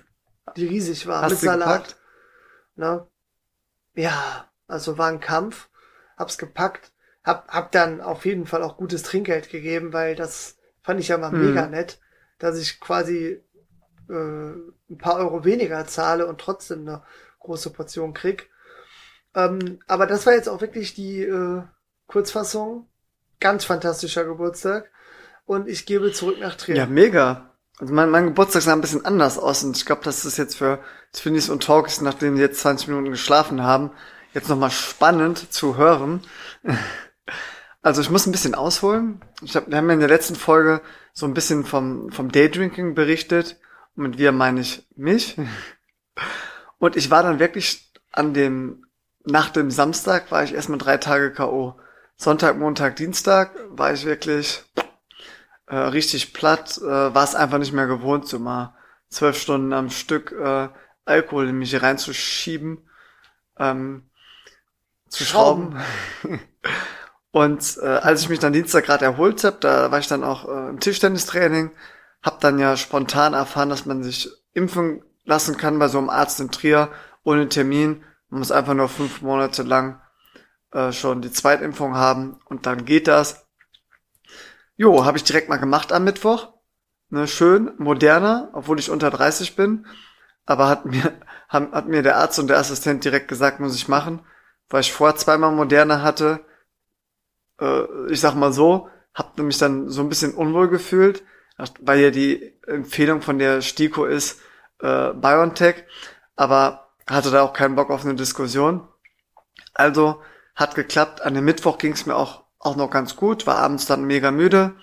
die 0.56 0.66
riesig 0.66 1.06
war, 1.06 1.22
Hast 1.22 1.40
mit 1.40 1.40
Salat. 1.40 1.96
Ne? 2.76 3.06
Ja, 3.94 4.50
also 4.66 4.98
war 4.98 5.08
ein 5.08 5.20
Kampf. 5.20 5.68
Hab's 6.16 6.38
gepackt. 6.38 6.92
Hab, 7.24 7.48
hab 7.48 7.72
dann 7.72 8.00
auf 8.00 8.24
jeden 8.24 8.46
Fall 8.46 8.62
auch 8.62 8.76
gutes 8.76 9.02
Trinkgeld 9.04 9.50
gegeben, 9.50 9.92
weil 9.92 10.16
das 10.16 10.58
fand 10.82 11.00
ich 11.00 11.08
ja 11.08 11.18
mal 11.18 11.32
Mhm. 11.32 11.38
mega 11.38 11.66
nett, 11.68 12.00
dass 12.38 12.58
ich 12.58 12.80
quasi 12.80 13.42
äh, 14.10 14.14
ein 14.14 14.98
paar 14.98 15.16
Euro 15.18 15.44
weniger 15.46 15.86
zahle 15.88 16.28
und 16.28 16.40
trotzdem 16.40 16.82
eine 16.88 17.04
große 17.40 17.70
Portion 17.72 18.14
krieg. 18.14 18.50
Ähm, 19.34 19.80
aber 19.86 20.06
das 20.06 20.26
war 20.26 20.34
jetzt 20.34 20.48
auch 20.48 20.60
wirklich 20.60 20.94
die 20.94 21.22
äh, 21.22 21.62
Kurzfassung. 22.06 22.86
Ganz 23.40 23.64
fantastischer 23.64 24.24
Geburtstag. 24.24 24.90
Und 25.44 25.68
ich 25.68 25.86
gebe 25.86 26.12
zurück 26.12 26.38
nach 26.40 26.54
Trier. 26.54 26.76
Ja, 26.76 26.86
mega. 26.86 27.50
Also 27.78 27.92
mein, 27.92 28.10
mein 28.10 28.26
Geburtstag 28.26 28.62
sah 28.62 28.72
ein 28.72 28.80
bisschen 28.80 29.04
anders 29.04 29.38
aus 29.38 29.64
und 29.64 29.76
ich 29.76 29.86
glaube, 29.86 30.02
das 30.04 30.24
ist 30.24 30.36
jetzt 30.36 30.56
für 30.56 30.78
Twinnies 31.12 31.48
und 31.48 31.64
Talkies, 31.64 32.00
nachdem 32.00 32.36
sie 32.36 32.42
jetzt 32.42 32.60
20 32.60 32.88
Minuten 32.88 33.10
geschlafen 33.10 33.62
haben, 33.62 33.90
jetzt 34.34 34.48
nochmal 34.48 34.70
spannend 34.70 35.52
zu 35.52 35.76
hören. 35.76 36.22
Also 37.84 38.00
ich 38.00 38.10
muss 38.10 38.26
ein 38.26 38.32
bisschen 38.32 38.54
ausholen. 38.54 39.20
Ich 39.42 39.56
hab, 39.56 39.68
wir 39.68 39.76
haben 39.76 39.88
ja 39.88 39.94
in 39.94 39.98
der 39.98 40.08
letzten 40.08 40.36
Folge 40.36 40.80
so 41.12 41.26
ein 41.26 41.34
bisschen 41.34 41.64
vom, 41.64 42.12
vom 42.12 42.30
Daydrinking 42.30 42.94
berichtet. 42.94 43.58
Und 43.96 44.02
mit 44.04 44.18
wir 44.18 44.30
meine 44.30 44.60
ich 44.60 44.86
mich. 44.94 45.36
Und 46.78 46.96
ich 46.96 47.10
war 47.10 47.24
dann 47.24 47.40
wirklich 47.40 47.92
an 48.12 48.34
dem, 48.34 48.86
nach 49.24 49.50
dem 49.50 49.70
Samstag 49.70 50.30
war 50.30 50.44
ich 50.44 50.54
erstmal 50.54 50.78
drei 50.78 50.96
Tage 50.98 51.32
K.O. 51.32 51.78
Sonntag, 52.16 52.58
Montag, 52.58 52.96
Dienstag 52.96 53.54
war 53.70 53.92
ich 53.92 54.04
wirklich 54.04 54.64
äh, 55.66 55.76
richtig 55.76 56.32
platt, 56.32 56.78
äh, 56.78 57.14
war 57.14 57.24
es 57.24 57.34
einfach 57.34 57.58
nicht 57.58 57.72
mehr 57.72 57.86
gewohnt, 57.86 58.28
so 58.28 58.38
mal 58.38 58.74
zwölf 59.08 59.38
Stunden 59.38 59.72
am 59.72 59.90
Stück 59.90 60.32
äh, 60.32 60.68
Alkohol 61.04 61.48
in 61.48 61.58
mich 61.58 61.70
hier 61.70 61.82
reinzuschieben, 61.82 62.88
ähm, 63.58 64.08
zu 65.08 65.24
schrauben. 65.24 65.78
Und 67.30 67.78
äh, 67.80 67.86
als 67.86 68.22
ich 68.22 68.28
mich 68.28 68.40
dann 68.40 68.52
Dienstag 68.52 68.84
gerade 68.84 69.04
erholt 69.04 69.42
habe, 69.44 69.56
da 69.60 69.90
war 69.90 69.98
ich 69.98 70.06
dann 70.06 70.22
auch 70.22 70.46
äh, 70.46 70.68
im 70.68 70.80
Tischtennistraining, 70.80 71.70
hab 72.22 72.40
dann 72.40 72.58
ja 72.58 72.76
spontan 72.76 73.32
erfahren, 73.32 73.70
dass 73.70 73.86
man 73.86 74.02
sich 74.02 74.30
impfen 74.52 75.02
lassen 75.24 75.56
kann 75.56 75.78
bei 75.78 75.88
so 75.88 75.98
einem 75.98 76.10
Arzt 76.10 76.40
in 76.40 76.50
Trier 76.50 76.90
ohne 77.24 77.48
Termin. 77.48 78.04
Man 78.32 78.38
muss 78.38 78.50
einfach 78.50 78.72
nur 78.72 78.88
fünf 78.88 79.20
Monate 79.20 79.62
lang 79.62 80.00
äh, 80.70 80.90
schon 80.92 81.20
die 81.20 81.30
Zweitimpfung 81.30 81.96
haben 81.96 82.40
und 82.46 82.64
dann 82.64 82.86
geht 82.86 83.06
das. 83.06 83.46
Jo, 84.74 85.04
habe 85.04 85.18
ich 85.18 85.24
direkt 85.24 85.50
mal 85.50 85.58
gemacht 85.58 85.92
am 85.92 86.04
Mittwoch. 86.04 86.54
Ne, 87.10 87.28
schön, 87.28 87.72
moderner, 87.76 88.48
obwohl 88.54 88.78
ich 88.78 88.88
unter 88.88 89.10
30 89.10 89.54
bin. 89.54 89.84
Aber 90.46 90.70
hat 90.70 90.86
mir, 90.86 91.12
haben, 91.50 91.72
hat 91.72 91.88
mir 91.88 92.02
der 92.02 92.16
Arzt 92.16 92.38
und 92.38 92.48
der 92.48 92.56
Assistent 92.56 93.04
direkt 93.04 93.28
gesagt, 93.28 93.60
muss 93.60 93.76
ich 93.76 93.86
machen, 93.86 94.24
weil 94.70 94.80
ich 94.80 94.94
vorher 94.94 95.16
zweimal 95.16 95.52
moderner 95.52 96.02
hatte. 96.02 96.40
Äh, 97.60 98.10
ich 98.10 98.22
sag 98.22 98.34
mal 98.34 98.54
so, 98.54 98.88
hab 99.12 99.38
mich 99.38 99.58
dann 99.58 99.90
so 99.90 100.00
ein 100.00 100.08
bisschen 100.08 100.32
unwohl 100.32 100.70
gefühlt, 100.70 101.22
weil 101.80 102.00
ja 102.00 102.10
die 102.10 102.58
Empfehlung 102.66 103.20
von 103.20 103.38
der 103.38 103.60
STIKO 103.60 104.06
ist 104.06 104.40
äh, 104.78 105.12
BioNTech, 105.12 105.84
aber 106.34 106.81
hatte 107.06 107.30
da 107.30 107.42
auch 107.42 107.52
keinen 107.52 107.74
Bock 107.74 107.90
auf 107.90 108.04
eine 108.04 108.14
Diskussion. 108.14 108.88
Also 109.74 110.22
hat 110.54 110.74
geklappt. 110.74 111.22
An 111.22 111.34
dem 111.34 111.44
Mittwoch 111.44 111.78
ging 111.78 111.92
es 111.92 112.06
mir 112.06 112.16
auch, 112.16 112.44
auch 112.58 112.76
noch 112.76 112.90
ganz 112.90 113.16
gut, 113.16 113.46
war 113.46 113.58
abends 113.58 113.86
dann 113.86 114.04
mega 114.04 114.30
müde. 114.30 114.74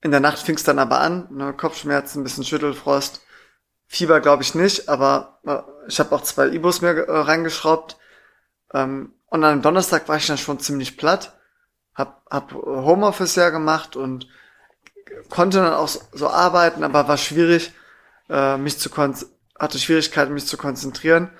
In 0.00 0.10
der 0.10 0.20
Nacht 0.20 0.38
fing 0.38 0.56
es 0.56 0.64
dann 0.64 0.78
aber 0.78 1.00
an, 1.00 1.28
ne, 1.30 1.52
Kopfschmerzen, 1.52 2.20
ein 2.20 2.24
bisschen 2.24 2.44
Schüttelfrost. 2.44 3.22
Fieber 3.86 4.20
glaube 4.20 4.42
ich 4.42 4.54
nicht, 4.54 4.88
aber 4.88 5.38
äh, 5.46 5.58
ich 5.86 6.00
habe 6.00 6.14
auch 6.14 6.22
zwei 6.22 6.48
Ibus 6.48 6.80
mir 6.80 6.90
äh, 6.90 7.18
reingeschraubt. 7.18 7.98
Ähm, 8.74 9.14
und 9.26 9.42
dem 9.42 9.62
Donnerstag 9.62 10.08
war 10.08 10.16
ich 10.16 10.26
dann 10.26 10.38
schon 10.38 10.58
ziemlich 10.58 10.96
platt. 10.96 11.38
Hab, 11.94 12.24
hab 12.30 12.52
Homeoffice 12.52 13.36
ja 13.36 13.50
gemacht 13.50 13.96
und 13.96 14.26
konnte 15.28 15.58
dann 15.58 15.74
auch 15.74 15.88
so, 15.88 16.28
arbeiten, 16.28 16.84
aber 16.84 17.06
war 17.06 17.16
schwierig, 17.16 17.72
äh, 18.28 18.56
mich 18.56 18.78
zu 18.78 18.90
hatte 19.62 19.78
Schwierigkeiten, 19.78 20.34
mich 20.34 20.46
zu 20.46 20.56
konzentrieren. 20.58 21.30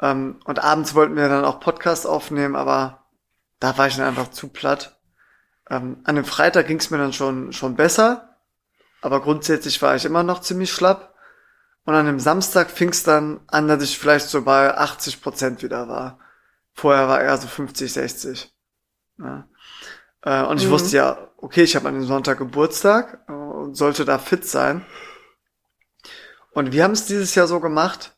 Ähm, 0.00 0.40
und 0.44 0.58
abends 0.58 0.94
wollten 0.94 1.14
wir 1.16 1.28
dann 1.28 1.44
auch 1.44 1.60
Podcast 1.60 2.06
aufnehmen, 2.06 2.56
aber 2.56 3.04
da 3.60 3.76
war 3.78 3.86
ich 3.86 3.96
dann 3.96 4.06
einfach 4.08 4.30
zu 4.30 4.48
platt. 4.48 4.98
Ähm, 5.68 5.98
an 6.04 6.16
dem 6.16 6.24
Freitag 6.24 6.66
ging 6.66 6.78
es 6.78 6.90
mir 6.90 6.98
dann 6.98 7.12
schon, 7.12 7.52
schon 7.52 7.76
besser, 7.76 8.36
aber 9.02 9.20
grundsätzlich 9.20 9.80
war 9.82 9.94
ich 9.94 10.04
immer 10.04 10.22
noch 10.22 10.40
ziemlich 10.40 10.72
schlapp. 10.72 11.14
Und 11.84 11.94
an 11.94 12.06
dem 12.06 12.20
Samstag 12.20 12.70
fing 12.70 12.90
es 12.90 13.02
dann 13.02 13.40
an, 13.46 13.68
dass 13.68 13.82
ich 13.82 13.98
vielleicht 13.98 14.28
so 14.28 14.42
bei 14.42 14.76
80 14.76 15.22
Prozent 15.22 15.62
wieder 15.62 15.88
war. 15.88 16.18
Vorher 16.74 17.08
war 17.08 17.20
eher 17.20 17.36
so 17.36 17.48
50, 17.48 17.92
60. 17.92 18.52
Ja. 19.18 19.48
Äh, 20.22 20.44
und 20.44 20.60
ich 20.60 20.66
Mhm. 20.66 20.70
wusste 20.70 20.96
ja, 20.96 21.28
okay, 21.38 21.62
ich 21.62 21.76
habe 21.76 21.88
an 21.88 21.94
dem 21.94 22.04
Sonntag 22.04 22.38
Geburtstag 22.38 23.28
und 23.28 23.74
sollte 23.76 24.04
da 24.04 24.18
fit 24.18 24.46
sein. 24.46 24.84
Und 26.52 26.72
wir 26.72 26.84
haben 26.84 26.92
es 26.92 27.06
dieses 27.06 27.34
Jahr 27.34 27.46
so 27.46 27.60
gemacht, 27.60 28.16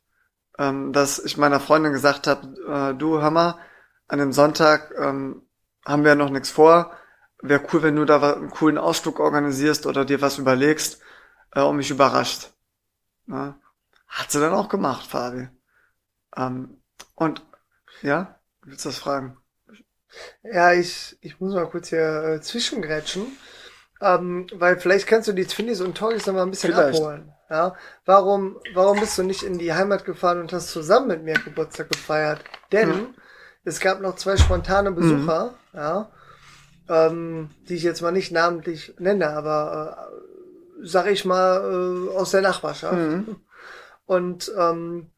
ähm, 0.58 0.92
dass 0.92 1.18
ich 1.18 1.36
meiner 1.36 1.60
Freundin 1.60 1.92
gesagt 1.92 2.26
habe, 2.26 2.92
äh, 2.92 2.98
du 2.98 3.20
hör 3.20 3.30
mal, 3.30 3.58
an 4.08 4.18
dem 4.18 4.32
Sonntag 4.32 4.92
ähm, 4.98 5.42
haben 5.84 6.04
wir 6.04 6.14
noch 6.14 6.30
nichts 6.30 6.50
vor. 6.50 6.96
Wäre 7.42 7.62
cool, 7.72 7.82
wenn 7.82 7.96
du 7.96 8.04
da 8.04 8.34
einen 8.34 8.50
coolen 8.50 8.78
Ausflug 8.78 9.20
organisierst 9.20 9.86
oder 9.86 10.04
dir 10.04 10.20
was 10.20 10.38
überlegst 10.38 11.00
äh, 11.52 11.62
und 11.62 11.76
mich 11.76 11.90
überrascht. 11.90 12.50
Ne? 13.26 13.54
Hat 14.06 14.30
sie 14.30 14.40
dann 14.40 14.52
auch 14.52 14.68
gemacht, 14.68 15.06
Fabi. 15.06 15.48
Ähm, 16.36 16.82
und 17.14 17.42
ja, 18.02 18.38
willst 18.62 18.84
du 18.84 18.90
das 18.90 18.98
fragen? 18.98 19.38
Ja, 20.42 20.72
ich, 20.72 21.16
ich 21.20 21.40
muss 21.40 21.54
mal 21.54 21.68
kurz 21.68 21.88
hier 21.88 22.24
äh, 22.24 22.40
zwischengrätschen. 22.40 23.26
Ähm, 24.00 24.46
weil 24.52 24.78
vielleicht 24.78 25.06
kannst 25.06 25.28
du 25.28 25.32
die 25.32 25.46
Twinnies 25.46 25.80
und 25.80 25.96
Toys 25.96 26.26
noch 26.26 26.34
mal 26.34 26.42
ein 26.42 26.50
bisschen 26.50 26.72
Vielleicht. 26.72 26.98
abholen. 26.98 27.32
Ja? 27.52 27.76
Warum, 28.06 28.58
warum 28.72 28.98
bist 28.98 29.18
du 29.18 29.22
nicht 29.22 29.42
in 29.42 29.58
die 29.58 29.74
Heimat 29.74 30.06
gefahren 30.06 30.40
und 30.40 30.52
hast 30.54 30.70
zusammen 30.70 31.08
mit 31.08 31.22
mir 31.22 31.34
Geburtstag 31.34 31.90
gefeiert? 31.90 32.40
Denn 32.72 32.88
Mhm. 32.88 33.14
es 33.64 33.78
gab 33.78 34.00
noch 34.00 34.16
zwei 34.16 34.38
spontane 34.38 34.90
Besucher, 34.92 35.54
ja, 35.74 36.10
ähm, 36.88 37.50
die 37.68 37.74
ich 37.74 37.82
jetzt 37.82 38.00
mal 38.00 38.10
nicht 38.10 38.32
namentlich 38.32 38.94
nenne, 38.98 39.28
aber 39.28 40.08
äh, 40.80 40.86
sag 40.86 41.06
ich 41.08 41.26
mal 41.26 42.08
äh, 42.10 42.16
aus 42.16 42.30
der 42.30 42.40
Nachbarschaft. 42.40 42.96
Mhm. 42.96 43.36
Und 44.06 44.50
ähm, 44.58 45.10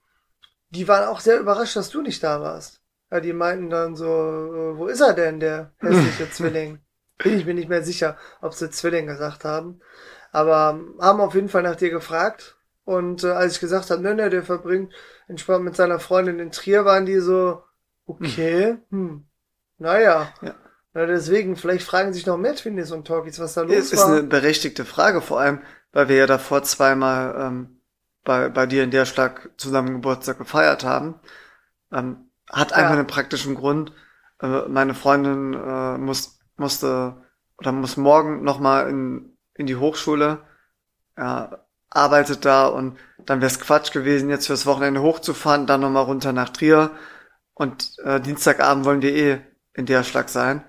die 0.70 0.88
waren 0.88 1.08
auch 1.08 1.20
sehr 1.20 1.38
überrascht, 1.38 1.76
dass 1.76 1.90
du 1.90 2.02
nicht 2.02 2.22
da 2.24 2.40
warst. 2.40 2.80
Ja, 3.12 3.20
die 3.20 3.32
meinten 3.32 3.70
dann 3.70 3.94
so, 3.94 4.06
äh, 4.06 4.76
wo 4.76 4.86
ist 4.88 5.00
er 5.00 5.12
denn, 5.14 5.38
der 5.38 5.70
hässliche 5.78 6.28
Zwilling? 6.32 6.80
Bin 7.18 7.38
ich 7.38 7.46
mir 7.46 7.54
nicht 7.54 7.68
mehr 7.68 7.84
sicher, 7.84 8.16
ob 8.40 8.54
sie 8.54 8.70
Zwilling 8.70 9.06
gesagt 9.06 9.44
haben. 9.44 9.80
Aber 10.34 10.80
haben 11.00 11.20
auf 11.20 11.34
jeden 11.34 11.48
Fall 11.48 11.62
nach 11.62 11.76
dir 11.76 11.90
gefragt. 11.90 12.56
Und 12.84 13.24
äh, 13.24 13.28
als 13.30 13.54
ich 13.54 13.60
gesagt 13.60 13.90
habe, 13.90 14.02
ne, 14.02 14.14
ne, 14.14 14.30
der 14.30 14.42
verbringt 14.42 14.92
entspannt 15.28 15.64
mit 15.64 15.76
seiner 15.76 16.00
Freundin 16.00 16.40
in 16.40 16.50
Trier, 16.52 16.84
waren 16.84 17.06
die 17.06 17.20
so, 17.20 17.62
okay, 18.06 18.76
hm, 18.90 19.24
naja. 19.78 20.34
Ja. 20.42 20.54
Na, 20.94 21.06
deswegen, 21.06 21.56
vielleicht 21.56 21.86
fragen 21.86 22.12
sich 22.12 22.26
noch 22.26 22.38
mehr 22.38 22.54
Twinnies 22.56 22.92
und 22.92 23.06
Talkies, 23.06 23.38
was 23.40 23.54
da 23.54 23.62
los 23.62 23.76
Ist, 23.76 23.92
ist 23.92 24.04
eine 24.04 24.22
berechtigte 24.22 24.84
Frage, 24.84 25.20
vor 25.22 25.40
allem, 25.40 25.60
weil 25.92 26.08
wir 26.08 26.16
ja 26.16 26.26
davor 26.26 26.62
zweimal 26.62 27.34
ähm, 27.38 27.80
bei, 28.24 28.48
bei 28.48 28.66
dir 28.66 28.84
in 28.84 28.90
der 28.90 29.06
Schlag 29.06 29.50
zusammen 29.56 29.94
Geburtstag 29.94 30.38
gefeiert 30.38 30.84
haben. 30.84 31.14
Ähm, 31.92 32.30
hat 32.50 32.72
einfach 32.72 32.92
Ja. 32.92 32.98
einen 32.98 33.06
praktischen 33.06 33.54
Grund. 33.54 33.92
Äh, 34.40 34.68
meine 34.68 34.94
Freundin 34.94 35.54
äh, 35.54 35.98
muss, 35.98 36.38
musste 36.56 37.16
oder 37.58 37.72
muss 37.72 37.96
morgen 37.96 38.42
nochmal 38.44 38.90
in, 38.90 39.33
in 39.54 39.66
die 39.66 39.76
Hochschule, 39.76 40.40
ja, 41.16 41.64
arbeitet 41.90 42.44
da 42.44 42.66
und 42.66 42.98
dann 43.18 43.40
wäre 43.40 43.50
es 43.50 43.60
Quatsch 43.60 43.92
gewesen, 43.92 44.30
jetzt 44.30 44.46
fürs 44.46 44.66
Wochenende 44.66 45.00
hochzufahren, 45.00 45.66
dann 45.66 45.80
nochmal 45.80 46.04
runter 46.04 46.32
nach 46.32 46.50
Trier 46.50 46.90
und 47.54 47.96
äh, 48.04 48.20
Dienstagabend 48.20 48.84
wollen 48.84 49.02
wir 49.02 49.14
eh 49.14 49.40
in 49.74 49.86
der 49.86 50.02
Schlag 50.02 50.28
sein 50.28 50.64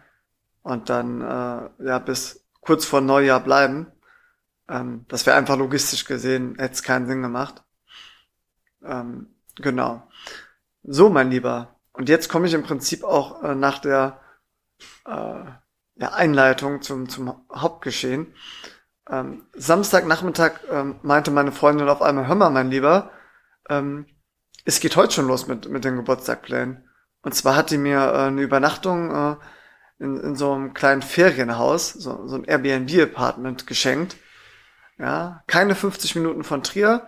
und 0.61 0.89
dann 0.89 1.21
äh, 1.21 1.85
ja 1.85 1.99
bis 1.99 2.45
kurz 2.61 2.85
vor 2.85 3.01
Neujahr 3.01 3.39
bleiben. 3.39 3.87
Ähm, 4.69 5.05
das 5.07 5.25
wäre 5.25 5.37
einfach 5.37 5.57
logistisch 5.57 6.05
gesehen, 6.05 6.55
hätte 6.57 6.81
keinen 6.83 7.07
Sinn 7.07 7.21
gemacht. 7.21 7.63
Ähm, 8.83 9.35
genau. 9.55 10.07
So, 10.83 11.09
mein 11.09 11.31
Lieber. 11.31 11.75
Und 11.93 12.09
jetzt 12.09 12.29
komme 12.29 12.47
ich 12.47 12.53
im 12.53 12.63
Prinzip 12.63 13.03
auch 13.03 13.43
äh, 13.43 13.55
nach 13.55 13.79
der 13.79 14.19
äh, 15.05 15.11
ja, 15.11 16.13
Einleitung 16.13 16.81
zum, 16.81 17.09
zum 17.09 17.45
Hauptgeschehen. 17.53 18.33
Ähm, 19.09 19.43
Samstagnachmittag 19.53 20.51
ähm, 20.69 20.95
meinte 21.03 21.31
meine 21.31 21.51
Freundin 21.51 21.89
auf 21.89 22.01
einmal, 22.01 22.27
hör 22.27 22.35
mal, 22.35 22.49
mein 22.49 22.71
Lieber, 22.71 23.11
ähm, 23.69 24.07
es 24.65 24.79
geht 24.79 24.95
heute 24.95 25.13
schon 25.13 25.27
los 25.27 25.47
mit, 25.47 25.69
mit 25.69 25.85
den 25.85 25.95
Geburtstagplänen. 25.95 26.89
Und 27.21 27.35
zwar 27.35 27.55
hat 27.55 27.69
die 27.69 27.77
mir 27.77 27.99
äh, 27.99 28.27
eine 28.27 28.41
Übernachtung 28.41 29.11
äh, 29.11 29.35
in, 29.99 30.19
in 30.19 30.35
so 30.35 30.53
einem 30.53 30.73
kleinen 30.73 31.01
Ferienhaus, 31.01 31.93
so, 31.93 32.27
so 32.27 32.35
ein 32.35 32.45
Airbnb-Apartment 32.45 33.67
geschenkt. 33.67 34.17
Ja, 34.97 35.43
keine 35.47 35.75
50 35.75 36.15
Minuten 36.15 36.43
von 36.43 36.63
Trier, 36.63 37.07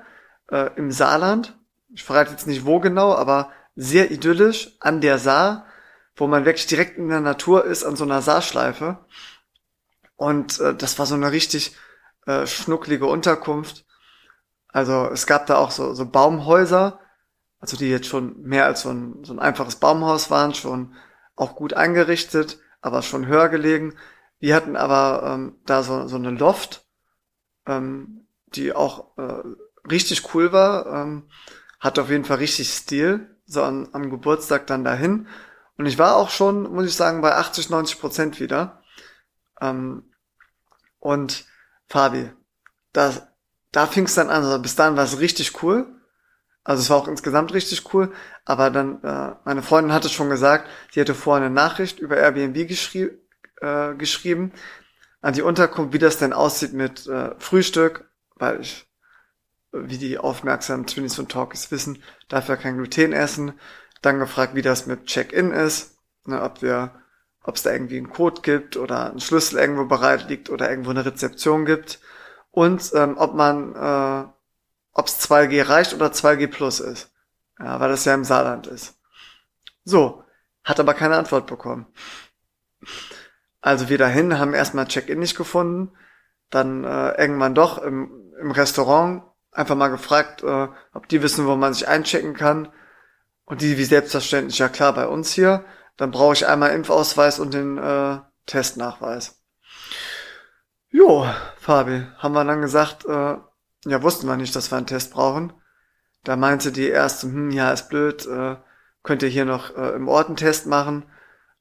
äh, 0.52 0.70
im 0.76 0.92
Saarland. 0.92 1.58
Ich 1.94 2.04
verrate 2.04 2.32
jetzt 2.32 2.48
nicht 2.48 2.66
wo 2.66 2.80
genau, 2.80 3.16
aber 3.16 3.52
sehr 3.76 4.12
idyllisch 4.12 4.76
an 4.80 5.02
der 5.02 5.20
Saar, 5.20 5.66
wo 6.16 6.28
man 6.28 6.46
wirklich 6.46 6.68
direkt 6.68 6.98
in 6.98 7.10
der 7.10 7.22
Natur 7.22 7.66
ist, 7.66 7.84
an 7.84 7.96
so 7.96 8.04
einer 8.04 8.22
Saarschleife. 8.22 9.00
Und 10.16 10.60
äh, 10.60 10.76
das 10.76 11.00
war 11.00 11.06
so 11.06 11.16
eine 11.16 11.32
richtig 11.32 11.76
äh, 12.28 12.46
schnucklige 12.46 13.08
Unterkunft. 13.08 13.86
Also 14.68 15.08
es 15.12 15.26
gab 15.26 15.48
da 15.48 15.58
auch 15.58 15.72
so, 15.72 15.94
so 15.94 16.06
Baumhäuser, 16.06 17.00
also 17.60 17.78
die 17.78 17.90
jetzt 17.90 18.08
schon 18.08 18.42
mehr 18.42 18.66
als 18.66 18.82
so 18.82 18.90
ein, 18.90 19.24
so 19.24 19.34
ein 19.34 19.40
einfaches 19.40 19.78
Baumhaus 19.78 20.30
waren, 20.30 20.54
schon 20.54 20.94
auch 21.36 21.56
gut 21.56 21.74
eingerichtet, 21.74 22.60
aber 22.82 23.02
schon 23.02 23.26
höher 23.28 23.50
gelegen. 23.50 23.96
Wir 24.40 24.56
hatten 24.56 24.76
aber 24.76 25.24
ähm, 25.26 25.56
da 25.66 25.82
so, 25.84 26.08
so 26.08 26.18
eine 26.18 26.32
Loft, 26.32 26.86
ähm, 27.66 28.28
die 28.48 28.74
auch 28.74 29.18
äh, 29.18 29.44
richtig 29.90 30.34
cool 30.36 30.52
war, 30.52 30.86
ähm, 30.86 31.30
hat 31.80 31.98
auf 31.98 32.10
jeden 32.10 32.26
Fall 32.26 32.38
richtig 32.38 32.70
Stil, 32.74 33.38
so 33.46 33.64
an, 33.64 33.90
am 33.94 34.10
Geburtstag 34.10 34.68
dann 34.68 34.84
dahin. 34.84 35.28
Und 35.78 35.86
ich 35.86 35.98
war 35.98 36.18
auch 36.18 36.30
schon, 36.30 36.64
muss 36.74 36.86
ich 36.86 36.96
sagen, 36.96 37.22
bei 37.22 37.36
80, 37.36 37.70
90 37.70 38.00
Prozent 38.00 38.40
wieder. 38.40 38.84
Ähm, 39.62 40.12
und 41.00 41.46
Fabi, 41.90 42.32
da, 42.94 43.14
da 43.72 43.88
fing 43.88 44.06
es 44.06 44.16
dann 44.16 44.30
an. 44.30 44.44
Also 44.44 44.60
bis 44.60 44.76
dahin 44.76 44.98
war 44.98 45.04
es 45.04 45.20
richtig 45.20 45.64
cool. 45.64 45.86
Also 46.64 46.82
es 46.82 46.90
war 46.90 46.98
auch 46.98 47.08
insgesamt 47.08 47.54
richtig 47.54 47.94
cool. 47.94 48.14
Aber 48.46 48.70
dann, 48.70 49.02
äh, 49.04 49.36
meine 49.46 49.64
Freundin 49.64 49.94
hatte 49.94 50.10
schon 50.10 50.30
gesagt, 50.30 50.70
sie 50.92 51.00
hätte 51.00 51.16
vorher 51.16 51.46
eine 51.46 51.54
Nachricht 51.54 52.00
über 52.00 52.18
Airbnb 52.18 52.68
geschrie 52.68 53.12
äh, 53.62 53.96
geschrieben 53.96 54.52
an 55.22 55.34
die 55.34 55.42
Unterkunft, 55.42 55.94
wie 55.94 56.00
das 56.00 56.18
denn 56.18 56.34
aussieht 56.34 56.74
mit 56.74 57.08
äh, 57.08 57.32
Frühstück, 57.40 58.10
weil 58.36 58.62
ich, 58.62 58.88
wie 59.72 59.98
die 59.98 60.18
aufmerksamen 60.18 60.86
Twinnies 60.86 61.20
und 61.20 61.32
Talkies 61.32 61.72
wissen, 61.72 62.04
darf 62.30 62.50
ja 62.50 62.56
kein 62.56 62.78
Gluten 62.78 63.14
essen. 63.14 63.60
Dann 64.02 64.20
gefragt, 64.20 64.56
wie 64.56 64.62
das 64.62 64.86
mit 64.86 65.06
Check-in 65.06 65.52
ist, 65.52 65.98
ne, 66.26 66.42
ob 66.42 66.62
wir, 66.62 66.92
ob 67.48 67.56
es 67.56 67.64
da 67.64 67.72
irgendwie 67.72 67.98
einen 67.98 68.10
Code 68.10 68.42
gibt 68.42 68.76
oder 68.76 69.12
ein 69.12 69.22
Schlüssel 69.22 69.58
irgendwo 69.58 69.86
bereit 69.86 70.28
liegt 70.28 70.50
oder 70.50 70.70
irgendwo 70.70 70.90
eine 70.90 71.06
Rezeption 71.06 71.66
gibt 71.66 72.00
und 72.52 72.92
ähm, 72.94 73.16
ob 73.18 73.36
man, 73.36 73.74
äh, 73.74 74.28
ob 74.92 75.08
es 75.08 75.30
2G 75.30 75.68
reicht 75.68 75.94
oder 75.94 76.08
2G 76.08 76.48
plus 76.48 76.82
ist, 76.82 77.10
ja, 77.58 77.80
weil 77.80 77.90
das 77.90 78.04
ja 78.04 78.14
im 78.14 78.26
Saarland 78.26 78.68
ist. 78.68 79.00
So, 79.86 80.24
hat 80.66 80.80
aber 80.82 80.94
keine 80.94 81.16
Antwort 81.18 81.48
bekommen. 81.48 81.88
Also 83.62 83.88
wir 83.88 83.98
dahin 83.98 84.38
haben 84.38 84.54
erstmal 84.54 84.88
Check-in 84.88 85.20
nicht 85.20 85.38
gefunden, 85.38 85.94
dann 86.50 86.84
äh, 86.84 87.12
irgendwann 87.14 87.56
doch 87.56 87.78
im, 87.78 88.34
im 88.42 88.52
Restaurant 88.52 89.24
einfach 89.54 89.76
mal 89.76 89.88
gefragt, 89.88 90.44
äh, 90.44 90.68
ob 90.94 91.08
die 91.08 91.22
wissen, 91.24 91.48
wo 91.48 91.56
man 91.56 91.74
sich 91.74 91.88
einchecken 91.88 92.34
kann. 92.34 92.68
Und 93.46 93.62
die 93.62 93.78
wie 93.78 93.86
selbstverständlich, 93.86 94.60
ja 94.60 94.68
klar, 94.68 94.92
bei 94.92 95.08
uns 95.08 95.32
hier. 95.32 95.64
Dann 95.98 96.12
brauche 96.12 96.34
ich 96.34 96.48
einmal 96.48 96.72
Impfausweis 96.72 97.40
und 97.40 97.54
den 97.54 97.78
äh, 97.78 98.20
Testnachweis. 98.46 99.42
Jo, 100.90 101.28
Fabi, 101.58 102.08
haben 102.18 102.34
wir 102.34 102.46
dann 102.46 102.62
gesagt, 102.62 103.06
äh, 103.06 103.38
ja, 103.86 104.04
wussten 104.04 104.28
wir 104.28 104.38
nicht, 104.38 104.56
dass 104.56 104.72
wir 104.72 104.78
einen 104.78 104.88
Test 104.88 105.12
brauchen. 105.12 105.54
Da 106.24 106.36
meinte 106.36 106.72
die 106.72 106.88
erste, 106.88 107.28
hm, 107.28 107.52
ja, 107.52 107.72
ist 107.72 107.90
blöd, 107.90 108.26
äh, 108.26 108.58
könnt 109.04 109.24
ihr 109.24 109.30
hier 109.30 109.46
noch 109.46 109.76
äh, 109.76 109.90
im 109.92 110.08
Ort 110.08 110.28
einen 110.28 110.38
Test 110.38 110.66
machen. 110.66 111.06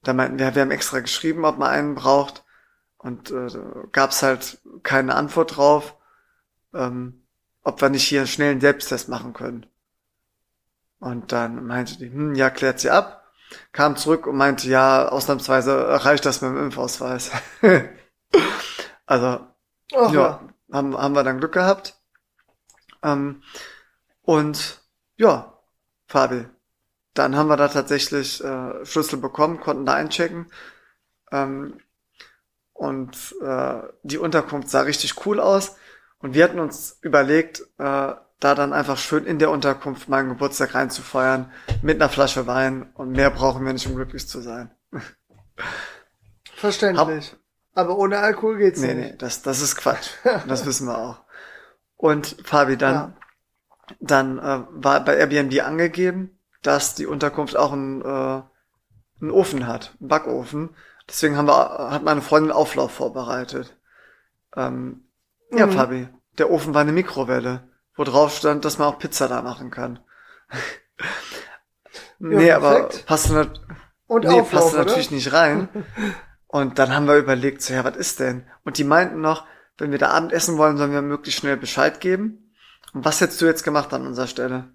Da 0.03 0.13
meinten 0.13 0.39
wir, 0.39 0.55
wir 0.55 0.63
haben 0.63 0.71
extra 0.71 1.01
geschrieben, 1.01 1.45
ob 1.45 1.59
man 1.59 1.71
einen 1.71 1.95
braucht. 1.95 2.45
Und 2.99 3.31
äh, 3.31 3.49
gab 3.93 4.11
es 4.11 4.23
halt 4.23 4.59
keine 4.83 5.15
Antwort 5.15 5.57
drauf, 5.57 5.97
ähm, 6.75 7.23
ob 7.63 7.81
wir 7.81 7.89
nicht 7.89 8.05
hier 8.05 8.21
einen 8.21 8.61
Selbsttest 8.61 9.09
machen 9.09 9.33
können. 9.33 9.67
Und 10.99 11.33
dann 11.33 11.67
meinte 11.67 11.99
die, 11.99 12.11
hm, 12.11 12.35
ja, 12.35 12.51
klärt 12.51 12.81
sie 12.81 12.91
ab. 12.91 13.26
Kam 13.73 13.97
zurück 13.97 14.27
und 14.27 14.37
meinte, 14.37 14.69
ja, 14.69 15.09
ausnahmsweise 15.09 16.05
reicht 16.05 16.27
das 16.27 16.41
mit 16.41 16.51
dem 16.51 16.65
Impfausweis. 16.65 17.31
also, 19.07 19.47
Ach, 19.95 20.13
ja, 20.13 20.41
haben, 20.73 20.97
haben 20.97 21.15
wir 21.15 21.25
dann 21.25 21.39
Glück 21.39 21.53
gehabt. 21.53 22.01
Ähm, 23.03 23.43
und 24.23 24.81
ja, 25.17 25.59
Fabi, 26.07 26.47
dann 27.15 27.37
haben 27.37 27.49
wir 27.49 27.57
da 27.57 27.69
tatsächlich 27.69 28.43
äh, 28.43 28.85
Schlüssel 28.85 29.19
bekommen, 29.19 29.61
konnten 29.61 29.87
da 29.87 29.95
einchecken. 29.95 30.51
Ähm, 31.33 31.81
und 32.73 33.35
äh, 33.41 33.83
die 34.03 34.19
Unterkunft 34.19 34.69
sah 34.69 34.83
richtig 34.83 35.27
cool 35.27 35.41
aus. 35.41 35.77
Und 36.19 36.35
wir 36.35 36.45
hatten 36.45 36.59
uns 36.59 36.99
überlegt, 37.03 37.63
äh, 37.79 38.15
da 38.41 38.55
dann 38.55 38.73
einfach 38.73 38.99
schön 38.99 39.25
in 39.25 39.39
der 39.39 39.51
Unterkunft 39.51 40.09
meinen 40.09 40.29
Geburtstag 40.31 40.75
reinzufeiern 40.75 41.51
mit 41.83 41.97
einer 42.01 42.11
Flasche 42.11 42.47
Wein. 42.47 42.91
Und 42.95 43.13
mehr 43.13 43.31
brauchen 43.31 43.65
wir 43.65 43.73
nicht, 43.73 43.87
um 43.87 43.97
glücklich 43.97 44.29
zu 44.29 44.41
sein. 44.41 44.71
Verständlich. 46.55 47.35
Aber 47.75 47.99
ohne 47.99 48.19
Alkohol 48.19 48.59
geht's 48.59 48.81
Nee, 48.81 48.95
nicht. 48.95 49.11
nee, 49.13 49.17
das, 49.19 49.43
das 49.43 49.61
ist 49.61 49.77
Quatsch. 49.77 50.11
das 50.49 50.65
wissen 50.67 50.87
wir 50.87 50.99
auch. 50.99 51.21
Und 51.97 52.37
Fabi, 52.45 52.77
dann, 52.77 52.95
Ja. 52.95 53.13
dann 54.01 54.39
äh, 54.39 54.61
war 54.71 55.01
bei 55.05 55.17
Airbnb 55.17 55.63
angegeben, 55.63 56.39
dass 56.63 56.95
die 56.95 57.07
Unterkunft 57.07 57.57
auch 57.57 57.73
einen, 57.73 58.03
äh, 58.03 58.43
einen 59.21 59.31
Ofen 59.31 59.67
hat, 59.67 59.95
einen 60.01 60.09
Backofen. 60.09 60.77
Deswegen 61.09 61.37
haben 61.37 61.49
wir, 61.49 61.91
hat 61.91 62.03
meine 62.03 62.23
Freundin 62.23 62.53
Auflauf 62.53 62.93
vorbereitet. 62.93 63.77
Ähm, 64.57 65.03
Ja, 65.53 65.67
Mhm. 65.67 65.73
Fabi, 65.73 66.09
der 66.39 66.51
Ofen 66.51 66.75
war 66.75 66.81
eine 66.83 66.93
Mikrowelle, 66.93 67.69
wo 67.97 68.05
drauf 68.05 68.37
stand, 68.37 68.65
dass 68.65 68.79
man 68.79 68.89
auch 68.89 68.99
Pizza 68.99 69.29
da 69.29 69.43
machen 69.43 69.71
kann. 69.71 69.99
nee, 72.19 72.51
aber 72.53 72.89
passte, 73.07 73.35
nat 73.35 73.61
Und 74.07 74.25
nee, 74.25 74.41
Auflauf, 74.41 74.51
passte 74.51 74.77
oder? 74.77 74.85
natürlich 74.85 75.11
nicht 75.11 75.33
rein. 75.33 75.69
Und 76.47 76.79
dann 76.79 76.95
haben 76.95 77.07
wir 77.07 77.17
überlegt, 77.17 77.61
so, 77.61 77.75
ja, 77.75 77.85
was 77.85 77.97
ist 77.97 78.21
denn? 78.21 78.47
Und 78.65 78.79
die 78.79 78.85
meinten 78.85 79.21
noch, 79.21 79.47
wenn 79.79 79.91
wir 79.91 79.99
da 79.99 80.11
Abendessen 80.11 80.57
wollen, 80.57 80.77
sollen 80.77 80.93
wir 80.93 81.03
möglichst 81.03 81.41
schnell 81.41 81.57
Bescheid 81.57 82.01
geben. 82.01 82.55
Und 82.95 83.05
was 83.05 83.21
hättest 83.21 83.43
du 83.43 83.47
jetzt 83.47 83.65
gemacht 83.65 83.93
an 83.93 84.07
unserer 84.07 84.29
Stelle? 84.29 84.73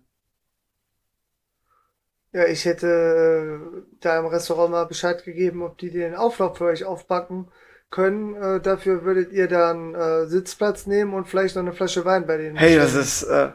Ja, 2.34 2.45
ich 2.45 2.65
hätte 2.65 2.88
äh, 2.88 3.97
da 3.99 4.19
im 4.19 4.26
Restaurant 4.26 4.72
mal 4.72 4.86
Bescheid 4.86 5.24
gegeben, 5.24 5.63
ob 5.63 5.78
die 5.78 5.91
den 5.91 6.15
Auflauf 6.15 6.57
für 6.57 6.65
euch 6.65 6.86
aufbacken 6.86 7.51
können. 7.91 8.33
Äh, 8.33 8.59
dafür 8.61 9.03
würdet 9.03 9.31
ihr 9.31 9.47
dann 9.47 9.93
äh, 9.93 10.25
Sitzplatz 10.25 10.87
nehmen 10.87 11.13
und 11.13 11.27
vielleicht 11.27 11.55
noch 11.55 11.61
eine 11.61 11.73
Flasche 11.73 12.05
Wein 12.05 12.25
bei 12.25 12.37
denen. 12.37 12.55
Hey, 12.55 12.75
das 12.75 12.95
ist, 12.95 13.23
äh, 13.23 13.51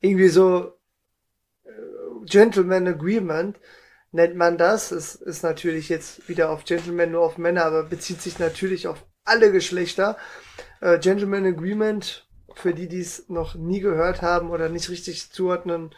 irgendwie 0.00 0.28
so 0.28 0.72
äh, 1.64 1.70
Gentleman 2.26 2.88
Agreement 2.88 3.58
nennt 4.10 4.36
man 4.36 4.58
das. 4.58 4.90
Es 4.90 5.14
ist 5.14 5.42
natürlich 5.42 5.88
jetzt 5.88 6.28
wieder 6.28 6.50
auf 6.50 6.64
Gentleman 6.64 7.12
nur 7.12 7.22
auf 7.22 7.38
Männer, 7.38 7.64
aber 7.64 7.84
bezieht 7.84 8.20
sich 8.20 8.38
natürlich 8.38 8.88
auf 8.88 9.04
alle 9.24 9.52
Geschlechter. 9.52 10.16
Äh, 10.80 10.98
Gentleman 10.98 11.46
Agreement, 11.46 12.26
für 12.54 12.74
die, 12.74 12.88
die 12.88 13.00
es 13.00 13.28
noch 13.28 13.54
nie 13.54 13.80
gehört 13.80 14.22
haben 14.22 14.50
oder 14.50 14.68
nicht 14.68 14.88
richtig 14.88 15.30
zuordnen 15.30 15.94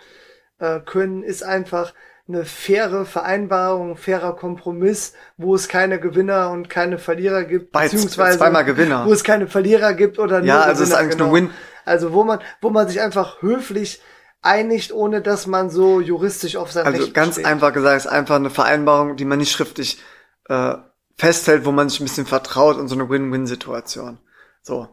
äh, 0.58 0.80
können, 0.80 1.22
ist 1.22 1.42
einfach 1.42 1.92
eine 2.28 2.44
faire 2.44 3.04
Vereinbarung, 3.06 3.92
ein 3.92 3.96
fairer 3.96 4.34
Kompromiss, 4.34 5.12
wo 5.36 5.54
es 5.54 5.68
keine 5.68 6.00
Gewinner 6.00 6.50
und 6.50 6.68
keine 6.68 6.98
Verlierer 6.98 7.44
gibt, 7.44 7.70
bei 7.72 7.84
beziehungsweise 7.84 8.38
zweimal 8.38 8.64
Gewinner. 8.64 9.06
wo 9.06 9.12
es 9.12 9.22
keine 9.24 9.46
Verlierer 9.46 9.94
gibt 9.94 10.18
oder 10.18 10.42
nur 10.42 10.46
Ja, 10.48 10.62
also 10.62 10.82
es 10.82 10.88
ist 10.90 10.96
Gewinner, 10.96 10.98
eigentlich 10.98 11.18
genau. 11.18 11.24
eine 11.26 11.48
Win. 11.48 11.50
Also 11.84 12.12
wo 12.12 12.24
man, 12.24 12.40
wo 12.60 12.70
man 12.70 12.88
sich 12.88 13.00
einfach 13.00 13.42
höflich 13.42 14.02
einigt, 14.42 14.92
ohne 14.92 15.22
dass 15.22 15.46
man 15.46 15.70
so 15.70 16.00
juristisch 16.00 16.56
auf 16.56 16.72
sein 16.72 16.84
Also 16.84 17.02
Recht 17.02 17.14
ganz 17.14 17.36
besteht. 17.36 17.46
einfach 17.46 17.72
gesagt, 17.72 17.96
ist 17.96 18.06
einfach 18.06 18.36
eine 18.36 18.50
Vereinbarung, 18.50 19.16
die 19.16 19.24
man 19.24 19.38
nicht 19.38 19.52
schriftlich 19.52 20.00
äh, 20.48 20.74
festhält, 21.16 21.64
wo 21.64 21.72
man 21.72 21.88
sich 21.88 22.00
ein 22.00 22.04
bisschen 22.04 22.26
vertraut 22.26 22.76
und 22.76 22.88
so 22.88 22.94
eine 22.96 23.08
Win-Win-Situation. 23.08 24.18
So. 24.62 24.88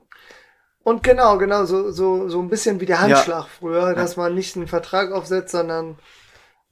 Und 0.83 1.01
genau, 1.03 1.37
genau, 1.37 1.65
so, 1.65 1.91
so, 1.91 2.29
so 2.29 2.39
ein 2.41 2.49
bisschen 2.49 2.79
wie 2.79 2.85
der 2.85 3.01
Handschlag 3.01 3.47
früher, 3.47 3.93
dass 3.95 4.17
man 4.17 4.33
nicht 4.35 4.55
einen 4.55 4.67
Vertrag 4.67 5.11
aufsetzt, 5.11 5.51
sondern 5.51 5.97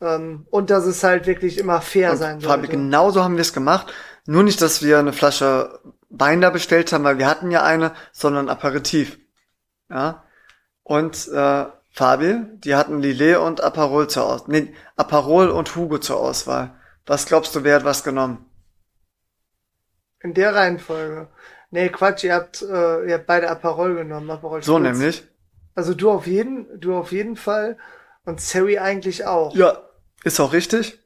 und 0.02 0.70
dass 0.70 0.86
es 0.86 1.04
halt 1.04 1.28
wirklich 1.28 1.58
immer 1.58 1.82
fair 1.82 2.18
sein 2.18 2.36
Und 2.36 2.44
Fabi, 2.44 2.68
sollte. 2.68 2.78
genauso 2.78 3.24
haben 3.24 3.36
wir 3.36 3.42
es 3.42 3.54
gemacht. 3.54 3.94
Nur 4.26 4.44
nicht, 4.44 4.62
dass 4.62 4.82
wir 4.82 5.00
eine 5.00 5.14
Flasche 5.14 5.80
Wein 6.10 6.42
da 6.42 6.50
bestellt 6.50 6.92
haben, 6.92 7.04
weil 7.04 7.18
wir 7.18 7.28
hatten 7.28 7.52
ja 7.52 7.64
eine, 7.64 7.94
sondern 8.12 8.50
Aperitif. 8.50 9.20
Ja. 9.90 10.24
Und 10.84 11.28
äh, 11.28 11.66
Fabi, 11.92 12.40
die 12.56 12.76
hatten 12.76 13.00
Lillet 13.00 13.38
und 13.38 13.62
Aperol 13.62 14.10
zur 14.10 14.26
Auswahl. 14.26 14.48
Nee, 14.50 14.74
Aperol 14.96 15.50
und 15.50 15.76
Hugo 15.76 16.00
zur 16.00 16.20
Auswahl. 16.20 16.74
Was 17.06 17.26
glaubst 17.26 17.56
du, 17.56 17.64
wer 17.64 17.76
hat 17.76 17.84
was 17.84 18.04
genommen? 18.04 18.46
In 20.22 20.34
der 20.34 20.56
Reihenfolge. 20.56 21.30
Nee, 21.72 21.90
Quatsch, 21.90 22.24
ihr 22.24 22.34
habt, 22.36 22.62
äh, 22.62 23.08
ihr 23.08 23.14
habt 23.16 23.28
beide 23.28 23.50
Aperol 23.50 23.96
genommen, 23.96 24.30
Aperol 24.30 24.62
So 24.62 24.80
nämlich. 24.80 25.24
Also 25.74 25.94
du 25.94 26.12
auf 26.12 26.28
jeden, 26.28 26.80
du 26.80 26.96
auf 26.96 27.12
jeden 27.12 27.36
Fall 27.36 27.78
und 28.26 28.42
Sari 28.42 28.78
eigentlich 28.78 29.26
auch. 29.26 29.56
Ja, 29.56 29.82
ist 30.24 30.40
auch 30.40 30.54
richtig. 30.54 31.00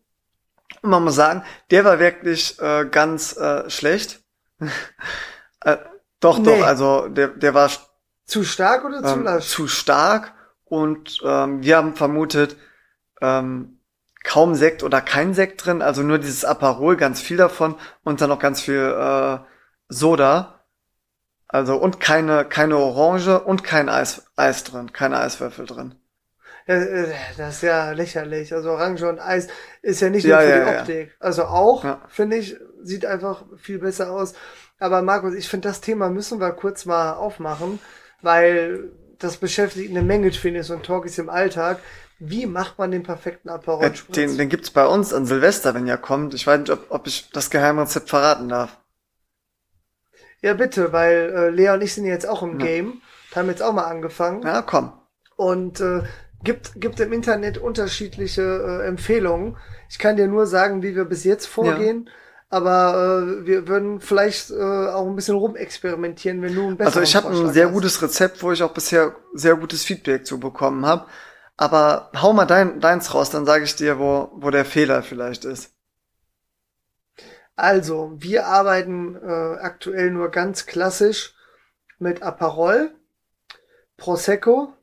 Und 0.81 0.89
man 0.89 1.03
muss 1.03 1.15
sagen, 1.15 1.43
der 1.71 1.85
war 1.85 1.99
wirklich 1.99 2.59
äh, 2.59 2.85
ganz 2.89 3.35
äh, 3.37 3.69
schlecht. 3.69 4.21
äh, 5.61 5.77
doch, 6.19 6.39
Nee. 6.39 6.45
doch, 6.45 6.65
also 6.65 7.07
der, 7.07 7.29
der 7.29 7.53
war 7.53 7.69
Zu 8.25 8.43
stark 8.43 8.85
oder 8.85 9.03
zu 9.03 9.13
ähm, 9.15 9.23
lasch? 9.23 9.47
zu 9.47 9.67
stark 9.67 10.33
und 10.65 11.19
ähm, 11.23 11.61
wir 11.63 11.77
haben 11.77 11.95
vermutet, 11.95 12.57
ähm, 13.21 13.79
kaum 14.23 14.55
Sekt 14.55 14.81
oder 14.83 15.01
kein 15.01 15.33
Sekt 15.35 15.65
drin, 15.65 15.81
also 15.81 16.01
nur 16.01 16.17
dieses 16.17 16.45
Aperol, 16.45 16.97
ganz 16.97 17.21
viel 17.21 17.37
davon 17.37 17.75
und 18.03 18.21
dann 18.21 18.29
noch 18.29 18.39
ganz 18.39 18.61
viel 18.61 18.75
äh, 18.97 19.39
Soda. 19.89 20.65
Also 21.47 21.75
und 21.77 21.99
keine, 21.99 22.43
keine 22.45 22.77
Orange 22.77 23.39
und 23.39 23.63
kein 23.63 23.87
Eis, 23.87 24.25
Eis 24.35 24.63
drin, 24.63 24.91
keine 24.93 25.19
Eiswürfel 25.19 25.65
drin. 25.67 25.95
Ja, 26.67 26.75
äh, 26.75 27.13
Das 27.37 27.55
ist 27.57 27.61
ja 27.63 27.91
lächerlich. 27.91 28.53
Also 28.53 28.71
Orange 28.71 29.03
und 29.07 29.19
Eis 29.19 29.47
ist 29.81 30.01
ja 30.01 30.09
nicht 30.09 30.25
Ja, 30.25 30.27
nur 30.27 30.41
für 30.41 30.51
ja, 30.51 30.65
die. 30.65 30.65
Optik. 30.65 31.15
Also 31.19 31.45
auch, 31.45 31.91
finde 32.07 32.37
ich, 32.37 32.57
sieht 32.81 33.05
einfach 33.05 33.43
viel 33.57 33.79
besser 33.79 34.11
aus. 34.11 34.33
Aber 34.79 35.01
Markus, 35.01 35.33
ich 35.35 35.47
finde, 35.47 35.67
das 35.69 35.81
Thema 35.81 36.09
müssen 36.09 36.39
wir 36.39 36.51
kurz 36.51 36.85
mal 36.85 37.13
aufmachen, 37.13 37.79
weil 38.21 38.91
das 39.19 39.37
beschäftigt 39.37 39.89
eine 39.91 40.01
Menge 40.01 40.31
Twinnies 40.31 40.69
und 40.69 40.85
Talkies 40.85 41.17
im 41.17 41.29
Alltag. 41.29 41.79
Wie 42.19 42.45
macht 42.45 42.77
man 42.77 42.91
den 42.91 43.03
perfekten 43.03 43.49
Äh, 43.79 43.89
Aperol 43.89 43.95
Spritz? 43.95 44.15
den, 44.15 44.37
den 44.37 44.49
gibt's 44.49 44.69
bei 44.71 44.85
uns 44.85 45.13
an 45.13 45.25
Silvester, 45.25 45.73
wenn 45.73 45.87
er 45.87 45.97
kommt. 45.97 46.33
Ich 46.33 46.45
weiß 46.45 46.59
nicht, 46.59 46.71
ob, 46.71 46.87
ob 46.91 47.07
ich 47.07 47.29
das 47.31 47.49
Geheimrezept 47.49 48.09
verraten 48.09 48.49
darf. 48.49 48.77
Ja, 50.41 50.53
bitte, 50.53 50.91
weil 50.93 51.33
äh, 51.35 51.49
Lea 51.49 51.69
und 51.71 51.81
ich 51.81 51.93
sind 51.93 52.05
jetzt 52.05 52.27
auch 52.27 52.43
im 52.43 52.57
Ja. 52.59 52.65
Game, 52.65 53.01
haben 53.35 53.49
jetzt 53.49 53.61
auch 53.61 53.73
mal 53.73 53.85
angefangen. 53.85 54.43
Ja, 54.43 54.61
komm. 54.61 54.93
und 55.35 55.79
äh, 55.81 56.03
gibt, 56.45 56.79
gibt 56.79 56.99
im 57.01 57.11
Internet 57.11 57.57
unterschiedliche 57.57 58.41
äh, 58.41 58.87
Empfehlungen. 58.87 59.57
Ich 59.89 59.99
kann 59.99 60.15
dir 60.15 60.27
nur 60.27 60.47
sagen, 60.47 60.81
wie 60.81 60.95
wir 60.95 61.05
bis 61.05 61.25
jetzt 61.25 61.47
vorgehen, 61.47 62.09
aber 62.49 63.41
äh, 63.41 63.45
wir 63.45 63.67
würden 63.67 63.99
vielleicht 63.99 64.51
äh, 64.51 64.87
auch 64.87 65.05
ein 65.05 65.15
bisschen 65.15 65.35
rumexperimentieren, 65.35 66.41
wenn 66.41 66.55
du 66.55 66.67
ein 66.67 66.77
besseres 66.77 66.95
Also 66.95 67.01
ich 67.01 67.15
habe 67.15 67.35
ein 67.35 67.53
sehr 67.53 67.67
gutes 67.67 68.01
Rezept, 68.01 68.41
wo 68.41 68.51
ich 68.51 68.63
auch 68.63 68.73
bisher 68.73 69.15
sehr 69.33 69.55
gutes 69.55 69.83
Feedback 69.83 70.25
zu 70.25 70.39
bekommen 70.39 70.85
habe. 70.85 71.07
Aber 71.57 72.11
hau 72.21 72.33
mal 72.33 72.45
dein, 72.45 72.79
deins 72.79 73.13
raus, 73.13 73.29
dann 73.29 73.45
sage 73.45 73.63
ich 73.63 73.75
dir, 73.75 73.99
wo, 73.99 74.29
wo 74.35 74.49
der 74.51 74.65
Fehler 74.65 75.03
vielleicht 75.03 75.45
ist. 75.45 75.73
Also, 77.55 78.11
wir 78.17 78.47
arbeiten 78.47 79.15
äh, 79.15 79.57
aktuell 79.61 80.11
nur 80.11 80.29
ganz 80.29 80.65
klassisch 80.65 81.33
mit 81.99 82.21
Aperol, 82.21 82.93
Prosecco, 83.95 84.73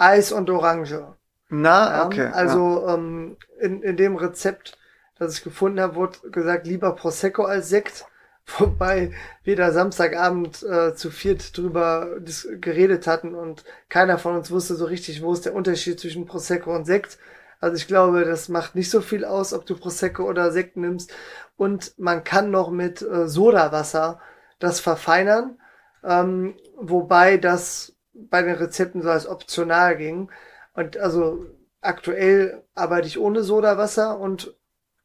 Eis 0.00 0.32
und 0.32 0.48
Orange. 0.48 1.14
Na, 1.50 1.90
Ja, 1.90 2.06
okay. 2.06 2.30
Also 2.32 2.86
ähm, 2.88 3.36
in, 3.60 3.82
in 3.82 3.96
dem 3.96 4.16
Rezept, 4.16 4.78
das 5.18 5.34
ich 5.34 5.44
gefunden 5.44 5.80
habe, 5.80 5.94
wurde 5.96 6.30
gesagt, 6.30 6.66
lieber 6.66 6.94
Prosecco 6.94 7.44
als 7.44 7.68
Sekt. 7.68 8.06
Wobei 8.58 9.12
wir 9.44 9.56
da 9.56 9.70
Samstagabend 9.70 10.62
äh, 10.62 10.94
zu 10.94 11.10
viert 11.10 11.56
drüber 11.56 12.16
geredet 12.60 13.06
hatten 13.06 13.34
und 13.34 13.64
keiner 13.88 14.18
von 14.18 14.34
uns 14.34 14.50
wusste 14.50 14.74
so 14.74 14.86
richtig, 14.86 15.22
wo 15.22 15.32
ist 15.32 15.44
der 15.44 15.54
Unterschied 15.54 16.00
zwischen 16.00 16.26
Prosecco 16.26 16.74
und 16.74 16.86
Sekt. 16.86 17.18
Also 17.60 17.76
ich 17.76 17.86
glaube, 17.86 18.24
das 18.24 18.48
macht 18.48 18.74
nicht 18.74 18.90
so 18.90 19.02
viel 19.02 19.24
aus, 19.24 19.52
ob 19.52 19.66
du 19.66 19.76
Prosecco 19.76 20.24
oder 20.24 20.50
Sekt 20.50 20.78
nimmst. 20.78 21.12
Und 21.56 21.92
man 21.98 22.24
kann 22.24 22.50
noch 22.50 22.70
mit 22.70 23.02
äh, 23.02 23.28
Sodawasser 23.28 24.18
das 24.58 24.80
verfeinern, 24.80 25.58
ähm, 26.02 26.56
wobei 26.76 27.36
das 27.36 27.92
bei 28.14 28.42
den 28.42 28.54
Rezepten 28.56 29.02
so 29.02 29.10
als 29.10 29.26
optional 29.26 29.96
ging. 29.96 30.30
Und 30.74 30.96
also 30.98 31.46
aktuell 31.80 32.64
arbeite 32.74 33.08
ich 33.08 33.18
ohne 33.18 33.42
Sodawasser 33.42 34.18
und 34.18 34.54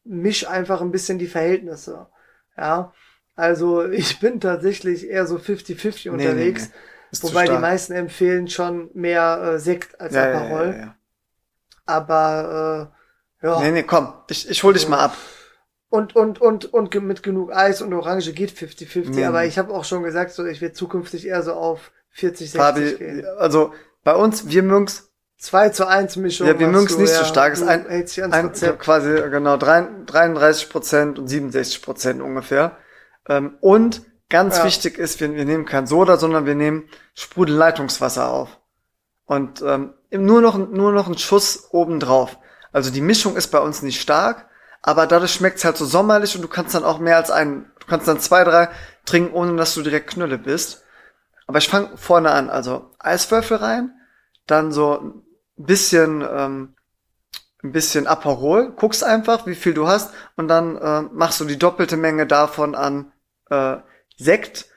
misch 0.03 0.47
einfach 0.47 0.82
ein 0.82 0.91
bisschen 0.91 1.20
die 1.20 1.28
Verhältnisse. 1.28 2.08
Ja, 2.58 2.93
also 3.36 3.86
ich 3.89 4.20
bin 4.20 4.39
tatsächlich 4.39 5.10
eher 5.10 5.28
so 5.28 5.38
50-50 5.39 6.10
Nee, 6.10 6.10
unterwegs, 6.10 6.70
nee, 6.70 6.74
nee. 6.74 6.80
Wobei 7.22 7.47
die 7.47 7.58
meisten 7.58 7.93
empfehlen 7.93 8.47
schon 8.49 8.89
mehr 8.93 9.41
äh, 9.56 9.60
Sekt 9.60 9.99
als 10.01 10.16
ja, 10.16 10.24
Aperol. 10.24 10.76
ja, 10.78 10.78
ja. 10.78 10.95
Aber 11.86 12.91
äh, 13.41 13.45
ja, 13.47 13.60
Nee, 13.60 13.72
nee, 13.72 13.84
komm, 13.84 14.14
ich, 14.30 14.49
ich 14.49 14.64
hol 14.64 14.74
dich 14.74 14.88
mal 14.88 14.99
ab. 14.99 15.18
und 15.89 16.16
und 16.16 16.41
und 16.41 16.66
und 16.74 16.93
mit 17.01 17.24
genug 17.24 17.51
Eis 17.53 17.82
und 17.82 17.93
Orange 17.93 18.34
geht 18.34 18.51
50-50. 18.51 19.10
Nee, 19.14 19.26
aber 19.26 19.45
ich 19.45 19.58
habe 19.58 19.74
auch 19.74 19.86
schon 19.86 20.03
gesagt, 20.03 20.32
so 20.34 20.45
ich 20.45 20.62
werde 20.62 20.74
zukünftig 20.76 21.28
eher 21.28 21.41
so 21.43 21.53
auf 21.53 21.91
40, 22.16 22.51
60 22.51 22.59
Fabi, 22.61 22.93
gehen. 22.95 23.26
also 23.38 23.74
bei 24.03 24.16
uns, 24.16 24.47
wir 24.49 24.63
mögen's, 24.63 25.11
2 25.38 25.70
zu 25.70 25.86
1 25.88 26.16
Mischung. 26.16 26.47
Ja, 26.47 26.57
wir 26.57 26.68
mögen's 26.68 26.97
nicht 26.97 27.11
so 27.13 27.20
ja. 27.22 27.26
stark. 27.26 27.53
Ist 27.53 27.61
Du 27.63 27.68
ein- 27.68 27.86
ein, 27.88 28.78
quasi 28.80 29.11
genau 29.30 29.57
drei- 29.57 29.86
33 30.05 30.70
Prozent 30.70 31.20
und 31.20 31.28
67 31.28 31.82
Prozent 31.82 32.22
ungefähr. 32.22 32.78
Ähm, 33.28 33.57
und 33.59 34.01
ganz 34.30 34.57
Ja. 34.57 34.63
wichtig 34.63 34.97
ist, 34.97 35.20
wir, 35.20 35.34
wir 35.36 35.45
nehmen 35.45 35.66
kein 35.66 35.88
Soda, 35.88 36.18
sondern 36.18 36.45
wir 36.45 36.55
nehmen 36.55 36.89
Sprudelleitungswasser 37.16 38.30
auf. 38.30 38.59
Und 39.26 39.61
ähm, 39.61 39.93
nur 40.11 40.41
noch 40.41 40.57
nur 40.57 40.91
noch 40.93 41.07
ein 41.07 41.18
Schuss 41.18 41.68
obendrauf. 41.72 42.38
Also 42.72 42.91
die 42.91 43.01
Mischung 43.01 43.36
ist 43.36 43.47
bei 43.47 43.59
uns 43.59 43.82
nicht 43.82 43.99
stark, 44.01 44.47
aber 44.82 45.05
dadurch 45.07 45.34
schmeckt's 45.34 45.66
halt 45.66 45.78
so 45.78 45.86
sommerlich 45.86 46.36
und 46.36 46.41
du 46.43 46.47
kannst 46.47 46.74
dann 46.76 46.84
auch 46.86 46.99
mehr 46.99 47.18
als 47.18 47.30
einen, 47.32 47.66
du 47.80 47.88
kannst 47.88 48.07
dann 48.07 48.20
zwei, 48.20 48.43
drei 48.45 48.70
trinken, 49.05 49.34
ohne 49.34 49.55
dass 49.57 49.74
du 49.74 49.82
direkt 49.82 50.11
Knülle 50.11 50.38
bist. 50.38 50.84
Aber 51.48 51.60
ich 51.60 51.70
fange 51.70 51.96
vorne 51.98 52.32
an, 52.32 52.50
also 52.50 52.91
Eiswürfel 53.00 53.58
rein, 53.58 53.93
dann 54.48 54.72
so 54.72 55.00
ein 55.00 55.24
bisschen, 55.58 56.22
ähm, 56.22 56.76
ein 57.64 57.72
bisschen 57.72 58.08
Aperol, 58.08 58.72
guckst 58.76 59.04
einfach, 59.04 59.46
wie 59.46 59.56
viel 59.56 59.74
du 59.74 59.88
hast 59.88 60.14
und 60.36 60.48
dann 60.48 60.78
äh, 60.78 61.02
machst 61.02 61.39
du 61.39 61.46
die 61.46 61.60
doppelte 61.60 61.98
Menge 61.98 62.28
davon 62.28 62.76
an 62.76 63.12
äh, 63.50 63.78
Sekt. 64.18 64.68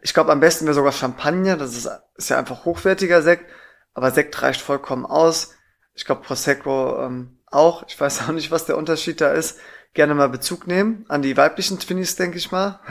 Ich 0.00 0.14
glaube, 0.14 0.32
am 0.32 0.40
besten 0.40 0.66
wäre 0.66 0.74
sogar 0.74 0.92
Champagner, 0.92 1.56
das 1.56 1.76
ist, 1.76 1.88
ist 2.16 2.30
ja 2.30 2.38
einfach 2.38 2.64
hochwertiger 2.64 3.22
Sekt, 3.22 3.50
aber 3.94 4.10
Sekt 4.10 4.40
reicht 4.42 4.60
vollkommen 4.60 5.06
aus. 5.06 5.54
Ich 5.94 6.04
glaube, 6.04 6.22
Prosecco 6.22 7.04
ähm, 7.04 7.38
auch. 7.46 7.84
Ich 7.86 8.00
weiß 8.00 8.22
auch 8.28 8.32
nicht, 8.32 8.50
was 8.50 8.64
der 8.64 8.76
Unterschied 8.76 9.20
da 9.20 9.32
ist. 9.32 9.58
Gerne 9.94 10.14
mal 10.14 10.28
Bezug 10.28 10.66
nehmen 10.66 11.04
an 11.08 11.22
die 11.22 11.36
weiblichen 11.36 11.78
Twinnies, 11.78 12.16
denke 12.16 12.38
ich 12.38 12.50
mal. 12.50 12.80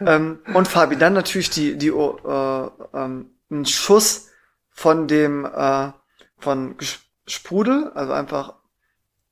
ähm, 0.00 0.40
und 0.54 0.68
Fabi, 0.68 0.96
dann 0.96 1.12
natürlich 1.12 1.50
die, 1.50 1.76
die 1.76 1.88
äh, 1.88 2.70
ähm, 2.94 3.30
ein 3.50 3.66
Schuss 3.66 4.28
von 4.70 5.08
dem 5.08 5.44
äh, 5.44 5.92
von 6.38 6.76
Sprudel, 7.26 7.90
also 7.94 8.12
einfach 8.12 8.54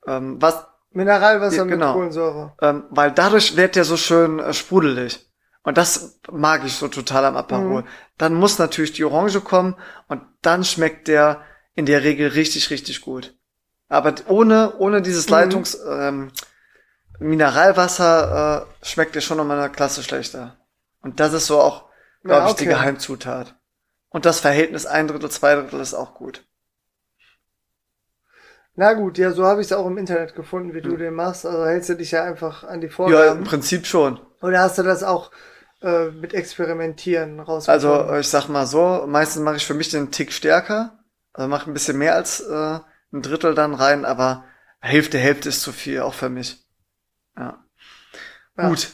ähm, 0.06 0.40
was 0.40 0.66
Mineralwasser 0.92 1.56
ja, 1.56 1.64
genau, 1.64 1.86
mit 1.86 1.94
Kohlensäure. 1.94 2.52
Ähm, 2.62 2.84
weil 2.90 3.10
dadurch 3.10 3.56
wird 3.56 3.76
der 3.76 3.84
so 3.84 3.96
schön 3.96 4.38
äh, 4.38 4.54
sprudelig. 4.54 5.26
Und 5.64 5.78
das 5.78 6.20
mag 6.30 6.64
ich 6.64 6.74
so 6.74 6.88
total 6.88 7.24
am 7.24 7.36
Aperol. 7.36 7.82
Mhm. 7.82 7.86
Dann 8.18 8.34
muss 8.34 8.58
natürlich 8.58 8.92
die 8.92 9.04
Orange 9.04 9.40
kommen 9.40 9.76
und 10.08 10.22
dann 10.42 10.62
schmeckt 10.62 11.08
der 11.08 11.40
in 11.74 11.86
der 11.86 12.04
Regel 12.04 12.28
richtig, 12.28 12.70
richtig 12.70 13.00
gut. 13.00 13.34
Aber 13.88 14.14
ohne, 14.28 14.76
ohne 14.78 15.02
dieses 15.02 15.26
mhm. 15.26 15.32
Leitungs, 15.32 15.78
ähm, 15.88 16.30
Mineralwasser 17.18 18.66
äh, 18.82 18.86
schmeckt 18.86 19.14
der 19.14 19.20
schon 19.20 19.36
nochmal 19.36 19.58
eine 19.58 19.70
Klasse 19.70 20.02
schlechter. 20.02 20.56
Und 21.00 21.20
das 21.20 21.32
ist 21.32 21.46
so 21.46 21.60
auch, 21.60 21.88
glaube 22.22 22.38
ja, 22.38 22.42
okay. 22.44 22.50
ich, 22.50 22.56
die 22.56 22.66
Geheimzutat. 22.66 23.54
Und 24.08 24.26
das 24.26 24.40
Verhältnis 24.40 24.86
ein 24.86 25.08
Drittel, 25.08 25.30
zwei 25.30 25.54
Drittel 25.54 25.80
ist 25.80 25.94
auch 25.94 26.14
gut. 26.14 26.44
Na 28.76 28.94
gut, 28.94 29.18
ja, 29.18 29.30
so 29.30 29.44
habe 29.44 29.60
ich 29.60 29.68
es 29.68 29.72
auch 29.72 29.86
im 29.86 29.98
Internet 29.98 30.34
gefunden, 30.34 30.74
wie 30.74 30.80
du 30.80 30.92
hm. 30.92 30.98
den 30.98 31.14
machst. 31.14 31.46
Also 31.46 31.64
hältst 31.64 31.88
du 31.90 31.94
dich 31.94 32.10
ja 32.10 32.24
einfach 32.24 32.64
an 32.64 32.80
die 32.80 32.88
Vorgaben. 32.88 33.24
Ja, 33.24 33.32
im 33.32 33.44
Prinzip 33.44 33.86
schon. 33.86 34.20
Oder 34.42 34.60
hast 34.60 34.78
du 34.78 34.82
das 34.82 35.02
auch 35.04 35.30
äh, 35.80 36.10
mit 36.10 36.34
Experimentieren 36.34 37.38
rausgefunden? 37.38 37.90
Also 37.90 38.14
ich 38.16 38.28
sag 38.28 38.48
mal 38.48 38.66
so, 38.66 39.04
meistens 39.06 39.42
mache 39.42 39.56
ich 39.56 39.66
für 39.66 39.74
mich 39.74 39.90
den 39.90 40.10
Tick 40.10 40.32
stärker. 40.32 40.98
Also 41.32 41.48
mache 41.48 41.70
ein 41.70 41.74
bisschen 41.74 41.98
mehr 41.98 42.14
als 42.14 42.40
äh, 42.40 42.78
ein 43.12 43.22
Drittel 43.22 43.54
dann 43.54 43.74
rein, 43.74 44.04
aber 44.04 44.44
Hälfte, 44.80 45.18
Hälfte 45.18 45.48
ist 45.48 45.62
zu 45.62 45.72
viel, 45.72 46.00
auch 46.00 46.14
für 46.14 46.28
mich. 46.28 46.63
Ja. 47.36 47.64
ja. 48.56 48.68
Gut. 48.68 48.92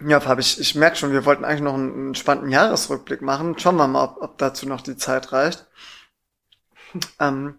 Ja, 0.00 0.20
Fabi, 0.20 0.40
ich, 0.40 0.60
ich 0.60 0.74
merke 0.76 0.96
schon, 0.96 1.12
wir 1.12 1.24
wollten 1.24 1.44
eigentlich 1.44 1.62
noch 1.62 1.74
einen, 1.74 1.92
einen 1.92 2.14
spannenden 2.14 2.52
Jahresrückblick 2.52 3.20
machen. 3.20 3.58
Schauen 3.58 3.76
wir 3.76 3.88
mal, 3.88 4.04
ob, 4.04 4.22
ob 4.22 4.38
dazu 4.38 4.68
noch 4.68 4.80
die 4.80 4.96
Zeit 4.96 5.32
reicht. 5.32 5.66
ähm, 7.18 7.58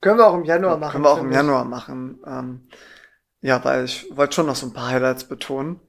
können 0.00 0.18
wir 0.18 0.26
auch 0.26 0.34
im 0.34 0.44
Januar 0.44 0.76
machen. 0.76 0.92
Können 0.92 1.04
wir 1.04 1.10
auch 1.10 1.18
im 1.18 1.32
Januar 1.32 1.64
machen. 1.64 2.20
Ähm, 2.26 2.68
ja, 3.40 3.64
weil 3.64 3.84
ich 3.84 4.06
wollte 4.14 4.34
schon 4.34 4.46
noch 4.46 4.56
so 4.56 4.66
ein 4.66 4.74
paar 4.74 4.88
Highlights 4.88 5.24
betonen. 5.24 5.80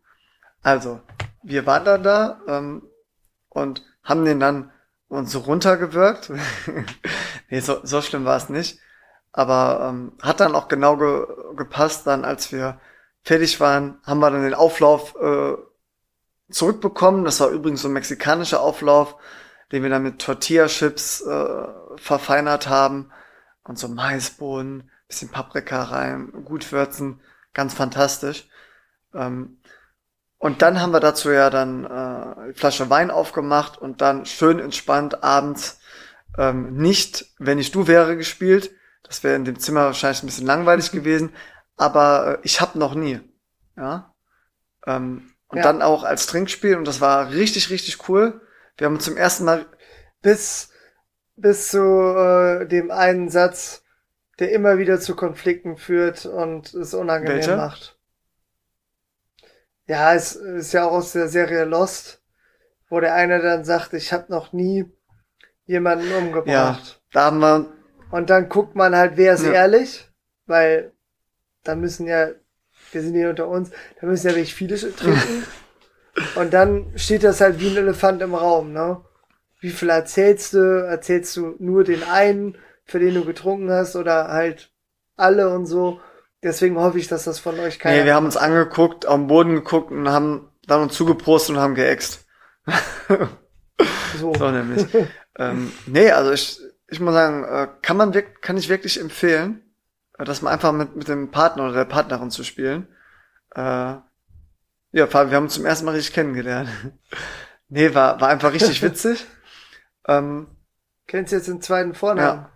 Also, 0.63 1.01
wir 1.43 1.65
waren 1.65 1.85
dann 1.85 2.03
da 2.03 2.39
ähm, 2.47 2.83
und 3.49 3.83
haben 4.03 4.23
den 4.23 4.39
dann 4.39 4.71
uns 5.09 5.31
so 5.31 5.39
runtergewirkt. 5.39 6.31
nee, 7.49 7.59
so, 7.59 7.79
so 7.83 8.01
schlimm 8.01 8.23
war 8.23 8.37
es 8.37 8.49
nicht. 8.49 8.79
Aber 9.33 9.89
ähm, 9.89 10.13
hat 10.21 10.39
dann 10.39 10.55
auch 10.55 10.67
genau 10.67 10.97
ge 10.97 11.25
gepasst, 11.55 12.07
dann 12.07 12.25
als 12.25 12.51
wir 12.51 12.79
fertig 13.23 13.59
waren, 13.59 13.99
haben 14.03 14.19
wir 14.19 14.31
dann 14.31 14.43
den 14.43 14.53
Auflauf 14.53 15.15
äh, 15.15 15.53
zurückbekommen. 16.51 17.25
Das 17.25 17.39
war 17.39 17.49
übrigens 17.49 17.81
so 17.81 17.87
ein 17.87 17.93
mexikanischer 17.93 18.61
Auflauf, 18.61 19.15
den 19.71 19.83
wir 19.83 19.89
dann 19.89 20.03
mit 20.03 20.19
Tortilla-Chips 20.19 21.21
äh, 21.21 21.67
verfeinert 21.97 22.67
haben 22.67 23.11
und 23.63 23.77
so 23.77 23.87
Maisbohnen, 23.87 24.89
bisschen 25.07 25.29
Paprika 25.29 25.83
rein, 25.83 26.31
gut 26.45 26.71
würzen, 26.71 27.21
ganz 27.53 27.73
fantastisch. 27.73 28.47
Ähm, 29.13 29.57
und 30.37 30.63
dann 30.63 30.81
haben 30.81 30.91
wir 30.91 30.99
dazu 30.99 31.29
ja 31.29 31.49
dann 31.49 31.85
äh, 31.85 32.53
Flasche 32.53 32.89
Wein 32.89 33.11
aufgemacht 33.11 33.77
und 33.77 34.01
dann 34.01 34.25
schön 34.25 34.59
entspannt 34.59 35.23
abends 35.23 35.79
ähm, 36.37 36.73
nicht, 36.73 37.27
wenn 37.37 37.59
ich 37.59 37.71
du 37.71 37.87
wäre, 37.87 38.17
gespielt. 38.17 38.71
Das 39.03 39.23
wäre 39.23 39.35
in 39.35 39.45
dem 39.45 39.59
Zimmer 39.59 39.85
wahrscheinlich 39.85 40.23
ein 40.23 40.27
bisschen 40.27 40.47
langweilig 40.47 40.91
gewesen, 40.91 41.33
aber 41.77 42.39
äh, 42.39 42.41
ich 42.43 42.61
habe 42.61 42.77
noch 42.77 42.95
nie. 42.95 43.19
Ja. 43.77 44.13
Ähm, 44.85 45.31
und 45.47 45.57
ja. 45.57 45.63
dann 45.63 45.81
auch 45.81 46.03
als 46.03 46.27
Trinkspiel 46.27 46.77
und 46.77 46.85
das 46.85 47.01
war 47.01 47.31
richtig, 47.31 47.69
richtig 47.69 48.07
cool. 48.07 48.41
Wir 48.77 48.87
haben 48.87 48.99
zum 48.99 49.17
ersten 49.17 49.43
Mal 49.43 49.65
bis 50.21 50.71
bis 51.35 51.69
zu 51.69 51.79
äh, 51.79 52.67
dem 52.67 52.91
einen 52.91 53.29
Satz, 53.29 53.83
der 54.39 54.51
immer 54.51 54.77
wieder 54.77 54.99
zu 54.99 55.15
Konflikten 55.15 55.77
führt 55.77 56.25
und 56.25 56.73
es 56.73 56.93
unangenehm 56.93 57.37
Welcher? 57.37 57.57
macht. 57.57 57.97
Ja, 59.87 60.13
es 60.13 60.35
ist 60.35 60.71
ja 60.71 60.85
auch 60.85 60.93
aus 60.93 61.11
der 61.13 61.27
Serie 61.27 61.65
Lost, 61.65 62.21
wo 62.89 62.99
der 62.99 63.15
eine 63.15 63.41
dann 63.41 63.65
sagt, 63.65 63.93
ich 63.93 64.13
habe 64.13 64.25
noch 64.29 64.53
nie 64.53 64.85
jemanden 65.65 66.11
umgebracht. 66.13 66.47
Ja, 66.47 67.01
da 67.11 67.25
haben 67.25 67.39
wir 67.39 67.73
und 68.11 68.29
dann 68.29 68.49
guckt 68.49 68.75
man 68.75 68.95
halt, 68.95 69.15
wer 69.15 69.33
ist 69.33 69.45
ja. 69.45 69.53
ehrlich, 69.53 70.09
weil 70.45 70.93
da 71.63 71.75
müssen 71.75 72.07
ja, 72.07 72.29
wir 72.91 73.01
sind 73.01 73.15
hier 73.15 73.29
unter 73.29 73.47
uns, 73.47 73.71
da 73.99 74.07
müssen 74.07 74.27
ja 74.27 74.33
wirklich 74.33 74.55
viele 74.55 74.75
trinken. 74.77 75.43
und 76.35 76.53
dann 76.53 76.91
steht 76.95 77.23
das 77.23 77.41
halt 77.41 77.59
wie 77.59 77.69
ein 77.69 77.77
Elefant 77.77 78.21
im 78.21 78.35
Raum, 78.35 78.73
ne? 78.73 79.01
wie 79.61 79.69
viel 79.69 79.89
erzählst 79.89 80.53
du? 80.53 80.83
Erzählst 80.83 81.37
du 81.37 81.55
nur 81.59 81.83
den 81.83 82.03
einen, 82.03 82.57
für 82.83 82.99
den 82.99 83.13
du 83.13 83.23
getrunken 83.23 83.71
hast 83.71 83.95
oder 83.95 84.27
halt 84.27 84.71
alle 85.15 85.49
und 85.49 85.67
so? 85.67 86.01
Deswegen 86.43 86.77
hoffe 86.77 86.97
ich, 86.97 87.07
dass 87.07 87.23
das 87.23 87.39
von 87.39 87.59
euch 87.59 87.77
keiner. 87.77 87.99
Nee, 87.99 88.05
wir 88.05 88.15
haben 88.15 88.25
uns 88.25 88.37
angeguckt, 88.37 89.05
am 89.05 89.27
Boden 89.27 89.53
geguckt 89.53 89.91
und 89.91 90.09
haben 90.09 90.49
dann 90.65 90.81
uns 90.81 90.95
zugeprostet 90.95 91.55
und 91.55 91.61
haben 91.61 91.75
geäxt. 91.75 92.25
so. 94.19 94.33
so 94.33 94.49
nämlich. 94.51 94.87
ähm, 95.37 95.71
nee, 95.85 96.09
also 96.09 96.31
ich, 96.31 96.59
ich 96.87 96.99
muss 96.99 97.13
sagen, 97.13 97.43
äh, 97.43 97.67
kann 97.83 97.97
man 97.97 98.15
wirklich, 98.15 98.41
kann 98.41 98.57
ich 98.57 98.67
wirklich 98.67 98.99
empfehlen, 98.99 99.61
dass 100.17 100.41
man 100.41 100.53
einfach 100.53 100.71
mit, 100.71 100.95
mit 100.95 101.07
dem 101.07 101.31
Partner 101.31 101.65
oder 101.65 101.73
der 101.73 101.85
Partnerin 101.85 102.31
zu 102.31 102.43
spielen. 102.43 102.87
Äh, 103.55 103.95
ja, 104.93 105.07
Fabi, 105.07 105.31
wir 105.31 105.37
haben 105.37 105.45
uns 105.45 105.53
zum 105.53 105.65
ersten 105.65 105.85
Mal 105.85 105.95
richtig 105.95 106.13
kennengelernt. 106.13 106.69
nee, 107.69 107.93
war, 107.93 108.19
war 108.21 108.29
einfach 108.29 108.53
richtig 108.53 108.81
witzig. 108.81 109.25
Ähm, 110.07 110.47
Kennst 111.07 111.31
du 111.31 111.37
jetzt 111.37 111.47
den 111.47 111.61
zweiten 111.61 111.93
Vornamen? 111.93 112.43
Ja. 112.43 112.51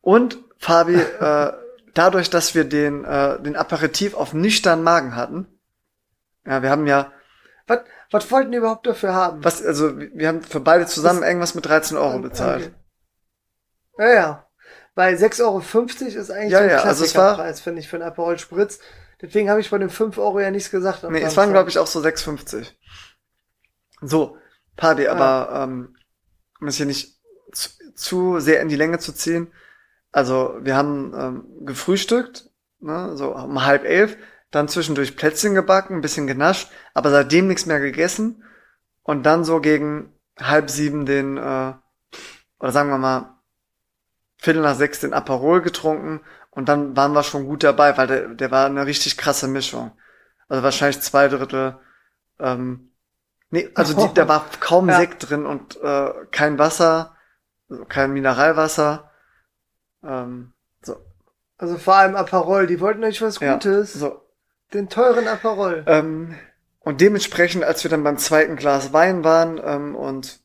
Und 0.00 0.38
Fabi, 0.58 0.94
äh, 0.94 1.52
dadurch, 1.94 2.30
dass 2.30 2.54
wir 2.54 2.64
den, 2.64 3.04
äh, 3.04 3.40
den 3.40 3.56
Aperitif 3.56 4.14
auf 4.14 4.34
nüchternen 4.34 4.84
Magen 4.84 5.16
hatten, 5.16 5.46
ja, 6.46 6.62
wir 6.62 6.70
haben 6.70 6.86
ja. 6.86 7.12
Was, 7.66 7.80
was 8.10 8.30
wollten 8.30 8.52
die 8.52 8.58
überhaupt 8.58 8.86
dafür 8.86 9.14
haben? 9.14 9.42
Was, 9.42 9.64
also, 9.64 9.98
wir 9.98 10.28
haben 10.28 10.42
für 10.42 10.60
beide 10.60 10.86
zusammen 10.86 11.20
das, 11.20 11.28
irgendwas 11.28 11.54
mit 11.54 11.64
13 11.64 11.96
Euro 11.96 12.18
bezahlt. 12.18 12.72
Okay. 13.96 14.04
Ja, 14.06 14.14
ja. 14.14 14.43
Bei 14.94 15.14
6,50 15.14 15.42
Euro 15.42 15.58
ist 15.58 16.30
eigentlich 16.30 16.52
ja, 16.52 16.58
so 16.58 16.64
ein 16.64 16.70
ja, 16.70 16.82
also 16.82 17.04
es 17.04 17.16
war, 17.16 17.34
Preis, 17.34 17.60
finde 17.60 17.80
ich, 17.80 17.88
für 17.88 17.96
einen 17.96 18.04
Aperol 18.04 18.38
Spritz. 18.38 18.78
Deswegen 19.20 19.50
habe 19.50 19.60
ich 19.60 19.70
bei 19.70 19.78
den 19.78 19.90
5 19.90 20.18
Euro 20.18 20.40
ja 20.40 20.50
nichts 20.50 20.70
gesagt. 20.70 21.02
Nee, 21.04 21.22
es 21.22 21.36
waren, 21.36 21.50
glaube 21.50 21.70
ich, 21.70 21.78
auch 21.78 21.86
so 21.86 22.00
6,50. 22.00 22.66
So, 24.02 24.36
Fabi, 24.76 25.04
ja. 25.04 25.12
aber 25.12 25.64
ähm, 25.64 25.96
um 26.60 26.68
es 26.68 26.76
hier 26.76 26.86
nicht 26.86 27.20
zu, 27.52 27.70
zu, 27.94 28.40
sehr 28.40 28.60
in 28.60 28.68
die 28.68 28.76
Länge 28.76 28.98
zu 28.98 29.12
ziehen. 29.12 29.52
Also 30.12 30.56
wir 30.60 30.76
haben 30.76 31.12
ähm, 31.16 31.66
gefrühstückt, 31.66 32.50
ne, 32.80 33.16
so 33.16 33.34
um 33.34 33.64
halb 33.64 33.84
elf, 33.84 34.16
dann 34.50 34.68
zwischendurch 34.68 35.16
Plätzchen 35.16 35.54
gebacken, 35.54 35.96
ein 35.96 36.00
bisschen 36.00 36.26
genascht, 36.26 36.70
aber 36.92 37.10
seitdem 37.10 37.48
nichts 37.48 37.66
mehr 37.66 37.80
gegessen 37.80 38.44
und 39.02 39.24
dann 39.24 39.42
so 39.42 39.60
gegen 39.60 40.12
halb 40.38 40.70
sieben 40.70 41.06
den, 41.06 41.36
äh, 41.36 41.72
oder 42.60 42.72
sagen 42.72 42.90
wir 42.90 42.98
mal, 42.98 43.33
Viertel 44.44 44.62
nach 44.62 44.76
sechs 44.76 45.00
den 45.00 45.12
Aperol 45.12 45.62
getrunken 45.62 46.20
und 46.50 46.68
dann 46.68 46.96
waren 46.96 47.12
wir 47.12 47.22
schon 47.22 47.46
gut 47.46 47.64
dabei, 47.64 47.96
weil 47.96 48.06
der, 48.06 48.28
der 48.28 48.50
war 48.50 48.66
eine 48.66 48.86
richtig 48.86 49.16
krasse 49.16 49.48
Mischung. 49.48 49.92
Also 50.48 50.62
wahrscheinlich 50.62 51.00
zwei 51.00 51.28
Drittel 51.28 51.78
ähm, 52.38 52.90
Nee, 53.54 53.70
also 53.76 54.08
die, 54.08 54.12
da 54.14 54.26
war 54.26 54.46
kaum 54.58 54.88
ja. 54.90 54.98
Sekt 54.98 55.30
drin 55.30 55.46
und 55.46 55.80
äh, 55.80 56.10
kein 56.32 56.58
Wasser, 56.58 57.14
also 57.70 57.84
kein 57.84 58.12
Mineralwasser. 58.12 59.12
Ähm, 60.02 60.52
so. 60.82 60.96
Also 61.56 61.78
vor 61.78 61.94
allem 61.94 62.16
Aperol, 62.16 62.66
die 62.66 62.80
wollten 62.80 63.04
euch 63.04 63.22
was 63.22 63.38
Gutes. 63.38 63.94
Ja, 63.94 64.00
so. 64.00 64.22
Den 64.72 64.88
teuren 64.88 65.28
Aperol. 65.28 65.84
Ähm, 65.86 66.36
und 66.80 67.00
dementsprechend, 67.00 67.62
als 67.62 67.84
wir 67.84 67.92
dann 67.92 68.02
beim 68.02 68.18
zweiten 68.18 68.56
Glas 68.56 68.92
Wein 68.92 69.22
waren 69.22 69.60
ähm, 69.62 69.94
und 69.94 70.40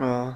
äh, 0.00 0.32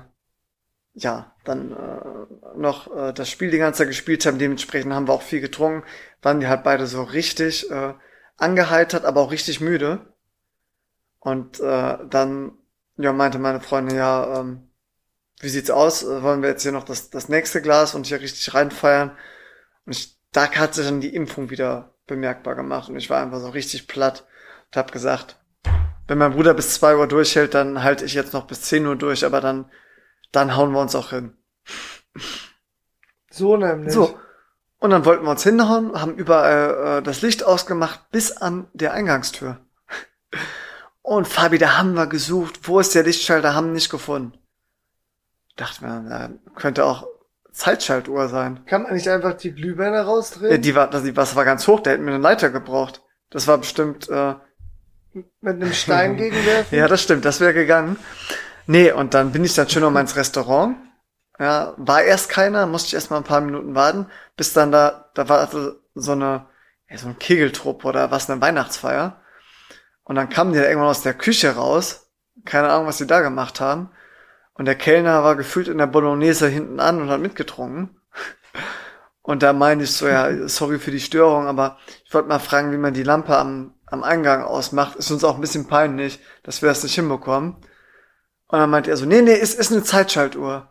ja, 0.92 1.31
dann 1.44 1.72
äh, 1.72 2.58
noch 2.58 2.94
äh, 2.94 3.12
das 3.12 3.28
Spiel 3.28 3.50
die 3.50 3.58
ganze 3.58 3.78
Zeit 3.78 3.88
gespielt 3.88 4.24
haben. 4.26 4.38
Dementsprechend 4.38 4.92
haben 4.92 5.08
wir 5.08 5.12
auch 5.12 5.22
viel 5.22 5.40
getrunken. 5.40 5.84
Waren 6.22 6.40
wir 6.40 6.48
halt 6.48 6.62
beide 6.62 6.86
so 6.86 7.02
richtig 7.02 7.70
äh, 7.70 7.94
angeheitert, 8.36 9.04
aber 9.04 9.20
auch 9.20 9.30
richtig 9.30 9.60
müde. 9.60 10.00
Und 11.20 11.60
äh, 11.60 11.98
dann 12.08 12.52
ja, 12.96 13.12
meinte 13.12 13.38
meine 13.38 13.60
Freundin, 13.60 13.96
ja, 13.96 14.40
ähm, 14.40 14.68
wie 15.40 15.48
sieht's 15.48 15.70
aus? 15.70 16.02
Äh, 16.02 16.22
wollen 16.22 16.42
wir 16.42 16.50
jetzt 16.50 16.62
hier 16.62 16.72
noch 16.72 16.84
das, 16.84 17.10
das 17.10 17.28
nächste 17.28 17.62
Glas 17.62 17.94
und 17.94 18.06
hier 18.06 18.20
richtig 18.20 18.54
reinfeiern? 18.54 19.10
Und 19.86 19.96
ich, 19.96 20.18
da 20.32 20.50
hat 20.50 20.74
sich 20.74 20.86
dann 20.86 21.00
die 21.00 21.14
Impfung 21.14 21.50
wieder 21.50 21.94
bemerkbar 22.06 22.54
gemacht 22.54 22.88
und 22.88 22.96
ich 22.96 23.10
war 23.10 23.22
einfach 23.22 23.40
so 23.40 23.50
richtig 23.50 23.88
platt 23.88 24.26
und 24.66 24.76
habe 24.76 24.92
gesagt, 24.92 25.36
wenn 26.08 26.18
mein 26.18 26.32
Bruder 26.32 26.54
bis 26.54 26.74
zwei 26.74 26.96
Uhr 26.96 27.06
durchhält, 27.06 27.54
dann 27.54 27.82
halte 27.82 28.04
ich 28.04 28.14
jetzt 28.14 28.32
noch 28.32 28.46
bis 28.46 28.62
zehn 28.62 28.86
Uhr 28.86 28.96
durch, 28.96 29.24
aber 29.24 29.40
dann, 29.40 29.66
dann 30.32 30.56
hauen 30.56 30.72
wir 30.72 30.80
uns 30.80 30.94
auch 30.94 31.10
hin. 31.10 31.36
So 33.30 33.56
nämlich. 33.56 33.92
So. 33.92 34.18
Und 34.78 34.90
dann 34.90 35.04
wollten 35.04 35.24
wir 35.24 35.30
uns 35.30 35.44
hinhauen, 35.44 35.98
haben 36.00 36.16
überall 36.16 36.98
äh, 36.98 37.02
das 37.02 37.22
Licht 37.22 37.44
ausgemacht 37.44 38.10
bis 38.10 38.32
an 38.36 38.66
der 38.72 38.92
Eingangstür. 38.92 39.58
Und 41.02 41.28
Fabi, 41.28 41.58
da 41.58 41.78
haben 41.78 41.94
wir 41.94 42.06
gesucht, 42.06 42.60
wo 42.68 42.80
ist 42.80 42.94
der 42.94 43.04
Lichtschalter, 43.04 43.54
haben 43.54 43.72
nicht 43.72 43.90
gefunden. 43.90 44.36
Dachte 45.56 45.84
mir, 45.84 46.04
da 46.08 46.30
könnte 46.56 46.84
auch 46.84 47.06
Zeitschaltuhr 47.52 48.28
sein. 48.28 48.64
Kann 48.66 48.82
man 48.84 48.94
nicht 48.94 49.08
einfach 49.08 49.34
die 49.34 49.52
Glühbirne 49.52 49.98
Ja, 49.98 50.02
rausdrehen? 50.02 50.62
die 50.62 50.74
war, 50.74 50.88
das, 50.88 51.02
die, 51.04 51.16
was 51.16 51.36
war 51.36 51.44
ganz 51.44 51.66
hoch, 51.68 51.80
der 51.80 51.92
hätte 51.94 52.02
mir 52.02 52.12
eine 52.14 52.22
Leiter 52.22 52.50
gebraucht. 52.50 53.02
Das 53.30 53.46
war 53.46 53.58
bestimmt, 53.58 54.08
äh, 54.08 54.34
Mit 55.12 55.26
einem 55.56 55.72
Stein 55.72 56.16
gegenwerfen? 56.16 56.76
ja, 56.76 56.88
das 56.88 57.02
stimmt, 57.02 57.24
das 57.24 57.40
wäre 57.40 57.52
gegangen. 57.54 57.98
Nee, 58.66 58.92
und 58.92 59.14
dann 59.14 59.32
bin 59.32 59.44
ich 59.44 59.54
dann 59.54 59.68
schön 59.68 59.90
mal 59.92 60.00
ins 60.00 60.16
Restaurant. 60.16 60.76
Ja, 61.38 61.74
war 61.76 62.02
erst 62.02 62.28
keiner, 62.28 62.66
musste 62.66 62.88
ich 62.88 62.94
erst 62.94 63.10
mal 63.10 63.16
ein 63.16 63.24
paar 63.24 63.40
Minuten 63.40 63.74
warten, 63.74 64.06
bis 64.36 64.52
dann 64.52 64.70
da, 64.70 65.10
da 65.14 65.28
war 65.28 65.48
so 65.94 66.12
eine, 66.12 66.46
so 66.94 67.08
ein 67.08 67.18
Kegeltrupp 67.18 67.84
oder 67.84 68.10
was, 68.10 68.30
eine 68.30 68.40
Weihnachtsfeier. 68.40 69.20
Und 70.04 70.16
dann 70.16 70.28
kamen 70.28 70.52
die 70.52 70.58
da 70.58 70.66
irgendwann 70.66 70.90
aus 70.90 71.02
der 71.02 71.14
Küche 71.14 71.54
raus. 71.56 72.10
Keine 72.44 72.70
Ahnung, 72.70 72.86
was 72.86 72.98
sie 72.98 73.06
da 73.06 73.20
gemacht 73.20 73.60
haben. 73.60 73.90
Und 74.54 74.66
der 74.66 74.74
Kellner 74.74 75.24
war 75.24 75.36
gefühlt 75.36 75.68
in 75.68 75.78
der 75.78 75.86
Bolognese 75.86 76.48
hinten 76.48 76.80
an 76.80 77.00
und 77.00 77.10
hat 77.10 77.20
mitgetrunken. 77.20 78.00
Und 79.24 79.44
da 79.44 79.52
meine 79.52 79.84
ich 79.84 79.92
so, 79.92 80.08
ja, 80.08 80.48
sorry 80.48 80.80
für 80.80 80.90
die 80.90 80.98
Störung, 80.98 81.46
aber 81.46 81.78
ich 82.04 82.12
wollte 82.12 82.28
mal 82.28 82.40
fragen, 82.40 82.72
wie 82.72 82.76
man 82.76 82.92
die 82.92 83.04
Lampe 83.04 83.36
am, 83.36 83.72
am 83.86 84.02
Eingang 84.02 84.42
ausmacht. 84.42 84.96
Ist 84.96 85.12
uns 85.12 85.22
auch 85.22 85.36
ein 85.36 85.40
bisschen 85.40 85.68
peinlich, 85.68 86.18
dass 86.42 86.60
wir 86.60 86.68
das 86.68 86.82
nicht 86.82 86.96
hinbekommen. 86.96 87.56
Und 88.52 88.58
dann 88.58 88.68
meinte 88.68 88.90
er 88.90 88.98
so, 88.98 89.06
nee, 89.06 89.22
nee, 89.22 89.32
ist, 89.32 89.58
ist 89.58 89.72
eine 89.72 89.82
Zeitschaltuhr. 89.82 90.70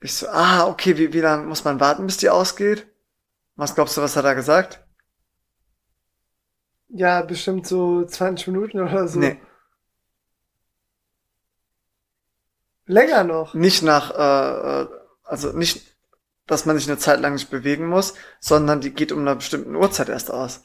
Ich 0.00 0.14
so, 0.14 0.28
ah, 0.28 0.68
okay, 0.68 0.96
wie, 0.96 1.12
wie 1.12 1.20
lange 1.20 1.44
muss 1.44 1.64
man 1.64 1.80
warten, 1.80 2.06
bis 2.06 2.18
die 2.18 2.30
ausgeht? 2.30 2.86
Was 3.56 3.74
glaubst 3.74 3.96
du, 3.96 4.00
was 4.00 4.14
hat 4.14 4.24
er 4.24 4.36
gesagt? 4.36 4.86
Ja, 6.86 7.22
bestimmt 7.22 7.66
so 7.66 8.04
20 8.04 8.46
Minuten 8.46 8.80
oder 8.80 9.08
so. 9.08 9.18
Nee, 9.18 9.40
Länger 12.86 13.24
noch. 13.24 13.54
nicht 13.54 13.82
nach, 13.82 14.12
äh, 14.12 14.82
äh, 14.82 14.88
also 15.24 15.50
nicht, 15.50 15.96
dass 16.46 16.64
man 16.64 16.78
sich 16.78 16.88
eine 16.88 16.98
Zeit 16.98 17.18
lang 17.18 17.32
nicht 17.32 17.50
bewegen 17.50 17.88
muss, 17.88 18.14
sondern 18.38 18.80
die 18.80 18.94
geht 18.94 19.10
um 19.10 19.18
eine 19.18 19.34
bestimmten 19.34 19.74
Uhrzeit 19.74 20.10
erst 20.10 20.30
aus. 20.30 20.62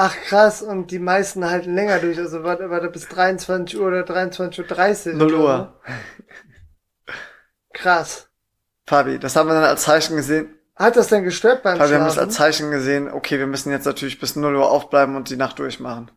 Ach 0.00 0.14
krass, 0.14 0.62
und 0.62 0.92
die 0.92 1.00
meisten 1.00 1.44
halten 1.44 1.74
länger 1.74 1.98
durch. 1.98 2.18
Also 2.18 2.44
warte, 2.44 2.70
warte 2.70 2.88
bis 2.88 3.08
23 3.08 3.80
Uhr 3.80 3.88
oder 3.88 4.02
23.30 4.02 5.08
Uhr. 5.10 5.14
0 5.16 5.34
oder 5.34 5.42
Uhr. 5.44 5.80
Krass. 7.72 8.28
Fabi, 8.86 9.18
das 9.18 9.34
haben 9.34 9.48
wir 9.48 9.54
dann 9.54 9.64
als 9.64 9.82
Zeichen 9.82 10.14
gesehen. 10.14 10.54
Hat 10.76 10.96
das 10.96 11.08
denn 11.08 11.24
gestört 11.24 11.64
beim 11.64 11.78
Fabi, 11.78 11.90
wir 11.90 11.98
haben 11.98 12.06
es 12.06 12.12
Schlafen? 12.14 12.28
als 12.28 12.36
Zeichen 12.36 12.70
gesehen, 12.70 13.10
okay, 13.10 13.40
wir 13.40 13.48
müssen 13.48 13.72
jetzt 13.72 13.86
natürlich 13.86 14.20
bis 14.20 14.36
0 14.36 14.54
Uhr 14.54 14.70
aufbleiben 14.70 15.16
und 15.16 15.30
die 15.30 15.36
Nacht 15.36 15.58
durchmachen. 15.58 16.12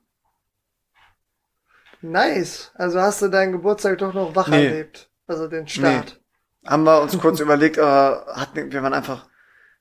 Nice. 2.02 2.72
Also 2.76 3.00
hast 3.02 3.24
du 3.24 3.30
deinen 3.30 3.52
Geburtstag 3.52 3.98
doch 3.98 4.14
noch 4.14 4.36
wach 4.36 4.48
Nee. 4.48 4.68
erlebt. 4.68 5.10
Also 5.26 5.48
den 5.48 5.68
Start. 5.68 6.20
Haben 6.66 6.84
wir 6.84 7.02
uns 7.02 7.18
kurz 7.20 7.40
überlegt, 7.40 7.80
aber 7.80 8.28
hatten, 8.36 8.72
wir 8.72 8.84
waren 8.84 8.94
einfach 8.94 9.26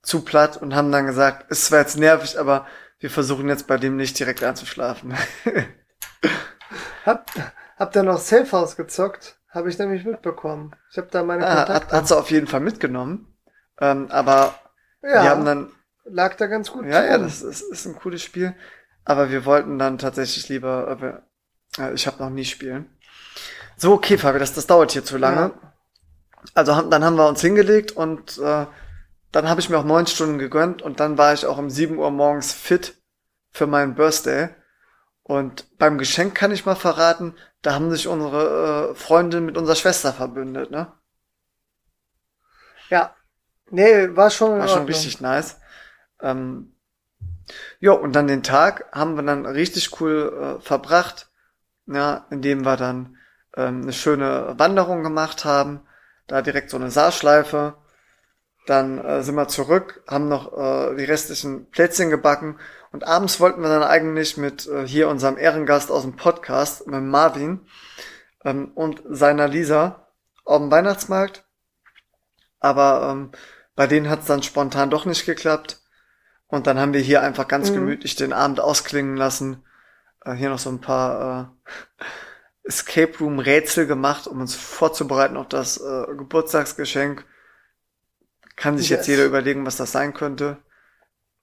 zu 0.03 0.25
platt 0.25 0.57
und 0.57 0.75
haben 0.75 0.91
dann 0.91 1.05
gesagt, 1.07 1.51
ist 1.51 1.67
zwar 1.67 1.81
jetzt 1.81 1.99
nervig, 1.99 2.39
aber 2.39 2.67
wir 3.01 3.11
versuchen 3.11 3.49
jetzt 3.49 3.67
bei 3.67 3.79
dem 3.79 3.97
nicht 3.97 4.19
direkt 4.19 4.45
einzuschlafen. 4.45 5.15
Hab, 7.05 7.31
habt 7.79 7.97
ihr 7.97 8.03
noch 8.03 8.19
Safe 8.19 8.51
House 8.53 8.77
gezockt? 8.77 9.39
Habe 9.49 9.69
ich 9.69 9.79
nämlich 9.79 10.05
mitbekommen. 10.05 10.77
Ich 10.91 10.99
habe 10.99 11.09
da 11.11 11.25
meine 11.25 11.45
ah, 11.47 11.51
hat, 11.51 11.67
Kontakte. 11.67 11.97
hat 11.97 12.09
sie 12.09 12.17
auf 12.17 12.31
jeden 12.31 12.47
Fall 12.47 12.61
mitgenommen. 12.61 13.35
Ähm, 13.81 14.09
aber 14.11 14.55
ja, 15.03 15.23
wir 15.23 15.31
haben 15.31 15.45
dann 15.45 15.73
lag 16.05 16.37
da 16.37 16.47
ganz 16.47 16.71
gut 16.71 16.85
Ja, 16.85 17.05
ja, 17.05 17.13
drin. 17.17 17.23
das 17.23 17.43
ist, 17.43 17.63
ist 17.63 17.87
ein 17.87 17.97
cooles 17.97 18.23
Spiel. 18.23 18.55
Aber 19.05 19.31
wir 19.31 19.45
wollten 19.45 19.79
dann 19.79 19.99
tatsächlich 19.99 20.49
lieber, 20.49 21.23
äh, 21.79 21.83
äh, 21.83 21.95
ich 21.95 22.07
habe 22.07 22.23
noch 22.23 22.31
nie 22.31 22.45
spielen. 22.45 22.97
So, 23.77 23.95
okay, 23.95 24.19
Fabi, 24.19 24.39
das, 24.39 24.53
das 24.53 24.67
dauert 24.67 24.93
hier 24.93 25.05
zu 25.05 25.17
lange. 25.17 25.41
Ja. 25.41 25.73
Also 26.55 26.77
haben, 26.77 26.91
dann 26.91 27.03
haben 27.03 27.17
wir 27.17 27.29
uns 27.29 27.41
hingelegt 27.41 27.93
und 27.93 28.39
äh, 28.39 28.67
dann 29.33 29.49
habe 29.49 29.61
ich 29.61 29.69
mir 29.69 29.79
auch 29.79 29.85
neun 29.85 30.07
Stunden 30.07 30.39
gegönnt 30.39 30.83
und 30.83 31.01
dann 31.01 31.19
war 31.19 31.33
ich 31.33 31.47
auch 31.47 31.59
um 31.59 31.71
7 31.71 31.99
Uhr 31.99 32.11
morgens 32.11 32.53
fit 32.53 32.95
für 33.51 33.67
meinen 33.67 33.95
Birthday. 33.95 34.51
Und 35.23 35.79
beim 35.79 35.99
Geschenk 35.99 36.35
kann 36.35 36.51
ich 36.51 36.67
mal 36.67 36.75
verraten, 36.75 37.37
da 37.63 37.75
haben 37.75 37.91
sich 37.91 38.09
unsere 38.09 38.91
äh, 38.91 38.95
Freunde 38.95 39.41
mit 39.41 39.57
unserer 39.57 39.77
Schwester 39.77 40.13
verbündet, 40.13 40.71
ne? 40.71 40.93
Ja. 42.89 43.15
Nee, 43.71 44.17
war 44.17 44.31
schon 44.31 44.59
War 44.59 44.69
schon 44.69 44.87
richtig 44.87 45.21
nice. 45.21 45.61
Ähm, 46.21 46.75
ja, 47.79 47.93
und 47.93 48.13
dann 48.15 48.27
den 48.27 48.43
Tag 48.43 48.87
haben 48.93 49.15
wir 49.15 49.23
dann 49.23 49.47
richtig 49.47 50.01
cool 50.01 50.59
äh, 50.59 50.61
verbracht, 50.61 51.31
ja, 51.87 52.27
indem 52.31 52.65
wir 52.65 52.77
dann 52.77 53.17
ähm, 53.57 53.83
eine 53.83 53.93
schöne 53.93 54.55
Wanderung 54.59 55.03
gemacht 55.03 55.45
haben, 55.45 55.87
da 56.27 56.43
direkt 56.43 56.71
so 56.71 56.77
eine 56.77 56.91
Saarschleife. 56.91 57.77
Dann 58.71 59.05
äh, 59.05 59.25
sind 59.25 59.35
wir 59.35 59.49
zurück, 59.49 60.01
haben 60.07 60.29
noch 60.29 60.57
äh, 60.57 60.95
die 60.95 61.03
restlichen 61.03 61.69
Plätzchen 61.71 62.09
gebacken 62.09 62.61
und 62.93 63.05
abends 63.05 63.41
wollten 63.41 63.63
wir 63.63 63.69
dann 63.69 63.83
eigentlich 63.83 64.37
mit 64.37 64.69
äh, 64.69 64.87
hier 64.87 65.09
unserem 65.09 65.37
Ehrengast 65.37 65.91
aus 65.91 66.03
dem 66.03 66.15
Podcast, 66.15 66.87
mit 66.87 67.03
Marvin 67.03 67.67
ähm, 68.45 68.71
und 68.77 69.03
seiner 69.09 69.49
Lisa 69.49 70.07
auf 70.45 70.59
dem 70.59 70.71
Weihnachtsmarkt. 70.71 71.45
Aber 72.61 73.11
ähm, 73.11 73.33
bei 73.75 73.89
denen 73.89 74.09
hat 74.09 74.21
es 74.21 74.27
dann 74.27 74.45
spontan 74.45 74.89
doch 74.89 75.05
nicht 75.05 75.27
geklappt. 75.27 75.81
Und 76.47 76.69
dann 76.69 76.79
haben 76.79 76.93
wir 76.93 77.01
hier 77.01 77.23
einfach 77.23 77.49
ganz 77.49 77.71
Mhm. 77.71 77.75
gemütlich 77.75 78.15
den 78.15 78.33
Abend 78.33 78.61
ausklingen 78.61 79.17
lassen. 79.17 79.65
Äh, 80.25 80.35
hier 80.35 80.51
noch 80.51 80.61
so 80.61 80.71
ein 80.71 80.81
paar 80.81 81.57
äh, 81.99 82.05
Escape 82.69 83.19
Room 83.19 83.41
Rätsel 83.41 83.89
gemacht, 83.89 84.29
um 84.29 84.41
uns 84.41 84.55
vorzubereiten 84.55 85.37
auf 85.37 85.49
das 85.49 85.77
äh, 85.79 86.07
Geburtstagsgeschenk. 86.17 87.25
Kann 88.61 88.79
sich 88.79 88.91
jetzt 88.91 89.01
Yes. 89.01 89.09
jeder 89.09 89.27
überlegen, 89.27 89.67
was 89.67 89.79
das 89.79 89.93
sein 89.93 90.15
könnte. 90.15 90.59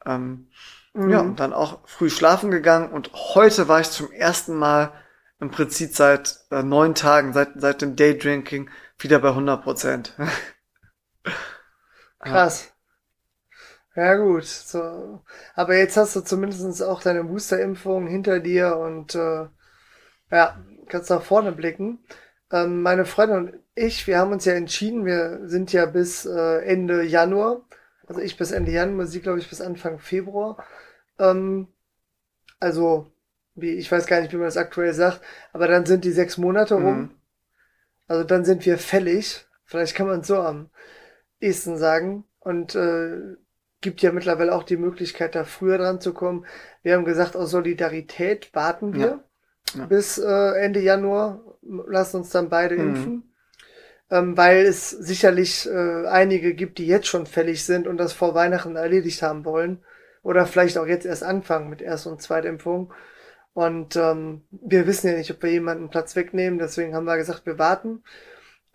Ähm, 0.06 0.48
Mhm. 0.94 1.10
Ja, 1.12 1.20
und 1.22 1.40
dann 1.40 1.54
auch 1.54 1.88
früh 1.88 2.10
schlafen 2.10 2.50
gegangen. 2.52 2.92
Und 2.92 3.12
heute 3.14 3.68
war 3.68 3.80
ich 3.82 3.90
zum 3.92 4.12
ersten 4.12 4.56
Mal 4.56 4.94
im 5.40 5.52
Prinzip 5.52 5.96
seit 5.96 6.40
äh, 6.52 6.64
neun 6.64 6.96
Tagen, 6.96 7.34
seit, 7.34 7.50
seit 7.56 7.82
dem 7.82 7.96
Daydrinking, 7.96 8.70
wieder 9.00 9.20
bei 9.20 9.30
100 9.34 9.64
Prozent. 9.64 10.14
Krass. 12.24 12.72
Ja 13.96 14.16
gut, 14.16 14.46
so. 14.46 15.24
Aber 15.56 15.76
jetzt 15.76 15.98
hast 15.98 16.16
du 16.16 16.22
zumindest 16.22 16.84
auch 16.84 17.02
deine 17.02 17.24
Boosterimpfung 17.24 18.08
hinter 18.08 18.40
dir 18.40 18.78
und 18.78 19.16
äh, 19.16 19.48
ja, 20.32 20.58
kannst 20.90 21.10
nach 21.10 21.24
vorne 21.24 21.54
blicken. 21.54 22.00
Ähm, 22.52 22.82
meine 22.82 23.06
Freundin 23.06 23.38
und 23.38 23.60
ich, 23.76 24.08
wir 24.08 24.18
haben 24.18 24.32
uns 24.32 24.46
ja 24.46 24.54
entschieden, 24.54 25.06
wir 25.06 25.42
sind 25.48 25.74
ja 25.74 25.86
bis 25.86 26.26
äh, 26.26 26.60
Ende 26.64 27.04
Januar, 27.04 27.62
also 28.08 28.22
ich 28.22 28.38
bis 28.38 28.52
Ende 28.52 28.72
Januar, 28.72 29.06
sie 29.06 29.20
glaube 29.20 29.40
ich 29.40 29.50
bis 29.50 29.62
Anfang 29.62 30.00
Februar. 30.00 30.64
Ähm, 31.20 31.68
also, 32.60 33.12
wie, 33.56 33.72
ich 33.72 33.92
weiß 33.92 34.08
gar 34.08 34.22
nicht, 34.22 34.32
wie 34.32 34.38
man 34.38 34.46
das 34.46 34.58
aktuell 34.58 34.94
sagt, 34.94 35.22
aber 35.54 35.68
dann 35.68 35.86
sind 35.86 36.06
die 36.06 36.12
sechs 36.12 36.38
Monate 36.38 36.76
rum. 36.76 37.00
Mhm. 37.00 37.12
Also 38.08 38.24
dann 38.24 38.46
sind 38.46 38.66
wir 38.66 38.78
fällig. 38.78 39.46
Vielleicht 39.66 39.96
kann 39.96 40.08
man 40.08 40.22
es 40.22 40.28
so 40.28 40.38
am 40.38 40.70
ehesten 41.40 41.78
sagen. 41.78 42.24
Und 42.40 42.76
äh, 42.76 43.36
gibt 43.82 44.02
ja 44.02 44.12
mittlerweile 44.12 44.56
auch 44.56 44.64
die 44.64 44.78
Möglichkeit, 44.78 45.36
da 45.36 45.44
früher 45.44 45.78
dran 45.78 46.00
zu 46.00 46.14
kommen. 46.14 46.46
Wir 46.82 46.96
haben 46.96 47.06
gesagt, 47.06 47.36
aus 47.36 47.52
Solidarität 47.52 48.54
warten 48.54 48.94
wir 48.94 49.08
Ja. 49.08 49.24
Ja. 49.76 49.86
bis 49.86 50.18
äh, 50.18 50.52
Ende 50.60 50.80
Januar. 50.80 51.42
Lassen 51.88 52.18
uns 52.18 52.30
dann 52.30 52.50
beide 52.50 52.76
Mhm. 52.76 52.82
impfen. 52.90 53.24
Ähm, 54.10 54.38
weil 54.38 54.66
es 54.66 54.90
sicherlich 54.90 55.68
äh, 55.70 56.06
einige 56.08 56.54
gibt, 56.54 56.78
die 56.78 56.88
jetzt 56.88 57.08
schon 57.08 57.26
fällig 57.26 57.66
sind 57.66 57.88
und 57.88 57.98
das 57.98 58.14
vor 58.14 58.34
Weihnachten 58.36 58.78
erledigt 58.78 59.22
haben 59.22 59.44
wollen. 59.44 59.84
Oder 60.24 60.46
vielleicht 60.46 60.78
auch 60.78 60.88
jetzt 60.88 61.06
erst 61.06 61.24
anfangen 61.24 61.70
mit 61.70 61.82
Erst- 61.82 62.08
und 62.08 62.22
Zweitimpfung. 62.22 62.94
Und 63.54 63.96
ähm, 63.98 64.44
wir 64.52 64.88
wissen 64.88 65.08
ja 65.10 65.18
nicht, 65.18 65.32
ob 65.32 65.42
wir 65.44 65.52
jemanden 65.52 65.90
Platz 65.90 66.16
wegnehmen, 66.16 66.60
deswegen 66.60 66.94
haben 66.96 67.06
wir 67.06 67.18
gesagt, 67.18 67.46
wir 67.46 67.58
warten. 67.60 68.04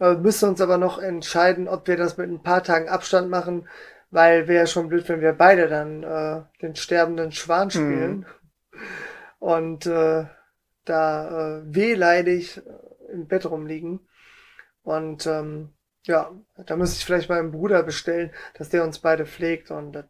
Äh, 0.00 0.14
müssen 0.16 0.48
uns 0.48 0.60
aber 0.60 0.76
noch 0.76 0.98
entscheiden, 0.98 1.68
ob 1.68 1.86
wir 1.86 1.96
das 1.96 2.16
mit 2.18 2.28
ein 2.28 2.42
paar 2.42 2.62
Tagen 2.62 2.88
Abstand 2.88 3.30
machen, 3.30 3.68
weil 4.10 4.48
wäre 4.48 4.64
ja 4.64 4.66
schon 4.66 4.88
blöd, 4.88 5.08
wenn 5.08 5.20
wir 5.20 5.32
beide 5.32 5.68
dann 5.68 6.02
äh, 6.02 6.42
den 6.60 6.74
sterbenden 6.74 7.32
Schwan 7.32 7.70
spielen. 7.70 8.16
Mhm. 8.18 8.26
Und 9.38 9.86
äh, 9.86 10.24
da 10.84 11.58
äh, 11.58 11.62
wehleidig 11.74 12.60
im 13.12 13.26
Bett 13.26 13.46
rumliegen. 13.46 14.00
Und 14.82 15.26
ähm, 15.26 15.70
ja, 16.04 16.30
da 16.66 16.76
müsste 16.76 16.98
ich 16.98 17.04
vielleicht 17.04 17.28
meinen 17.28 17.52
Bruder 17.52 17.82
bestellen, 17.82 18.32
dass 18.58 18.68
der 18.68 18.84
uns 18.84 18.98
beide 18.98 19.26
pflegt 19.26 19.70
und 19.70 19.92
das, 19.92 20.06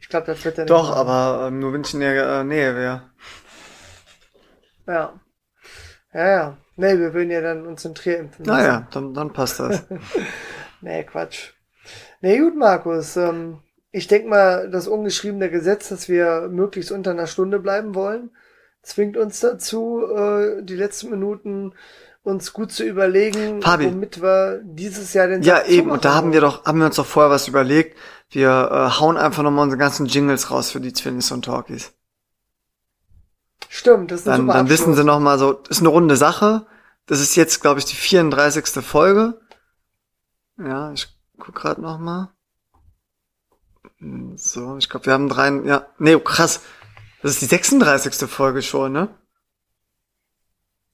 ich 0.00 0.08
glaube, 0.08 0.26
das 0.26 0.44
wird 0.44 0.58
dann. 0.58 0.66
Doch, 0.66 0.94
aber 0.94 1.48
ähm, 1.48 1.58
nur 1.58 1.72
wenn 1.72 1.82
ich 1.82 1.92
in 1.92 2.00
der 2.00 2.40
äh, 2.40 2.44
Nähe 2.44 2.74
wäre. 2.74 3.10
Ja. 4.86 5.20
Ja, 6.12 6.28
ja. 6.28 6.56
Nee, 6.76 6.98
wir 6.98 7.12
würden 7.12 7.30
ja 7.30 7.42
dann 7.42 7.66
uns 7.66 7.84
in 7.84 7.94
Trier 7.94 8.18
impfen. 8.18 8.46
Naja, 8.46 8.88
dann, 8.90 9.12
dann 9.12 9.32
passt 9.32 9.60
das. 9.60 9.84
nee, 10.80 11.04
Quatsch. 11.04 11.52
Nee, 12.22 12.38
gut, 12.38 12.56
Markus. 12.56 13.16
Ähm, 13.16 13.60
ich 13.92 14.06
denke 14.06 14.28
mal, 14.28 14.70
das 14.70 14.88
ungeschriebene 14.88 15.50
Gesetz, 15.50 15.90
dass 15.90 16.08
wir 16.08 16.48
möglichst 16.50 16.90
unter 16.90 17.10
einer 17.10 17.26
Stunde 17.26 17.58
bleiben 17.58 17.94
wollen, 17.94 18.30
zwingt 18.82 19.16
uns 19.16 19.40
dazu, 19.40 20.04
äh, 20.06 20.62
die 20.62 20.76
letzten 20.76 21.10
Minuten 21.10 21.74
uns 22.22 22.52
gut 22.52 22.70
zu 22.70 22.84
überlegen, 22.84 23.62
Fabi. 23.62 23.86
womit 23.86 24.20
wir 24.22 24.60
dieses 24.62 25.14
Jahr 25.14 25.26
den 25.28 25.42
Ja, 25.42 25.64
eben, 25.64 25.90
und 25.90 26.04
da 26.04 26.14
haben 26.14 26.32
wir 26.32 26.40
doch, 26.40 26.64
haben 26.64 26.78
wir 26.78 26.86
uns 26.86 26.96
doch 26.96 27.06
vorher 27.06 27.30
was 27.30 27.48
überlegt. 27.48 27.96
Wir 28.28 28.50
äh, 28.50 29.00
hauen 29.00 29.16
einfach 29.16 29.42
nochmal 29.42 29.64
unsere 29.64 29.78
ganzen 29.78 30.06
Jingles 30.06 30.50
raus 30.50 30.70
für 30.70 30.80
die 30.80 30.92
Twinnies 30.92 31.32
und 31.32 31.44
Talkies. 31.44 31.92
Stimmt, 33.68 34.10
das 34.10 34.20
ist 34.20 34.28
ein 34.28 34.46
Dann, 34.46 34.56
dann 34.56 34.68
wissen 34.68 34.94
sie 34.94 35.04
noch 35.04 35.20
mal 35.20 35.38
so, 35.38 35.52
das 35.52 35.78
ist 35.78 35.80
eine 35.80 35.88
runde 35.88 36.16
Sache. 36.16 36.66
Das 37.06 37.20
ist 37.20 37.36
jetzt, 37.36 37.60
glaube 37.60 37.80
ich, 37.80 37.86
die 37.86 37.96
34. 37.96 38.84
Folge. 38.84 39.40
Ja, 40.58 40.92
ich 40.92 41.08
guck 41.38 41.54
gerade 41.54 41.80
noch 41.80 41.98
mal. 41.98 42.30
So, 44.36 44.76
ich 44.76 44.88
glaube, 44.88 45.06
wir 45.06 45.12
haben 45.12 45.28
drei, 45.28 45.50
ja, 45.64 45.86
nee, 45.98 46.14
oh, 46.14 46.20
krass. 46.20 46.60
Das 47.22 47.32
ist 47.32 47.42
die 47.42 47.46
36. 47.46 48.28
Folge 48.30 48.62
schon, 48.62 48.92
ne? 48.92 49.08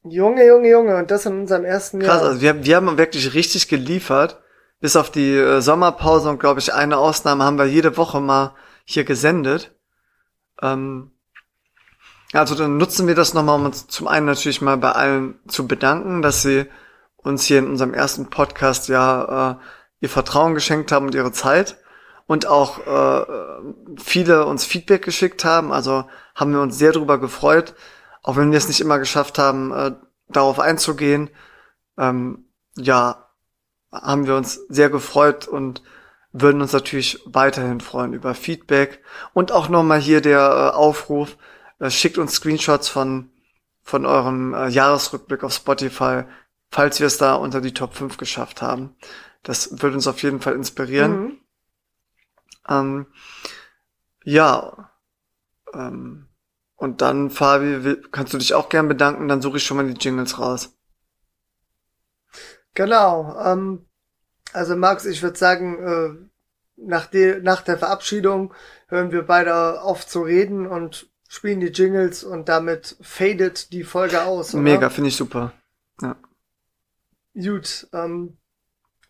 Junge, 0.04 0.46
Junge, 0.46 0.70
Junge, 0.70 0.96
und 0.96 1.10
das 1.10 1.26
in 1.26 1.40
unserem 1.40 1.64
ersten 1.64 2.00
Jahr. 2.00 2.18
Krass, 2.18 2.22
also 2.22 2.40
wir, 2.40 2.64
wir 2.64 2.76
haben 2.76 2.98
wirklich 2.98 3.34
richtig 3.34 3.68
geliefert. 3.68 4.40
Bis 4.78 4.94
auf 4.94 5.10
die 5.10 5.34
äh, 5.34 5.60
Sommerpause 5.62 6.28
und, 6.28 6.38
glaube 6.38 6.60
ich, 6.60 6.74
eine 6.74 6.98
Ausnahme 6.98 7.44
haben 7.44 7.58
wir 7.58 7.64
jede 7.64 7.96
Woche 7.96 8.20
mal 8.20 8.54
hier 8.84 9.04
gesendet. 9.04 9.74
Ähm, 10.60 11.12
also 12.32 12.54
dann 12.54 12.76
nutzen 12.76 13.06
wir 13.06 13.14
das 13.14 13.32
nochmal, 13.32 13.56
um 13.58 13.64
uns 13.64 13.86
zum 13.86 14.06
einen 14.06 14.26
natürlich 14.26 14.60
mal 14.60 14.76
bei 14.76 14.92
allen 14.92 15.38
zu 15.48 15.66
bedanken, 15.66 16.22
dass 16.22 16.42
sie 16.42 16.66
uns 17.16 17.44
hier 17.44 17.58
in 17.58 17.68
unserem 17.68 17.94
ersten 17.94 18.28
Podcast 18.28 18.88
ja 18.88 19.52
äh, 19.52 19.56
ihr 20.00 20.10
Vertrauen 20.10 20.54
geschenkt 20.54 20.92
haben 20.92 21.06
und 21.06 21.14
ihre 21.14 21.32
Zeit 21.32 21.78
und 22.26 22.46
auch 22.46 22.86
äh, 22.86 23.26
viele 23.98 24.46
uns 24.46 24.64
Feedback 24.64 25.02
geschickt 25.02 25.44
haben. 25.44 25.72
Also 25.72 26.04
haben 26.34 26.52
wir 26.52 26.60
uns 26.60 26.78
sehr 26.78 26.92
darüber 26.92 27.18
gefreut, 27.18 27.74
auch 28.22 28.36
wenn 28.36 28.50
wir 28.50 28.58
es 28.58 28.68
nicht 28.68 28.80
immer 28.80 28.98
geschafft 28.98 29.38
haben, 29.38 29.72
äh, 29.72 29.92
darauf 30.28 30.58
einzugehen. 30.58 31.30
Ähm, 31.98 32.46
ja, 32.76 33.30
haben 33.92 34.26
wir 34.26 34.36
uns 34.36 34.54
sehr 34.68 34.90
gefreut 34.90 35.46
und 35.46 35.82
würden 36.32 36.60
uns 36.60 36.72
natürlich 36.72 37.20
weiterhin 37.24 37.80
freuen 37.80 38.12
über 38.12 38.34
Feedback 38.34 39.02
und 39.32 39.52
auch 39.52 39.68
nochmal 39.68 40.00
hier 40.00 40.20
der 40.20 40.40
äh, 40.40 40.76
Aufruf, 40.76 41.36
äh, 41.78 41.90
schickt 41.90 42.18
uns 42.18 42.34
Screenshots 42.34 42.88
von, 42.88 43.30
von 43.82 44.04
eurem 44.04 44.52
äh, 44.52 44.68
Jahresrückblick 44.68 45.44
auf 45.44 45.54
Spotify, 45.54 46.24
falls 46.70 47.00
wir 47.00 47.06
es 47.06 47.16
da 47.16 47.36
unter 47.36 47.60
die 47.60 47.72
Top 47.72 47.94
5 47.94 48.18
geschafft 48.18 48.60
haben. 48.60 48.96
Das 49.44 49.80
würde 49.80 49.94
uns 49.96 50.08
auf 50.08 50.22
jeden 50.22 50.40
Fall 50.40 50.54
inspirieren. 50.54 51.22
Mhm. 51.22 51.38
Ähm, 52.68 53.06
ja. 54.24 54.90
Ähm, 55.74 56.28
und 56.76 57.00
dann, 57.00 57.30
Fabi, 57.30 57.96
kannst 58.12 58.34
du 58.34 58.38
dich 58.38 58.54
auch 58.54 58.68
gern 58.68 58.88
bedanken, 58.88 59.28
dann 59.28 59.40
suche 59.40 59.56
ich 59.56 59.64
schon 59.64 59.78
mal 59.78 59.86
die 59.86 59.98
Jingles 59.98 60.38
raus. 60.38 60.76
Genau. 62.74 63.36
Ähm, 63.42 63.86
also 64.52 64.76
Max, 64.76 65.06
ich 65.06 65.22
würde 65.22 65.38
sagen, 65.38 65.82
äh, 65.82 66.28
nach, 66.76 67.06
de 67.06 67.40
nach 67.40 67.62
der 67.62 67.78
Verabschiedung 67.78 68.52
hören 68.88 69.10
wir 69.10 69.22
beide 69.22 69.80
auf 69.80 70.06
zu 70.06 70.22
reden 70.22 70.66
und 70.66 71.10
spielen 71.28 71.60
die 71.60 71.68
Jingles 71.68 72.22
und 72.22 72.48
damit 72.48 72.96
fadet 73.00 73.72
die 73.72 73.82
Folge 73.82 74.22
aus. 74.22 74.54
Oder? 74.54 74.62
Mega, 74.62 74.90
finde 74.90 75.08
ich 75.08 75.16
super. 75.16 75.52
Ja. 76.00 76.16
Gut, 77.34 77.88
ähm, 77.92 78.36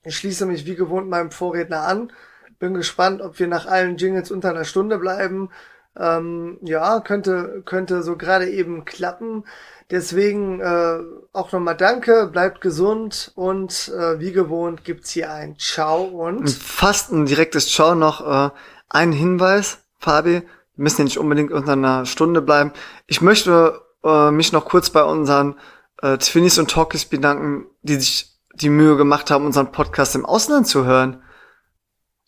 ich 0.04 0.16
schließe 0.16 0.46
mich 0.46 0.64
wie 0.66 0.76
gewohnt 0.76 1.08
meinem 1.08 1.30
Vorredner 1.30 1.82
an. 1.82 2.12
Bin 2.58 2.74
gespannt, 2.74 3.22
ob 3.22 3.38
wir 3.38 3.48
nach 3.48 3.66
allen 3.66 3.96
Jingles 3.96 4.30
unter 4.30 4.50
einer 4.50 4.64
Stunde 4.64 4.98
bleiben. 4.98 5.50
Ähm, 5.98 6.58
ja, 6.62 7.00
könnte, 7.00 7.62
könnte 7.64 8.02
so 8.02 8.16
gerade 8.16 8.48
eben 8.48 8.84
klappen. 8.84 9.44
Deswegen 9.90 10.60
äh, 10.60 10.98
auch 11.32 11.52
nochmal 11.52 11.76
danke, 11.76 12.26
bleibt 12.26 12.60
gesund 12.60 13.32
und 13.36 13.92
äh, 13.96 14.18
wie 14.18 14.32
gewohnt 14.32 14.84
gibt's 14.84 15.10
hier 15.10 15.32
ein 15.32 15.56
Ciao 15.58 16.02
und. 16.02 16.50
Fast 16.50 17.12
ein 17.12 17.26
direktes 17.26 17.70
Ciao 17.70 17.94
noch. 17.94 18.50
Äh, 18.50 18.50
ein 18.88 19.12
Hinweis, 19.12 19.78
Fabi, 19.98 20.42
wir 20.42 20.42
müssen 20.74 21.02
ja 21.02 21.04
nicht 21.04 21.18
unbedingt 21.18 21.52
unter 21.52 21.72
einer 21.72 22.04
Stunde 22.04 22.42
bleiben. 22.42 22.72
Ich 23.06 23.20
möchte 23.20 23.80
äh, 24.04 24.30
mich 24.30 24.52
noch 24.52 24.64
kurz 24.64 24.90
bei 24.90 25.04
unseren 25.04 25.56
äh, 26.02 26.18
Twinnies 26.18 26.58
und 26.58 26.70
Talkies 26.70 27.04
bedanken, 27.04 27.66
die 27.82 27.96
sich 27.96 28.32
die 28.54 28.70
Mühe 28.70 28.96
gemacht 28.96 29.30
haben, 29.30 29.46
unseren 29.46 29.72
Podcast 29.72 30.14
im 30.14 30.26
Ausland 30.26 30.66
zu 30.66 30.84
hören. 30.84 31.22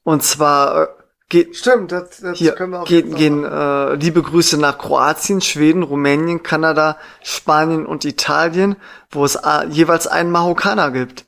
Und 0.09 0.23
zwar 0.23 0.83
äh, 0.83 0.87
geht 1.29 1.55
Stimmt, 1.55 1.93
das, 1.93 2.21
das 2.23 2.39
hier, 2.39 2.53
können 2.53 2.73
wir 2.73 2.81
auch 2.81 2.87
gehen, 2.87 3.15
gehen 3.15 3.45
äh, 3.45 3.95
liebe 3.97 4.23
Grüße 4.23 4.59
nach 4.59 4.79
Kroatien, 4.79 5.43
Schweden, 5.43 5.83
Rumänien, 5.83 6.43
Kanada, 6.43 6.97
Spanien 7.23 7.85
und 7.85 8.07
Italien, 8.07 8.77
wo 9.11 9.27
es 9.27 9.35
äh, 9.35 9.67
jeweils 9.69 10.07
einen 10.07 10.31
Marokkaner 10.31 10.93
gibt, 10.93 11.27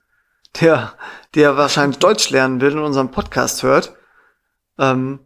der 0.62 0.94
der 1.34 1.58
wahrscheinlich 1.58 1.98
Deutsch 1.98 2.30
lernen 2.30 2.62
will 2.62 2.78
und 2.78 2.84
unseren 2.86 3.10
Podcast 3.10 3.62
hört. 3.62 3.94
Ähm, 4.78 5.18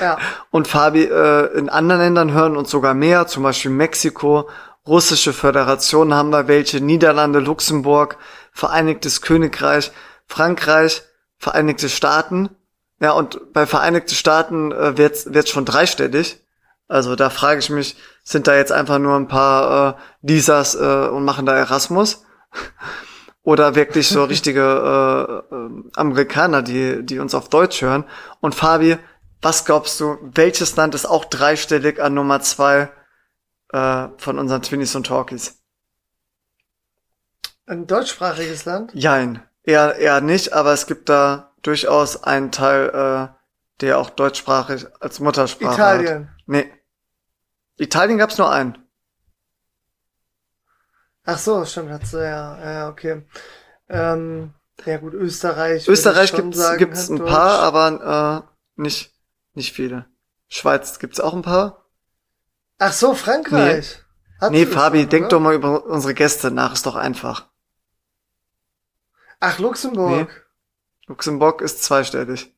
ja. 0.00 0.18
Und 0.50 0.66
Fabi, 0.66 1.04
äh, 1.04 1.56
in 1.56 1.68
anderen 1.68 2.00
Ländern 2.00 2.32
hören 2.32 2.56
uns 2.56 2.72
sogar 2.72 2.94
mehr, 2.94 3.28
zum 3.28 3.44
Beispiel 3.44 3.70
Mexiko, 3.70 4.48
Russische 4.84 5.32
Föderation 5.32 6.12
haben 6.12 6.30
wir 6.30 6.48
welche, 6.48 6.80
Niederlande, 6.80 7.38
Luxemburg, 7.38 8.18
Vereinigtes 8.50 9.22
Königreich, 9.22 9.92
Frankreich, 10.26 11.04
Vereinigte 11.38 11.88
Staaten. 11.88 12.50
Ja, 13.00 13.12
und 13.12 13.52
bei 13.52 13.66
Vereinigte 13.66 14.14
Staaten 14.14 14.72
äh, 14.72 14.96
wird's 14.96 15.32
wird's 15.32 15.50
schon 15.50 15.64
dreistellig. 15.64 16.42
Also 16.88 17.16
da 17.16 17.30
frage 17.30 17.60
ich 17.60 17.70
mich, 17.70 17.96
sind 18.22 18.46
da 18.46 18.56
jetzt 18.56 18.72
einfach 18.72 18.98
nur 18.98 19.16
ein 19.16 19.28
paar 19.28 19.98
äh, 19.98 20.00
Lisas 20.22 20.74
äh, 20.74 21.08
und 21.08 21.24
machen 21.24 21.46
da 21.46 21.56
Erasmus? 21.56 22.24
Oder 23.42 23.74
wirklich 23.74 24.08
so 24.08 24.24
richtige 24.24 24.60
äh, 24.60 25.54
äh, 25.54 25.70
Amerikaner, 25.94 26.62
die, 26.62 27.04
die 27.04 27.18
uns 27.18 27.34
auf 27.34 27.48
Deutsch 27.48 27.82
hören? 27.82 28.04
Und 28.40 28.54
Fabi, 28.54 28.98
was 29.42 29.64
glaubst 29.64 30.00
du, 30.00 30.18
welches 30.22 30.74
Land 30.76 30.94
ist 30.94 31.06
auch 31.06 31.24
dreistellig 31.24 32.02
an 32.02 32.14
Nummer 32.14 32.40
zwei 32.40 32.90
äh, 33.72 34.08
von 34.16 34.38
unseren 34.38 34.62
Twinnies 34.62 34.94
und 34.96 35.06
Talkies? 35.06 35.60
Ein 37.66 37.86
deutschsprachiges 37.86 38.64
Land? 38.64 38.92
Jein. 38.94 39.42
Eher, 39.62 39.96
eher 39.96 40.20
nicht, 40.20 40.52
aber 40.52 40.72
es 40.72 40.86
gibt 40.86 41.08
da 41.08 41.52
durchaus 41.66 42.22
einen 42.22 42.52
Teil, 42.52 42.88
äh, 42.88 43.28
der 43.80 43.98
auch 43.98 44.10
deutschsprachig 44.10 44.86
als 45.00 45.20
Muttersprache 45.20 45.74
Italien. 45.74 46.28
hat. 46.28 46.34
Nee. 46.46 46.72
Italien 47.76 48.18
gab's 48.18 48.38
nur 48.38 48.50
einen. 48.50 48.78
Ach 51.24 51.38
so, 51.38 51.64
stimmt, 51.64 51.90
hat's 51.90 52.12
ja, 52.12 52.20
ja, 52.72 52.88
okay. 52.88 53.26
Ähm, 53.88 54.54
ja 54.84 54.98
gut, 54.98 55.14
Österreich. 55.14 55.88
Österreich 55.88 56.32
gibt's, 56.32 56.56
sagen, 56.56 56.78
gibt's 56.78 57.08
ein 57.08 57.16
Deutsch. 57.16 57.30
paar, 57.30 57.58
aber 57.60 58.46
äh, 58.76 58.80
nicht 58.80 59.12
nicht 59.56 59.72
viele. 59.72 60.06
Schweiz 60.48 60.98
gibt's 60.98 61.18
auch 61.18 61.34
ein 61.34 61.42
paar. 61.42 61.86
Ach 62.78 62.92
so, 62.92 63.14
Frankreich. 63.14 63.98
Nee, 64.42 64.50
nee 64.50 64.66
Fabi, 64.66 65.00
schon, 65.00 65.08
denk 65.08 65.28
doch 65.30 65.40
mal 65.40 65.54
über 65.54 65.86
unsere 65.86 66.14
Gäste 66.14 66.50
nach, 66.50 66.74
ist 66.74 66.86
doch 66.86 66.94
einfach. 66.94 67.48
Ach, 69.40 69.58
Luxemburg. 69.58 70.28
Nee. 70.28 70.45
Luxemburg 71.06 71.60
ist 71.60 71.82
zweistellig. 71.82 72.52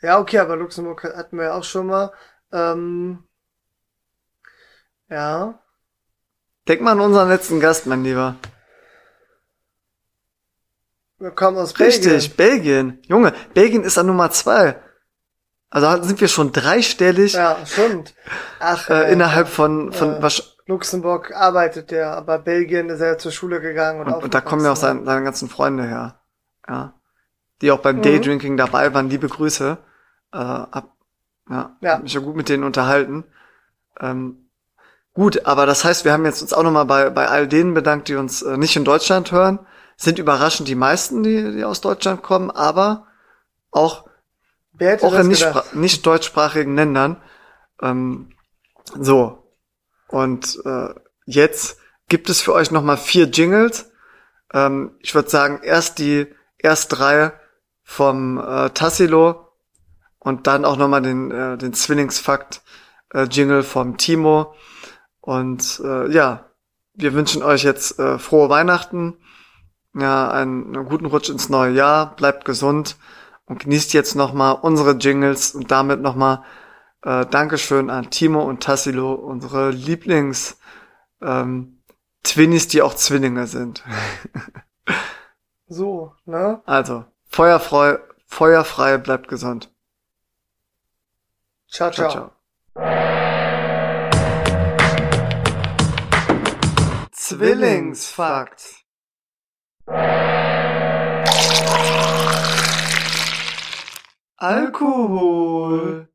Ja, 0.00 0.18
okay, 0.18 0.38
aber 0.38 0.56
Luxemburg 0.56 1.04
hatten 1.04 1.38
wir 1.38 1.44
ja 1.46 1.54
auch 1.54 1.64
schon 1.64 1.86
mal. 1.86 2.12
Ähm, 2.52 3.24
ja. 5.08 5.58
Denk 6.68 6.80
mal 6.80 6.92
an 6.92 7.00
unseren 7.00 7.28
letzten 7.28 7.60
Gast, 7.60 7.86
mein 7.86 8.04
Lieber. 8.04 8.36
Wir 11.18 11.30
kommen 11.30 11.56
aus 11.56 11.72
Belgien. 11.72 12.12
Richtig, 12.12 12.36
Belgien. 12.36 13.02
Junge, 13.06 13.32
Belgien 13.54 13.82
ist 13.82 13.96
an 13.96 14.06
Nummer 14.06 14.30
zwei. 14.30 14.80
Also 15.70 16.02
sind 16.04 16.20
wir 16.20 16.28
schon 16.28 16.52
dreistellig. 16.52 17.32
Ja, 17.32 17.64
stimmt. 17.64 18.14
Ach, 18.60 18.88
äh, 18.90 19.10
innerhalb 19.12 19.48
von, 19.48 19.92
von 19.92 20.16
äh, 20.16 20.22
was, 20.22 20.53
Luxemburg 20.66 21.32
arbeitet 21.34 21.90
der, 21.90 22.16
aber 22.16 22.38
Belgien 22.38 22.88
ist 22.88 23.00
er 23.00 23.18
zur 23.18 23.32
Schule 23.32 23.60
gegangen 23.60 24.00
und, 24.00 24.08
und, 24.08 24.24
und 24.24 24.34
da 24.34 24.40
kommen 24.40 24.64
ja 24.64 24.72
auch 24.72 24.76
seine, 24.76 25.04
seine 25.04 25.22
ganzen 25.22 25.48
Freunde 25.48 25.84
her. 25.84 26.20
Ja. 26.66 26.94
Die 27.60 27.70
auch 27.70 27.80
beim 27.80 27.96
mhm. 27.96 28.02
Daydrinking 28.02 28.56
dabei 28.56 28.92
waren. 28.94 29.10
Liebe 29.10 29.28
Grüße. 29.28 29.76
Äh, 30.32 30.36
hab, 30.38 30.96
ja, 31.50 31.76
ja. 31.80 31.92
Hab 31.92 32.02
mich 32.02 32.14
ja 32.14 32.20
gut 32.20 32.36
mit 32.36 32.48
denen 32.48 32.64
unterhalten. 32.64 33.24
Ähm, 34.00 34.48
gut, 35.12 35.44
aber 35.44 35.66
das 35.66 35.84
heißt, 35.84 36.04
wir 36.04 36.12
haben 36.12 36.24
jetzt 36.24 36.40
uns 36.40 36.54
auch 36.54 36.62
nochmal 36.62 36.86
bei, 36.86 37.10
bei 37.10 37.28
all 37.28 37.46
denen 37.46 37.74
bedankt, 37.74 38.08
die 38.08 38.16
uns 38.16 38.42
äh, 38.42 38.56
nicht 38.56 38.74
in 38.74 38.84
Deutschland 38.84 39.32
hören. 39.32 39.58
Sind 39.96 40.18
überraschend 40.18 40.66
die 40.66 40.74
meisten, 40.74 41.22
die, 41.22 41.52
die 41.52 41.64
aus 41.64 41.80
Deutschland 41.80 42.22
kommen, 42.22 42.50
aber 42.50 43.06
auch 43.70 44.08
auch 45.02 45.14
in 45.14 45.28
nicht, 45.28 45.74
nicht 45.74 46.04
deutschsprachigen 46.04 46.74
Ländern. 46.74 47.16
Ähm, 47.80 48.30
so. 48.98 49.43
Und 50.14 50.60
äh, 50.64 50.94
jetzt 51.24 51.76
gibt 52.08 52.30
es 52.30 52.40
für 52.40 52.52
euch 52.52 52.70
nochmal 52.70 52.98
vier 52.98 53.24
Jingles. 53.24 53.90
Ähm, 54.52 54.92
ich 55.00 55.12
würde 55.12 55.28
sagen, 55.28 55.58
erst 55.64 55.98
die 55.98 56.28
erst 56.56 56.96
drei 56.96 57.32
vom 57.82 58.38
äh, 58.38 58.70
Tassilo 58.70 59.48
und 60.20 60.46
dann 60.46 60.64
auch 60.64 60.76
nochmal 60.76 61.02
den, 61.02 61.32
äh, 61.32 61.58
den 61.58 61.74
Zwillingsfakt 61.74 62.62
äh, 63.12 63.24
Jingle 63.24 63.64
vom 63.64 63.96
Timo. 63.96 64.54
Und 65.20 65.82
äh, 65.84 66.08
ja, 66.12 66.48
wir 66.94 67.12
wünschen 67.14 67.42
euch 67.42 67.64
jetzt 67.64 67.98
äh, 67.98 68.20
frohe 68.20 68.48
Weihnachten, 68.48 69.16
ja, 69.94 70.30
einen, 70.30 70.76
einen 70.76 70.86
guten 70.86 71.06
Rutsch 71.06 71.28
ins 71.28 71.48
neue 71.48 71.72
Jahr, 71.72 72.14
bleibt 72.14 72.44
gesund 72.44 72.98
und 73.46 73.58
genießt 73.58 73.92
jetzt 73.94 74.14
nochmal 74.14 74.58
unsere 74.62 74.92
Jingles 74.92 75.56
und 75.56 75.72
damit 75.72 76.00
nochmal 76.00 76.44
äh, 77.04 77.26
Dankeschön 77.26 77.90
an 77.90 78.10
Timo 78.10 78.42
und 78.42 78.62
Tassilo, 78.62 79.12
unsere 79.12 79.70
Lieblings 79.70 80.58
ähm, 81.20 81.82
Twinnies, 82.22 82.68
die 82.68 82.80
auch 82.82 82.94
Zwillinge 82.94 83.46
sind. 83.46 83.84
so, 85.68 86.14
ne? 86.24 86.62
Also, 86.64 87.04
feuerfrei, 87.26 87.98
feuerfrei, 88.26 88.96
bleibt 88.98 89.28
gesund. 89.28 89.70
ciao. 91.68 91.90
ciao. 91.90 92.10
ciao. 92.10 92.30
Zwillingsfakt. 97.12 98.84
Alkohol. 104.36 106.08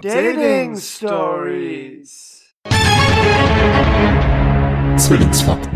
Dating 0.00 0.76
Stories. 0.78 2.54
Zwillingsfakten. 4.96 5.75